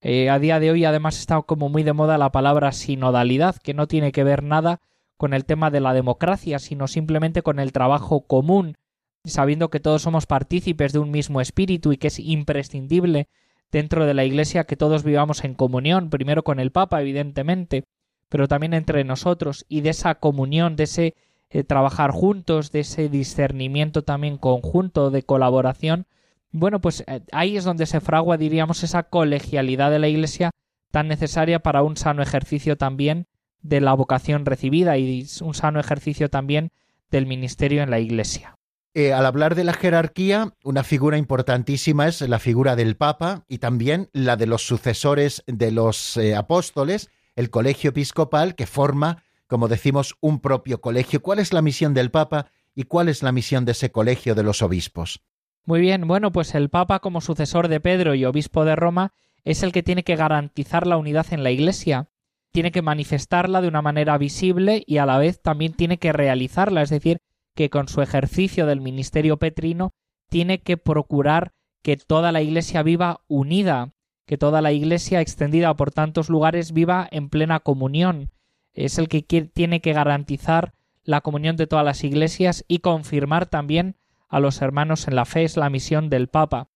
Eh, 0.00 0.30
a 0.30 0.38
día 0.38 0.58
de 0.58 0.70
hoy 0.70 0.86
además 0.86 1.18
está 1.18 1.42
como 1.42 1.68
muy 1.68 1.82
de 1.82 1.92
moda 1.92 2.16
la 2.16 2.32
palabra 2.32 2.72
sinodalidad, 2.72 3.56
que 3.56 3.74
no 3.74 3.86
tiene 3.86 4.12
que 4.12 4.24
ver 4.24 4.42
nada 4.42 4.80
con 5.18 5.34
el 5.34 5.44
tema 5.44 5.70
de 5.70 5.80
la 5.80 5.92
democracia, 5.92 6.58
sino 6.58 6.88
simplemente 6.88 7.42
con 7.42 7.58
el 7.58 7.72
trabajo 7.72 8.26
común, 8.26 8.78
sabiendo 9.26 9.68
que 9.68 9.78
todos 9.78 10.00
somos 10.00 10.24
partícipes 10.24 10.94
de 10.94 11.00
un 11.00 11.10
mismo 11.10 11.42
espíritu 11.42 11.92
y 11.92 11.98
que 11.98 12.06
es 12.06 12.18
imprescindible 12.18 13.28
dentro 13.70 14.06
de 14.06 14.14
la 14.14 14.24
Iglesia 14.24 14.64
que 14.64 14.76
todos 14.76 15.04
vivamos 15.04 15.44
en 15.44 15.52
comunión, 15.52 16.08
primero 16.08 16.44
con 16.44 16.60
el 16.60 16.72
Papa, 16.72 17.02
evidentemente, 17.02 17.84
pero 18.30 18.48
también 18.48 18.72
entre 18.72 19.04
nosotros 19.04 19.66
y 19.68 19.82
de 19.82 19.90
esa 19.90 20.14
comunión, 20.14 20.76
de 20.76 20.84
ese 20.84 21.14
eh, 21.50 21.62
trabajar 21.62 22.10
juntos, 22.10 22.72
de 22.72 22.80
ese 22.80 23.10
discernimiento 23.10 24.02
también 24.02 24.38
conjunto, 24.38 25.10
de 25.10 25.24
colaboración, 25.24 26.06
bueno, 26.50 26.80
pues 26.80 27.04
eh, 27.06 27.20
ahí 27.32 27.56
es 27.56 27.64
donde 27.64 27.86
se 27.86 28.00
fragua, 28.00 28.36
diríamos, 28.36 28.82
esa 28.82 29.04
colegialidad 29.04 29.90
de 29.90 29.98
la 29.98 30.08
Iglesia 30.08 30.50
tan 30.90 31.08
necesaria 31.08 31.60
para 31.60 31.82
un 31.82 31.96
sano 31.96 32.22
ejercicio 32.22 32.76
también 32.76 33.26
de 33.60 33.80
la 33.80 33.94
vocación 33.94 34.46
recibida 34.46 34.96
y 34.96 35.26
un 35.42 35.54
sano 35.54 35.80
ejercicio 35.80 36.30
también 36.30 36.70
del 37.10 37.26
ministerio 37.26 37.82
en 37.82 37.90
la 37.90 37.98
Iglesia. 37.98 38.54
Eh, 38.94 39.12
al 39.12 39.26
hablar 39.26 39.54
de 39.54 39.64
la 39.64 39.74
jerarquía, 39.74 40.54
una 40.64 40.82
figura 40.82 41.18
importantísima 41.18 42.08
es 42.08 42.20
la 42.22 42.38
figura 42.38 42.74
del 42.74 42.96
Papa 42.96 43.44
y 43.46 43.58
también 43.58 44.08
la 44.12 44.36
de 44.36 44.46
los 44.46 44.66
sucesores 44.66 45.44
de 45.46 45.70
los 45.70 46.16
eh, 46.16 46.34
apóstoles, 46.34 47.10
el 47.36 47.50
colegio 47.50 47.90
episcopal 47.90 48.54
que 48.54 48.66
forma, 48.66 49.22
como 49.46 49.68
decimos, 49.68 50.16
un 50.20 50.40
propio 50.40 50.80
colegio. 50.80 51.20
¿Cuál 51.22 51.38
es 51.38 51.52
la 51.52 51.62
misión 51.62 51.94
del 51.94 52.10
Papa 52.10 52.50
y 52.74 52.84
cuál 52.84 53.08
es 53.08 53.22
la 53.22 53.32
misión 53.32 53.64
de 53.64 53.72
ese 53.72 53.92
colegio 53.92 54.34
de 54.34 54.42
los 54.42 54.62
obispos? 54.62 55.20
Muy 55.68 55.82
bien, 55.82 56.08
bueno, 56.08 56.32
pues 56.32 56.54
el 56.54 56.70
Papa 56.70 57.00
como 57.00 57.20
sucesor 57.20 57.68
de 57.68 57.78
Pedro 57.78 58.14
y 58.14 58.24
obispo 58.24 58.64
de 58.64 58.74
Roma 58.74 59.12
es 59.44 59.62
el 59.62 59.70
que 59.70 59.82
tiene 59.82 60.02
que 60.02 60.16
garantizar 60.16 60.86
la 60.86 60.96
unidad 60.96 61.26
en 61.30 61.42
la 61.42 61.50
Iglesia, 61.50 62.08
tiene 62.52 62.72
que 62.72 62.80
manifestarla 62.80 63.60
de 63.60 63.68
una 63.68 63.82
manera 63.82 64.16
visible 64.16 64.82
y 64.86 64.96
a 64.96 65.04
la 65.04 65.18
vez 65.18 65.42
también 65.42 65.74
tiene 65.74 65.98
que 65.98 66.14
realizarla, 66.14 66.80
es 66.80 66.88
decir, 66.88 67.20
que 67.54 67.68
con 67.68 67.86
su 67.86 68.00
ejercicio 68.00 68.64
del 68.64 68.80
ministerio 68.80 69.36
petrino 69.36 69.92
tiene 70.30 70.62
que 70.62 70.78
procurar 70.78 71.52
que 71.82 71.98
toda 71.98 72.32
la 72.32 72.40
Iglesia 72.40 72.82
viva 72.82 73.20
unida, 73.28 73.92
que 74.24 74.38
toda 74.38 74.62
la 74.62 74.72
Iglesia 74.72 75.20
extendida 75.20 75.76
por 75.76 75.90
tantos 75.90 76.30
lugares 76.30 76.72
viva 76.72 77.06
en 77.10 77.28
plena 77.28 77.60
comunión. 77.60 78.30
Es 78.72 78.96
el 78.96 79.08
que 79.08 79.20
tiene 79.20 79.82
que 79.82 79.92
garantizar 79.92 80.72
la 81.04 81.20
comunión 81.20 81.56
de 81.56 81.66
todas 81.66 81.84
las 81.84 82.04
iglesias 82.04 82.64
y 82.68 82.78
confirmar 82.78 83.44
también 83.44 83.96
a 84.28 84.40
los 84.40 84.60
hermanos 84.62 85.08
en 85.08 85.16
la 85.16 85.24
fe 85.24 85.44
es 85.44 85.56
la 85.56 85.70
misión 85.70 86.10
del 86.10 86.28
Papa. 86.28 86.68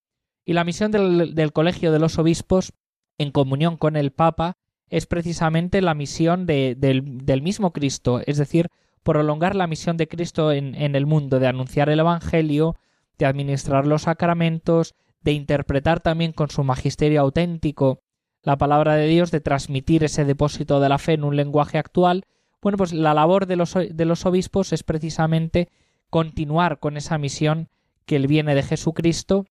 Y 0.45 0.55
la 0.55 0.65
misión 0.65 0.91
del, 0.91 1.53
Colegio 1.53 1.93
de 1.93 1.99
los 1.99 2.19
Obispos, 2.19 2.73
en 3.19 3.31
comunión 3.31 3.77
con 3.77 3.97
el 3.97 4.11
Papa, 4.11 4.57
es 4.89 5.07
precisamente 5.07 5.81
la 5.81 5.95
misión 5.95 6.47
del, 6.47 7.41
mismo 7.43 7.73
Cristo, 7.73 8.21
es 8.27 8.39
decir, 8.39 8.69
prolongar 9.03 9.55
la 9.55 9.67
misión 9.67 9.97
de 9.97 10.09
Cristo 10.09 10.53
en, 10.53 10.75
en 10.75 10.97
el 10.97 11.07
mundo, 11.07 11.39
de 11.39 11.47
anunciar 11.47 11.89
el 11.89 12.01
Evangelio, 12.01 12.77
de 13.19 13.27
administrar 13.27 13.87
los 13.87 14.03
sacramentos, 14.03 14.95
de 15.21 15.33
interpretar 15.33 16.01
también 16.01 16.33
con 16.33 16.51
su 16.51 16.65
magisterio 16.65 17.21
auténtico 17.21 18.01
la 18.43 18.59
palabra 18.59 18.97
de 18.97 19.07
Dios, 19.07 19.31
de 19.31 19.41
transmitir 19.41 20.03
ese 20.05 20.25
depósito 20.25 20.81
de 20.81 20.89
la 20.89 20.99
fe 20.99 21.13
en 21.13 21.25
un 21.25 21.37
lenguaje 21.37 21.79
actual. 21.79 22.25
Bueno, 22.61 22.77
pues 22.77 22.93
la 22.93 23.15
labor 23.15 23.47
de 23.47 23.57
los, 23.57 23.75
de 23.75 24.05
los 24.05 24.27
obispos 24.27 24.73
es 24.73 24.83
precisamente 24.83 25.69
continuar 26.13 26.79
con 26.79 26.99
esa 26.99 27.17
misión 27.17 27.71
que 28.05 28.17
él 28.17 28.27
viene 28.27 28.55
de 28.55 28.63
Jesucristo 28.63 29.47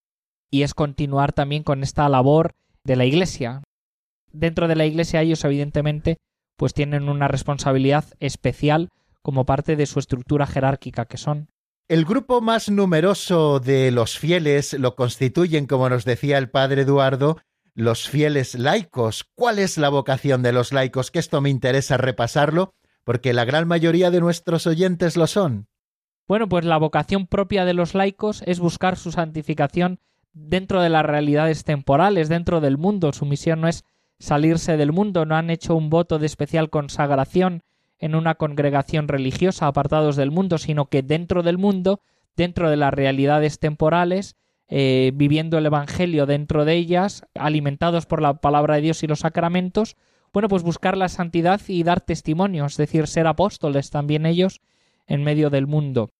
y 0.52 0.62
es 0.62 0.76
continuar 0.76 1.34
también 1.34 1.64
con 1.64 1.82
esta 1.82 2.08
labor 2.08 2.54
de 2.84 2.96
la 2.96 3.06
Iglesia. 3.06 3.64
Dentro 4.32 4.68
de 4.68 4.76
la 4.76 4.86
Iglesia 4.86 5.24
ellos 5.24 5.44
evidentemente 5.44 6.18
pues 6.58 6.76
tienen 6.76 7.10
una 7.10 7.28
responsabilidad 7.28 8.06
especial 8.20 8.90
como 9.24 9.44
parte 9.44 9.76
de 9.76 9.88
su 9.88 9.98
estructura 9.98 10.46
jerárquica 10.46 11.06
que 11.06 11.18
son. 11.18 11.48
El 11.88 12.06
grupo 12.06 12.42
más 12.42 12.70
numeroso 12.70 13.60
de 13.60 13.90
los 13.90 14.20
fieles 14.20 14.74
lo 14.74 14.96
constituyen, 14.96 15.66
como 15.66 15.90
nos 15.90 16.06
decía 16.06 16.38
el 16.38 16.52
padre 16.52 16.84
Eduardo, 16.84 17.40
los 17.74 18.08
fieles 18.08 18.54
laicos. 18.54 19.26
¿Cuál 19.34 19.58
es 19.58 19.80
la 19.80 19.90
vocación 19.90 20.44
de 20.44 20.52
los 20.52 20.74
laicos? 20.74 21.10
Que 21.10 21.18
esto 21.18 21.42
me 21.42 21.50
interesa 21.50 21.98
repasarlo, 21.98 22.76
porque 23.04 23.34
la 23.34 23.46
gran 23.46 23.68
mayoría 23.68 24.12
de 24.12 24.20
nuestros 24.20 24.68
oyentes 24.68 25.18
lo 25.18 25.26
son. 25.26 25.71
Bueno, 26.28 26.48
pues 26.48 26.66
la 26.66 26.78
vocación 26.78 27.28
propia 27.28 27.66
de 27.66 27.74
los 27.74 27.94
laicos 27.94 28.44
es 28.46 28.60
buscar 28.60 28.98
su 28.98 29.12
santificación 29.12 30.00
dentro 30.34 30.82
de 30.82 30.90
las 30.90 31.06
realidades 31.06 31.64
temporales, 31.64 32.30
dentro 32.30 32.62
del 32.62 32.78
mundo. 32.78 33.12
Su 33.12 33.26
misión 33.26 33.62
no 33.62 33.68
es 33.68 33.84
salirse 34.20 34.78
del 34.78 34.92
mundo, 34.92 35.26
no 35.26 35.36
han 35.36 35.50
hecho 35.50 35.76
un 35.76 35.90
voto 35.90 36.20
de 36.20 36.26
especial 36.26 36.70
consagración 36.70 37.64
en 38.00 38.16
una 38.16 38.36
congregación 38.36 39.08
religiosa 39.08 39.68
apartados 39.68 40.16
del 40.16 40.32
mundo, 40.32 40.58
sino 40.58 40.86
que 40.86 41.04
dentro 41.04 41.44
del 41.44 41.58
mundo, 41.58 42.02
dentro 42.36 42.70
de 42.70 42.78
las 42.78 42.94
realidades 42.94 43.60
temporales, 43.60 44.36
eh, 44.68 45.12
viviendo 45.14 45.58
el 45.58 45.66
Evangelio 45.66 46.26
dentro 46.26 46.66
de 46.66 46.76
ellas, 46.76 47.24
alimentados 47.36 48.06
por 48.06 48.22
la 48.22 48.36
palabra 48.36 48.76
de 48.76 48.82
Dios 48.82 49.04
y 49.04 49.08
los 49.08 49.20
sacramentos, 49.20 49.98
bueno, 50.34 50.48
pues 50.48 50.64
buscar 50.64 50.96
la 50.96 51.10
santidad 51.10 51.60
y 51.68 51.84
dar 51.84 52.00
testimonio, 52.02 52.66
es 52.66 52.78
decir, 52.78 53.08
ser 53.08 53.28
apóstoles 53.28 53.90
también 53.90 54.26
ellos 54.26 54.62
en 55.08 55.24
medio 55.24 55.50
del 55.50 55.68
mundo 55.68 56.12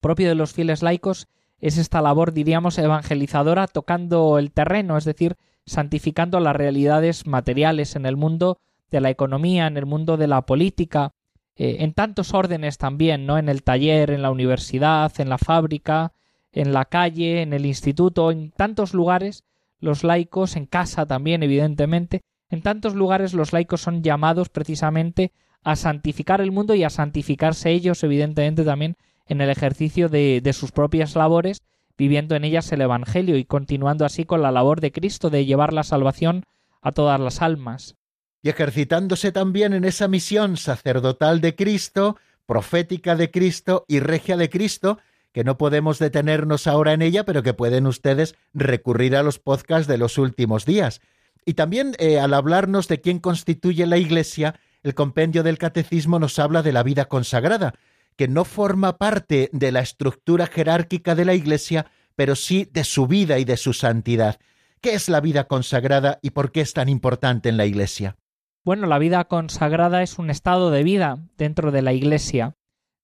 propio 0.00 0.28
de 0.28 0.34
los 0.34 0.52
fieles 0.52 0.82
laicos 0.82 1.28
es 1.60 1.76
esta 1.76 2.00
labor, 2.00 2.32
diríamos, 2.32 2.78
evangelizadora, 2.78 3.66
tocando 3.66 4.38
el 4.38 4.52
terreno, 4.52 4.96
es 4.96 5.04
decir, 5.04 5.36
santificando 5.66 6.38
las 6.40 6.54
realidades 6.54 7.26
materiales 7.26 7.96
en 7.96 8.06
el 8.06 8.16
mundo 8.16 8.58
de 8.90 9.00
la 9.00 9.10
economía, 9.10 9.66
en 9.66 9.76
el 9.76 9.84
mundo 9.84 10.16
de 10.16 10.28
la 10.28 10.42
política, 10.42 11.12
eh, 11.56 11.78
en 11.80 11.94
tantos 11.94 12.32
órdenes 12.32 12.78
también, 12.78 13.26
¿no? 13.26 13.38
En 13.38 13.48
el 13.48 13.64
taller, 13.64 14.10
en 14.10 14.22
la 14.22 14.30
universidad, 14.30 15.12
en 15.20 15.28
la 15.28 15.36
fábrica, 15.36 16.12
en 16.52 16.72
la 16.72 16.84
calle, 16.84 17.42
en 17.42 17.52
el 17.52 17.66
instituto, 17.66 18.30
en 18.30 18.52
tantos 18.52 18.94
lugares, 18.94 19.44
los 19.80 20.04
laicos, 20.04 20.56
en 20.56 20.66
casa 20.66 21.06
también, 21.06 21.42
evidentemente, 21.42 22.22
en 22.50 22.62
tantos 22.62 22.94
lugares 22.94 23.34
los 23.34 23.52
laicos 23.52 23.80
son 23.80 24.02
llamados 24.02 24.48
precisamente 24.48 25.32
a 25.68 25.76
santificar 25.76 26.40
el 26.40 26.50
mundo 26.50 26.74
y 26.74 26.82
a 26.82 26.88
santificarse 26.88 27.70
ellos, 27.70 28.02
evidentemente, 28.02 28.64
también 28.64 28.96
en 29.26 29.42
el 29.42 29.50
ejercicio 29.50 30.08
de, 30.08 30.50
sus 30.54 30.72
propias 30.72 31.14
labores, 31.14 31.60
viviendo 31.98 32.34
en 32.36 32.44
ellas 32.44 32.72
el 32.72 32.80
Evangelio 32.80 33.36
y 33.36 33.44
continuando 33.44 34.06
así 34.06 34.24
con 34.24 34.40
la 34.40 34.50
labor 34.50 34.80
de 34.80 34.92
Cristo 34.92 35.28
de 35.28 35.44
llevar 35.44 35.74
la 35.74 35.82
salvación 35.82 36.46
a 36.80 36.92
todas 36.92 37.20
las 37.20 37.42
almas. 37.42 37.96
Y 38.42 38.48
ejercitándose 38.48 39.30
también 39.30 39.74
en 39.74 39.84
esa 39.84 40.08
misión 40.08 40.56
sacerdotal 40.56 41.42
de 41.42 41.54
Cristo, 41.54 42.16
profética 42.46 43.14
de 43.14 43.30
Cristo 43.30 43.84
y 43.88 44.00
regia 44.00 44.38
de 44.38 44.48
Cristo, 44.48 44.98
que 45.32 45.44
no 45.44 45.58
podemos 45.58 45.98
detenernos 45.98 46.66
ahora 46.66 46.94
en 46.94 47.02
ella, 47.02 47.26
pero 47.26 47.42
que 47.42 47.52
pueden 47.52 47.86
ustedes 47.86 48.36
recurrir 48.54 49.14
a 49.16 49.22
los 49.22 49.38
podcasts 49.38 49.86
de 49.86 49.98
los 49.98 50.16
últimos 50.16 50.64
días. 50.64 51.02
Y 51.44 51.54
también 51.54 51.94
eh, 51.98 52.18
al 52.18 52.32
hablarnos 52.32 52.88
de 52.88 53.02
quién 53.02 53.18
constituye 53.18 53.86
la 53.86 53.98
Iglesia, 53.98 54.58
el 54.82 54.94
compendio 54.94 55.42
del 55.42 55.58
catecismo 55.58 56.18
nos 56.18 56.38
habla 56.38 56.62
de 56.62 56.72
la 56.72 56.82
vida 56.82 57.06
consagrada, 57.06 57.74
que 58.16 58.28
no 58.28 58.44
forma 58.44 58.98
parte 58.98 59.48
de 59.52 59.72
la 59.72 59.80
estructura 59.80 60.46
jerárquica 60.46 61.14
de 61.14 61.24
la 61.24 61.34
Iglesia, 61.34 61.86
pero 62.16 62.34
sí 62.34 62.68
de 62.72 62.84
su 62.84 63.06
vida 63.06 63.38
y 63.38 63.44
de 63.44 63.56
su 63.56 63.72
santidad. 63.72 64.38
¿Qué 64.80 64.94
es 64.94 65.08
la 65.08 65.20
vida 65.20 65.44
consagrada 65.44 66.18
y 66.22 66.30
por 66.30 66.52
qué 66.52 66.60
es 66.60 66.72
tan 66.72 66.88
importante 66.88 67.48
en 67.48 67.56
la 67.56 67.66
Iglesia? 67.66 68.16
Bueno, 68.64 68.86
la 68.86 68.98
vida 68.98 69.24
consagrada 69.24 70.02
es 70.02 70.18
un 70.18 70.30
estado 70.30 70.70
de 70.70 70.82
vida 70.82 71.18
dentro 71.36 71.70
de 71.70 71.82
la 71.82 71.92
Iglesia, 71.92 72.54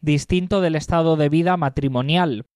distinto 0.01 0.61
del 0.61 0.77
estado 0.77 1.17
de 1.17 1.29
vida 1.29 1.57
matrimonial. 1.57 2.47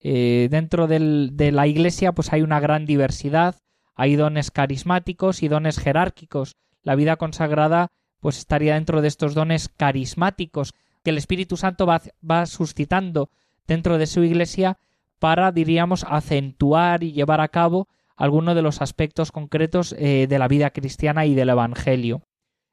Eh, 0.00 0.48
dentro 0.50 0.86
del, 0.86 1.30
de 1.34 1.50
la 1.50 1.66
Iglesia 1.66 2.12
pues 2.12 2.32
hay 2.32 2.42
una 2.42 2.60
gran 2.60 2.84
diversidad, 2.84 3.56
hay 3.94 4.14
dones 4.14 4.50
carismáticos 4.50 5.42
y 5.42 5.48
dones 5.48 5.78
jerárquicos. 5.78 6.56
La 6.82 6.94
vida 6.94 7.16
consagrada 7.16 7.88
pues 8.20 8.38
estaría 8.38 8.74
dentro 8.74 9.00
de 9.00 9.08
estos 9.08 9.34
dones 9.34 9.68
carismáticos 9.68 10.74
que 11.02 11.10
el 11.10 11.18
Espíritu 11.18 11.56
Santo 11.56 11.86
va, 11.86 12.02
va 12.28 12.46
suscitando 12.46 13.30
dentro 13.66 13.98
de 13.98 14.06
su 14.06 14.24
Iglesia 14.24 14.78
para, 15.18 15.52
diríamos, 15.52 16.04
acentuar 16.08 17.02
y 17.02 17.12
llevar 17.12 17.40
a 17.40 17.48
cabo 17.48 17.88
algunos 18.16 18.54
de 18.54 18.62
los 18.62 18.82
aspectos 18.82 19.30
concretos 19.32 19.94
eh, 19.98 20.26
de 20.28 20.38
la 20.38 20.48
vida 20.48 20.70
cristiana 20.70 21.26
y 21.26 21.34
del 21.34 21.50
Evangelio. 21.50 22.22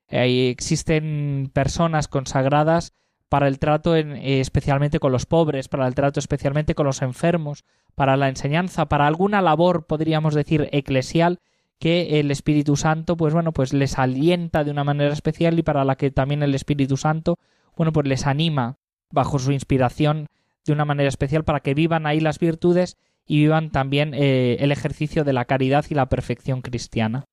Eh, 0.09 0.49
existen 0.49 1.51
personas 1.53 2.07
consagradas 2.07 2.93
para 3.29 3.47
el 3.47 3.59
trato 3.59 3.95
en, 3.95 4.15
eh, 4.15 4.39
especialmente 4.39 4.99
con 4.99 5.11
los 5.11 5.25
pobres, 5.25 5.67
para 5.67 5.87
el 5.87 5.95
trato 5.95 6.19
especialmente 6.19 6.75
con 6.75 6.85
los 6.85 7.01
enfermos, 7.01 7.63
para 7.95 8.17
la 8.17 8.29
enseñanza, 8.29 8.87
para 8.87 9.07
alguna 9.07 9.41
labor, 9.41 9.85
podríamos 9.85 10.33
decir, 10.33 10.69
eclesial 10.71 11.39
que 11.79 12.19
el 12.19 12.31
Espíritu 12.31 12.75
Santo, 12.77 13.17
pues 13.17 13.33
bueno, 13.33 13.51
pues 13.51 13.73
les 13.73 13.97
alienta 13.99 14.63
de 14.63 14.71
una 14.71 14.83
manera 14.83 15.13
especial 15.13 15.59
y 15.59 15.63
para 15.63 15.83
la 15.83 15.95
que 15.95 16.11
también 16.11 16.43
el 16.43 16.55
Espíritu 16.55 16.97
Santo, 16.97 17.37
bueno, 17.75 17.91
pues 17.91 18.07
les 18.07 18.25
anima 18.25 18.77
bajo 19.11 19.39
su 19.39 19.51
inspiración 19.51 20.27
de 20.65 20.73
una 20.73 20.85
manera 20.85 21.09
especial 21.09 21.43
para 21.43 21.59
que 21.59 21.73
vivan 21.73 22.05
ahí 22.05 22.19
las 22.19 22.39
virtudes 22.39 22.97
y 23.27 23.37
vivan 23.39 23.71
también 23.71 24.13
eh, 24.13 24.57
el 24.59 24.71
ejercicio 24.71 25.23
de 25.23 25.33
la 25.33 25.45
caridad 25.45 25.85
y 25.89 25.95
la 25.95 26.07
perfección 26.07 26.61
cristiana. 26.61 27.25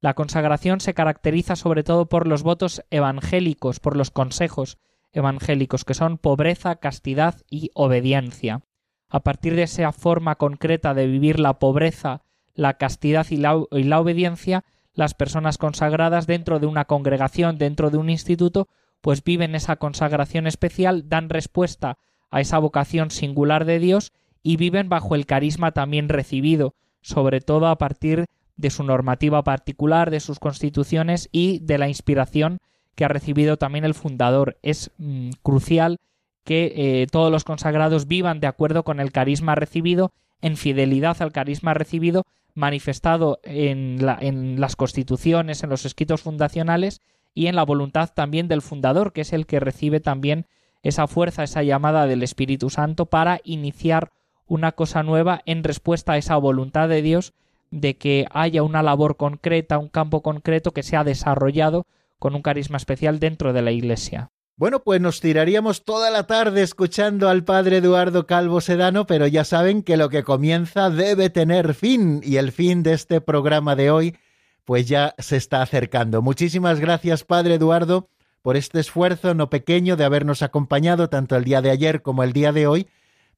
La 0.00 0.14
consagración 0.14 0.80
se 0.80 0.94
caracteriza 0.94 1.54
sobre 1.54 1.84
todo 1.84 2.06
por 2.06 2.26
los 2.26 2.42
votos 2.42 2.82
evangélicos, 2.90 3.78
por 3.78 3.96
los 3.96 4.10
consejos 4.10 4.78
evangélicos, 5.12 5.84
que 5.84 5.94
son 5.94 6.18
pobreza, 6.18 6.76
castidad 6.76 7.36
y 7.48 7.70
obediencia. 7.74 8.62
A 9.08 9.20
partir 9.20 9.54
de 9.54 9.64
esa 9.64 9.92
forma 9.92 10.36
concreta 10.36 10.94
de 10.94 11.06
vivir 11.06 11.38
la 11.38 11.58
pobreza, 11.58 12.22
la 12.54 12.74
castidad 12.74 13.26
y 13.30 13.36
la, 13.36 13.62
y 13.70 13.84
la 13.84 14.00
obediencia, 14.00 14.64
las 14.94 15.14
personas 15.14 15.58
consagradas 15.58 16.26
dentro 16.26 16.58
de 16.58 16.66
una 16.66 16.84
congregación, 16.84 17.58
dentro 17.58 17.90
de 17.90 17.96
un 17.96 18.10
instituto, 18.10 18.68
pues 19.00 19.24
viven 19.24 19.54
esa 19.54 19.76
consagración 19.76 20.46
especial, 20.46 21.08
dan 21.08 21.28
respuesta 21.28 21.98
a 22.30 22.40
esa 22.40 22.58
vocación 22.58 23.10
singular 23.10 23.64
de 23.64 23.78
Dios 23.78 24.12
y 24.42 24.56
viven 24.56 24.88
bajo 24.88 25.14
el 25.14 25.26
carisma 25.26 25.72
también 25.72 26.08
recibido, 26.08 26.74
sobre 27.00 27.40
todo 27.40 27.68
a 27.68 27.78
partir 27.78 28.26
de 28.56 28.70
su 28.70 28.84
normativa 28.84 29.42
particular, 29.42 30.10
de 30.10 30.20
sus 30.20 30.38
constituciones 30.38 31.28
y 31.32 31.58
de 31.60 31.78
la 31.78 31.88
inspiración 31.88 32.58
que 32.94 33.04
ha 33.04 33.08
recibido 33.08 33.56
también 33.56 33.84
el 33.84 33.94
fundador. 33.94 34.58
Es 34.62 34.90
mm, 34.98 35.30
crucial 35.42 35.98
que 36.44 36.72
eh, 36.74 37.06
todos 37.10 37.30
los 37.30 37.44
consagrados 37.44 38.06
vivan 38.06 38.40
de 38.40 38.46
acuerdo 38.46 38.84
con 38.84 39.00
el 39.00 39.12
carisma 39.12 39.54
recibido, 39.54 40.12
en 40.42 40.56
fidelidad 40.56 41.22
al 41.22 41.32
carisma 41.32 41.72
recibido, 41.72 42.24
manifestado 42.54 43.40
en, 43.44 43.98
en 44.20 44.60
las 44.60 44.76
constituciones, 44.76 45.62
en 45.62 45.70
los 45.70 45.86
escritos 45.86 46.20
fundacionales 46.20 47.00
y 47.34 47.46
en 47.46 47.56
la 47.56 47.64
voluntad 47.64 48.10
también 48.14 48.48
del 48.48 48.60
fundador, 48.60 49.12
que 49.12 49.22
es 49.22 49.32
el 49.32 49.46
que 49.46 49.60
recibe 49.60 50.00
también 50.00 50.46
esa 50.82 51.06
fuerza, 51.06 51.44
esa 51.44 51.62
llamada 51.62 52.06
del 52.06 52.22
Espíritu 52.22 52.68
Santo 52.68 53.06
para 53.06 53.40
iniciar 53.44 54.10
una 54.46 54.72
cosa 54.72 55.02
nueva 55.02 55.40
en 55.46 55.64
respuesta 55.64 56.12
a 56.12 56.18
esa 56.18 56.36
voluntad 56.36 56.88
de 56.88 57.00
Dios 57.00 57.32
de 57.70 57.96
que 57.96 58.26
haya 58.32 58.62
una 58.62 58.82
labor 58.82 59.16
concreta, 59.16 59.78
un 59.78 59.88
campo 59.88 60.22
concreto 60.22 60.72
que 60.72 60.82
sea 60.82 61.04
desarrollado 61.04 61.86
con 62.18 62.34
un 62.34 62.42
carisma 62.42 62.76
especial 62.76 63.18
dentro 63.18 63.52
de 63.52 63.62
la 63.62 63.72
Iglesia. 63.72 64.30
Bueno, 64.56 64.84
pues 64.84 65.00
nos 65.00 65.20
tiraríamos 65.20 65.82
toda 65.82 66.10
la 66.10 66.26
tarde 66.26 66.62
escuchando 66.62 67.28
al 67.30 67.42
padre 67.42 67.78
Eduardo 67.78 68.26
Calvo 68.26 68.60
Sedano, 68.60 69.06
pero 69.06 69.26
ya 69.26 69.44
saben 69.44 69.82
que 69.82 69.96
lo 69.96 70.10
que 70.10 70.24
comienza 70.24 70.90
debe 70.90 71.30
tener 71.30 71.72
fin 71.74 72.20
y 72.22 72.36
el 72.36 72.52
fin 72.52 72.82
de 72.82 72.92
este 72.92 73.20
programa 73.22 73.76
de 73.76 73.90
hoy 73.90 74.16
pues 74.64 74.86
ya 74.86 75.14
se 75.18 75.36
está 75.36 75.62
acercando. 75.62 76.20
Muchísimas 76.20 76.80
gracias, 76.80 77.24
padre 77.24 77.54
Eduardo, 77.54 78.08
por 78.42 78.56
este 78.56 78.78
esfuerzo 78.78 79.34
no 79.34 79.48
pequeño 79.48 79.96
de 79.96 80.04
habernos 80.04 80.42
acompañado 80.42 81.08
tanto 81.08 81.34
el 81.34 81.44
día 81.44 81.62
de 81.62 81.70
ayer 81.70 82.02
como 82.02 82.22
el 82.22 82.34
día 82.34 82.52
de 82.52 82.66
hoy 82.66 82.88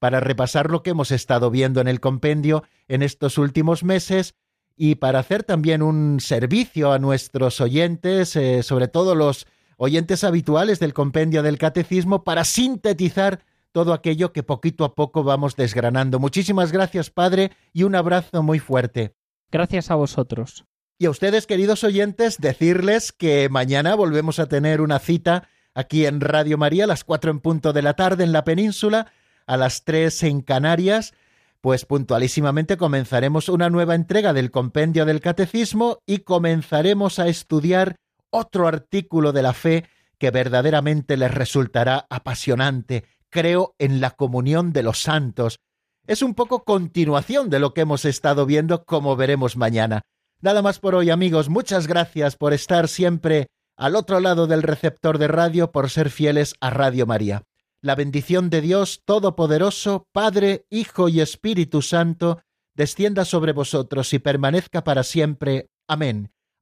para 0.00 0.18
repasar 0.18 0.70
lo 0.70 0.82
que 0.82 0.90
hemos 0.90 1.12
estado 1.12 1.48
viendo 1.50 1.80
en 1.80 1.88
el 1.88 2.00
compendio 2.00 2.64
en 2.88 3.02
estos 3.02 3.38
últimos 3.38 3.84
meses 3.84 4.34
y 4.76 4.96
para 4.96 5.20
hacer 5.20 5.44
también 5.44 5.80
un 5.80 6.18
servicio 6.20 6.92
a 6.92 6.98
nuestros 6.98 7.60
oyentes, 7.60 8.34
eh, 8.34 8.64
sobre 8.64 8.88
todo 8.88 9.14
los 9.14 9.46
oyentes 9.76 10.24
habituales 10.24 10.78
del 10.80 10.94
compendio 10.94 11.42
del 11.42 11.58
catecismo, 11.58 12.24
para 12.24 12.44
sintetizar 12.44 13.40
todo 13.72 13.92
aquello 13.92 14.32
que 14.32 14.42
poquito 14.42 14.84
a 14.84 14.94
poco 14.94 15.24
vamos 15.24 15.56
desgranando. 15.56 16.20
Muchísimas 16.20 16.70
gracias, 16.70 17.10
Padre, 17.10 17.50
y 17.72 17.82
un 17.82 17.94
abrazo 17.94 18.42
muy 18.42 18.60
fuerte. 18.60 19.14
Gracias 19.50 19.90
a 19.90 19.96
vosotros. 19.96 20.64
Y 20.98 21.06
a 21.06 21.10
ustedes, 21.10 21.46
queridos 21.46 21.82
oyentes, 21.82 22.38
decirles 22.38 23.10
que 23.10 23.48
mañana 23.48 23.96
volvemos 23.96 24.38
a 24.38 24.46
tener 24.46 24.80
una 24.80 25.00
cita 25.00 25.48
aquí 25.74 26.06
en 26.06 26.20
Radio 26.20 26.56
María 26.56 26.84
a 26.84 26.86
las 26.86 27.02
cuatro 27.02 27.32
en 27.32 27.40
punto 27.40 27.72
de 27.72 27.82
la 27.82 27.94
tarde 27.94 28.22
en 28.22 28.32
la 28.32 28.44
península, 28.44 29.12
a 29.46 29.56
las 29.56 29.84
tres 29.84 30.22
en 30.22 30.40
Canarias, 30.40 31.12
pues 31.60 31.84
puntualísimamente 31.84 32.76
comenzaremos 32.76 33.48
una 33.48 33.70
nueva 33.70 33.94
entrega 33.94 34.32
del 34.32 34.50
compendio 34.50 35.04
del 35.04 35.20
catecismo 35.20 35.98
y 36.06 36.18
comenzaremos 36.18 37.18
a 37.18 37.26
estudiar 37.26 37.96
otro 38.34 38.66
artículo 38.66 39.32
de 39.32 39.42
la 39.42 39.52
fe 39.52 39.84
que 40.18 40.30
verdaderamente 40.30 41.16
les 41.16 41.32
resultará 41.32 42.06
apasionante. 42.10 43.04
Creo 43.30 43.74
en 43.78 44.00
la 44.00 44.10
comunión 44.10 44.72
de 44.72 44.82
los 44.82 45.00
santos. 45.00 45.60
Es 46.06 46.20
un 46.20 46.34
poco 46.34 46.64
continuación 46.64 47.48
de 47.48 47.60
lo 47.60 47.72
que 47.74 47.82
hemos 47.82 48.04
estado 48.04 48.44
viendo, 48.44 48.84
como 48.84 49.16
veremos 49.16 49.56
mañana. 49.56 50.02
Nada 50.40 50.62
más 50.62 50.78
por 50.80 50.94
hoy 50.94 51.10
amigos, 51.10 51.48
muchas 51.48 51.86
gracias 51.86 52.36
por 52.36 52.52
estar 52.52 52.88
siempre 52.88 53.46
al 53.76 53.96
otro 53.96 54.20
lado 54.20 54.46
del 54.46 54.62
receptor 54.62 55.18
de 55.18 55.28
radio, 55.28 55.72
por 55.72 55.88
ser 55.88 56.10
fieles 56.10 56.54
a 56.60 56.70
Radio 56.70 57.06
María. 57.06 57.44
La 57.80 57.94
bendición 57.94 58.50
de 58.50 58.60
Dios 58.60 59.02
Todopoderoso, 59.04 60.06
Padre, 60.12 60.66
Hijo 60.70 61.08
y 61.08 61.20
Espíritu 61.20 61.82
Santo, 61.82 62.40
descienda 62.74 63.24
sobre 63.24 63.52
vosotros 63.52 64.12
y 64.12 64.18
permanezca 64.18 64.82
para 64.84 65.04
siempre. 65.04 65.70
Amén. 65.86 66.33